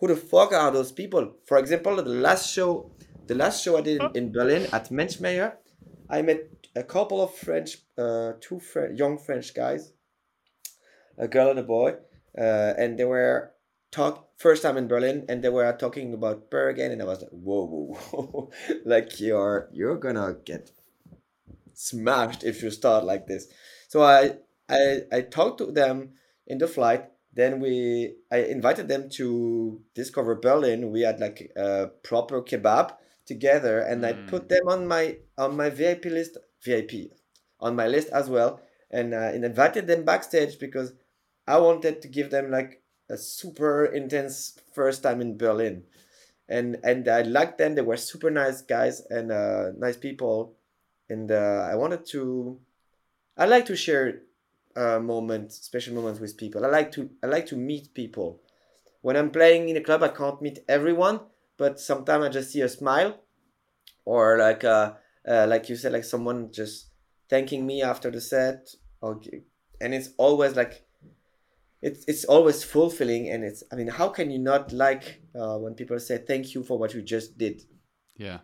who 0.00 0.08
the 0.08 0.16
fuck 0.16 0.52
are 0.52 0.70
those 0.70 0.92
people? 0.92 1.34
For 1.46 1.58
example, 1.58 1.96
the 1.96 2.02
last 2.02 2.52
show, 2.52 2.90
the 3.28 3.34
last 3.34 3.62
show 3.62 3.76
I 3.76 3.82
did 3.82 4.02
in 4.14 4.32
Berlin 4.32 4.66
at 4.72 4.90
Mensch 4.90 5.20
Meier, 5.20 5.58
I 6.08 6.22
met 6.22 6.40
a 6.74 6.82
couple 6.82 7.22
of 7.22 7.34
French, 7.34 7.78
uh, 7.96 8.32
two 8.40 8.58
Fre- 8.58 8.92
young 8.94 9.18
French 9.18 9.54
guys, 9.54 9.92
a 11.18 11.28
girl 11.28 11.50
and 11.50 11.58
a 11.58 11.62
boy, 11.62 11.96
uh, 12.36 12.72
and 12.78 12.98
they 12.98 13.04
were 13.04 13.52
talk 13.90 14.28
first 14.36 14.62
time 14.62 14.76
in 14.76 14.88
Berlin 14.88 15.24
and 15.28 15.42
they 15.42 15.48
were 15.48 15.70
talking 15.72 16.12
about 16.14 16.50
Berghain 16.50 16.92
and 16.92 17.02
I 17.02 17.04
was 17.04 17.20
like, 17.22 17.30
whoa, 17.30 17.66
whoa, 17.66 17.94
whoa. 17.94 18.50
like 18.84 19.20
you're 19.20 19.68
you're 19.72 19.96
gonna 19.96 20.36
get 20.44 20.70
smashed 21.74 22.44
if 22.44 22.62
you 22.62 22.70
start 22.70 23.04
like 23.04 23.26
this. 23.26 23.48
So 23.88 24.02
I 24.02 24.36
I 24.68 25.02
I 25.12 25.20
talked 25.22 25.58
to 25.58 25.66
them 25.66 26.14
in 26.46 26.58
the 26.58 26.68
flight. 26.68 27.06
Then 27.32 27.60
we 27.60 28.16
I 28.30 28.38
invited 28.38 28.88
them 28.88 29.08
to 29.10 29.80
discover 29.94 30.34
Berlin. 30.34 30.90
We 30.90 31.02
had 31.02 31.20
like 31.20 31.52
a 31.56 31.88
proper 32.02 32.42
kebab 32.42 32.92
together 33.28 33.80
and 33.80 34.02
mm. 34.02 34.08
I 34.08 34.12
put 34.30 34.44
mm. 34.44 34.48
them 34.48 34.68
on 34.68 34.88
my 34.88 35.18
on 35.36 35.56
my 35.56 35.70
VIP 35.70 36.06
list 36.06 36.38
VIP 36.64 37.12
on 37.60 37.76
my 37.76 37.86
list 37.86 38.08
as 38.08 38.28
well 38.28 38.60
and, 38.90 39.14
uh, 39.14 39.30
and 39.34 39.44
invited 39.44 39.86
them 39.86 40.04
backstage 40.04 40.58
because 40.58 40.92
I 41.46 41.58
wanted 41.58 42.02
to 42.02 42.08
give 42.08 42.30
them 42.30 42.50
like 42.50 42.82
a 43.08 43.16
super 43.16 43.86
intense 43.86 44.58
first 44.74 45.02
time 45.02 45.20
in 45.20 45.38
Berlin, 45.38 45.84
and 46.48 46.76
and 46.84 47.08
I 47.08 47.22
liked 47.22 47.56
them. 47.56 47.74
They 47.74 47.82
were 47.82 47.96
super 47.96 48.30
nice 48.30 48.60
guys 48.60 49.00
and 49.08 49.32
uh, 49.32 49.70
nice 49.78 49.96
people, 49.96 50.56
and 51.08 51.30
uh, 51.30 51.68
I 51.70 51.74
wanted 51.76 52.04
to. 52.12 52.60
I 53.36 53.46
like 53.46 53.66
to 53.66 53.76
share 53.76 54.22
uh, 54.76 54.98
moments, 54.98 55.56
special 55.56 55.94
moments 55.94 56.20
with 56.20 56.36
people. 56.36 56.66
I 56.66 56.68
like 56.68 56.92
to 56.92 57.08
I 57.22 57.28
like 57.28 57.46
to 57.46 57.56
meet 57.56 57.94
people. 57.94 58.42
When 59.00 59.16
I'm 59.16 59.30
playing 59.30 59.68
in 59.68 59.76
a 59.76 59.80
club, 59.80 60.02
I 60.02 60.08
can't 60.08 60.42
meet 60.42 60.58
everyone, 60.68 61.20
but 61.58 61.78
sometimes 61.80 62.24
I 62.24 62.28
just 62.30 62.52
see 62.52 62.62
a 62.62 62.68
smile, 62.68 63.20
or 64.04 64.38
like 64.38 64.64
uh, 64.64 64.94
uh 65.28 65.46
like 65.48 65.68
you 65.68 65.76
said, 65.76 65.92
like 65.92 66.04
someone 66.04 66.50
just 66.52 66.90
thanking 67.28 67.66
me 67.66 67.82
after 67.82 68.10
the 68.10 68.20
set. 68.20 68.74
Okay, 69.02 69.42
and 69.80 69.92
it's 69.92 70.10
always 70.16 70.56
like 70.56 70.88
it's 71.82 72.04
it's 72.06 72.24
always 72.24 72.64
fulfilling 72.64 73.28
and 73.30 73.44
it's 73.44 73.62
i 73.72 73.76
mean 73.76 73.88
how 73.88 74.08
can 74.08 74.30
you 74.30 74.38
not 74.38 74.72
like 74.72 75.22
uh, 75.38 75.56
when 75.58 75.74
people 75.74 75.98
say 75.98 76.18
thank 76.18 76.54
you 76.54 76.62
for 76.62 76.78
what 76.78 76.92
you 76.92 77.02
just 77.02 77.38
did 77.38 77.62
yeah 78.16 78.38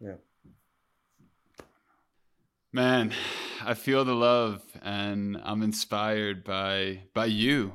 yeah 0.00 0.16
man 2.72 3.12
i 3.64 3.72
feel 3.72 4.04
the 4.04 4.14
love 4.14 4.62
and 4.82 5.40
i'm 5.42 5.62
inspired 5.62 6.44
by 6.44 7.00
by 7.14 7.24
you 7.24 7.72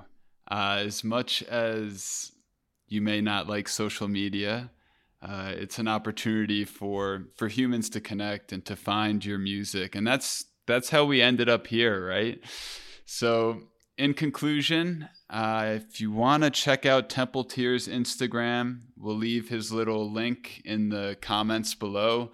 uh, 0.52 0.84
as 0.86 1.04
much 1.04 1.42
as 1.44 2.32
you 2.96 3.02
may 3.02 3.22
not 3.22 3.48
like 3.48 3.68
social 3.68 4.08
media 4.08 4.72
uh, 5.22 5.52
it's 5.56 5.78
an 5.80 5.88
opportunity 5.88 6.66
for 6.66 7.28
for 7.36 7.48
humans 7.48 7.90
to 7.90 8.02
connect 8.02 8.52
and 8.52 8.66
to 8.66 8.76
find 8.76 9.24
your 9.24 9.38
music 9.38 9.96
and 9.96 10.08
that's 10.08 10.46
that's 10.66 10.90
how 10.90 11.06
we 11.06 11.22
ended 11.22 11.50
up 11.50 11.68
here 11.68 12.08
right 12.08 12.40
so 13.06 13.62
in 13.98 14.14
conclusion, 14.14 15.08
uh, 15.30 15.78
if 15.78 16.02
you 16.02 16.12
want 16.12 16.44
to 16.44 16.50
check 16.50 16.86
out 16.86 17.10
Temple 17.10 17.46
Tears 17.46 17.88
Instagram, 17.88 18.82
we'll 18.98 19.16
leave 19.16 19.48
his 19.50 19.72
little 19.72 20.12
link 20.12 20.62
in 20.66 20.90
the 20.90 21.18
comments 21.22 21.76
below. 21.76 22.32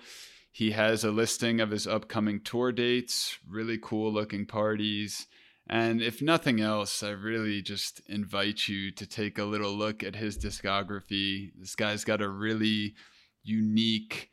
He 0.51 0.71
has 0.71 1.03
a 1.03 1.11
listing 1.11 1.61
of 1.61 1.69
his 1.69 1.87
upcoming 1.87 2.41
tour 2.41 2.71
dates, 2.71 3.37
really 3.47 3.77
cool 3.81 4.11
looking 4.11 4.45
parties. 4.45 5.27
And 5.71 6.01
if 6.01 6.21
nothing 6.21 6.59
else, 6.59 7.01
I 7.01 7.11
really 7.11 7.61
just 7.61 8.01
invite 8.07 8.67
you 8.67 8.91
to 8.91 9.07
take 9.07 9.37
a 9.37 9.45
little 9.45 9.71
look 9.71 10.03
at 10.03 10.17
his 10.17 10.37
discography. 10.37 11.51
This 11.57 11.75
guy's 11.77 12.03
got 12.03 12.21
a 12.21 12.27
really 12.27 12.95
unique, 13.41 14.31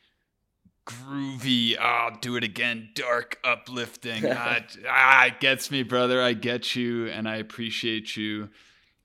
groovy, 0.84 1.76
ah, 1.78 2.10
oh, 2.10 2.18
do 2.20 2.34
it 2.34 2.42
again, 2.42 2.88
dark, 2.92 3.38
uplifting. 3.44 4.24
ah, 4.26 4.58
ah, 4.88 5.26
it 5.26 5.38
gets 5.38 5.70
me, 5.70 5.84
brother. 5.84 6.20
I 6.20 6.32
get 6.32 6.74
you, 6.74 7.06
and 7.06 7.28
I 7.28 7.36
appreciate 7.36 8.16
you. 8.16 8.48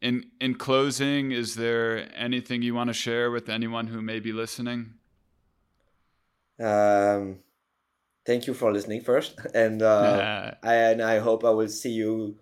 In 0.01 0.25
in 0.41 0.55
closing, 0.55 1.31
is 1.31 1.53
there 1.53 2.09
anything 2.15 2.63
you 2.63 2.73
want 2.73 2.87
to 2.87 2.93
share 2.93 3.29
with 3.29 3.47
anyone 3.47 3.87
who 3.87 4.01
may 4.01 4.19
be 4.19 4.33
listening? 4.33 4.95
Um, 6.59 7.39
thank 8.25 8.47
you 8.47 8.53
for 8.53 8.71
listening 8.71 9.01
first, 9.01 9.39
and 9.53 9.81
uh, 9.81 10.51
I, 10.63 10.75
and 10.75 11.01
I 11.01 11.19
hope 11.19 11.43
I 11.43 11.49
will 11.51 11.69
see 11.69 11.91
you 11.91 12.37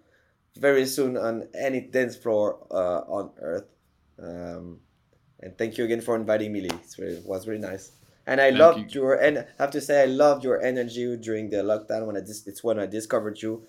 very 0.58 0.86
soon 0.86 1.18
on 1.18 1.48
any 1.58 1.82
dance 1.82 2.16
floor 2.16 2.68
uh, 2.72 3.02
on 3.08 3.32
earth. 3.40 3.68
Um, 4.22 4.80
and 5.40 5.58
thank 5.58 5.78
you 5.78 5.86
again 5.86 6.02
for 6.02 6.16
inviting 6.16 6.54
me, 6.54 6.62
Lee. 6.62 6.70
it 7.00 7.26
was 7.26 7.48
really 7.48 7.62
nice 7.62 7.92
and 8.28 8.40
I 8.40 8.50
Thank 8.50 8.60
loved 8.60 8.96
you. 8.96 9.02
your 9.02 9.16
and 9.16 9.40
I 9.40 9.46
have 9.60 9.72
to 9.72 9.82
say 9.82 10.02
I 10.02 10.06
loved 10.06 10.44
your 10.44 10.62
energy 10.62 11.18
during 11.18 11.50
the 11.50 11.58
lockdown 11.58 12.06
when 12.06 12.18
I 12.18 12.22
dis- 12.22 12.48
it's 12.48 12.64
when 12.64 12.80
I 12.80 12.86
discovered 12.86 13.42
you 13.42 13.66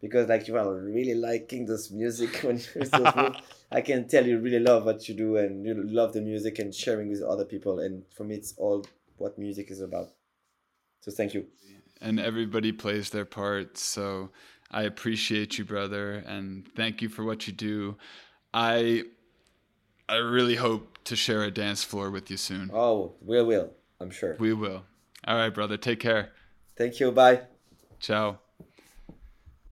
because 0.00 0.28
like 0.28 0.48
you 0.48 0.56
are 0.56 0.74
really 0.74 1.14
liking 1.14 1.66
this 1.66 1.90
music 1.90 2.36
when 2.42 2.60
I 3.72 3.80
can 3.80 4.08
tell 4.08 4.26
you 4.26 4.38
really 4.38 4.58
love 4.60 4.84
what 4.84 5.08
you 5.08 5.14
do 5.14 5.36
and 5.36 5.64
you 5.64 5.74
love 5.74 6.12
the 6.12 6.20
music 6.20 6.58
and 6.58 6.74
sharing 6.74 7.10
with 7.10 7.22
other 7.22 7.44
people 7.44 7.78
and 7.78 8.02
for 8.16 8.24
me 8.24 8.34
it's 8.36 8.54
all 8.56 8.84
what 9.16 9.38
music 9.38 9.70
is 9.70 9.80
about. 9.80 10.08
So 11.04 11.12
thank 11.12 11.34
you. 11.34 11.44
And 12.00 12.18
everybody 12.18 12.72
plays 12.72 13.10
their 13.10 13.26
part. 13.26 13.76
So 13.76 14.30
I 14.70 14.84
appreciate 14.84 15.58
you, 15.58 15.64
brother, 15.66 16.24
and 16.26 16.66
thank 16.74 17.02
you 17.02 17.10
for 17.10 17.24
what 17.24 17.46
you 17.46 17.52
do. 17.52 17.96
I 18.54 19.04
I 20.08 20.16
really 20.16 20.54
hope 20.54 20.98
to 21.04 21.14
share 21.14 21.42
a 21.42 21.50
dance 21.50 21.84
floor 21.84 22.10
with 22.10 22.30
you 22.30 22.38
soon. 22.38 22.70
Oh, 22.72 23.12
we 23.20 23.42
will. 23.42 23.70
I'm 24.00 24.10
sure. 24.10 24.36
We 24.38 24.54
will. 24.54 24.84
All 25.26 25.36
right, 25.36 25.52
brother. 25.52 25.76
Take 25.76 26.00
care. 26.00 26.32
Thank 26.76 27.00
you. 27.00 27.12
Bye. 27.12 27.42
Ciao. 28.00 28.38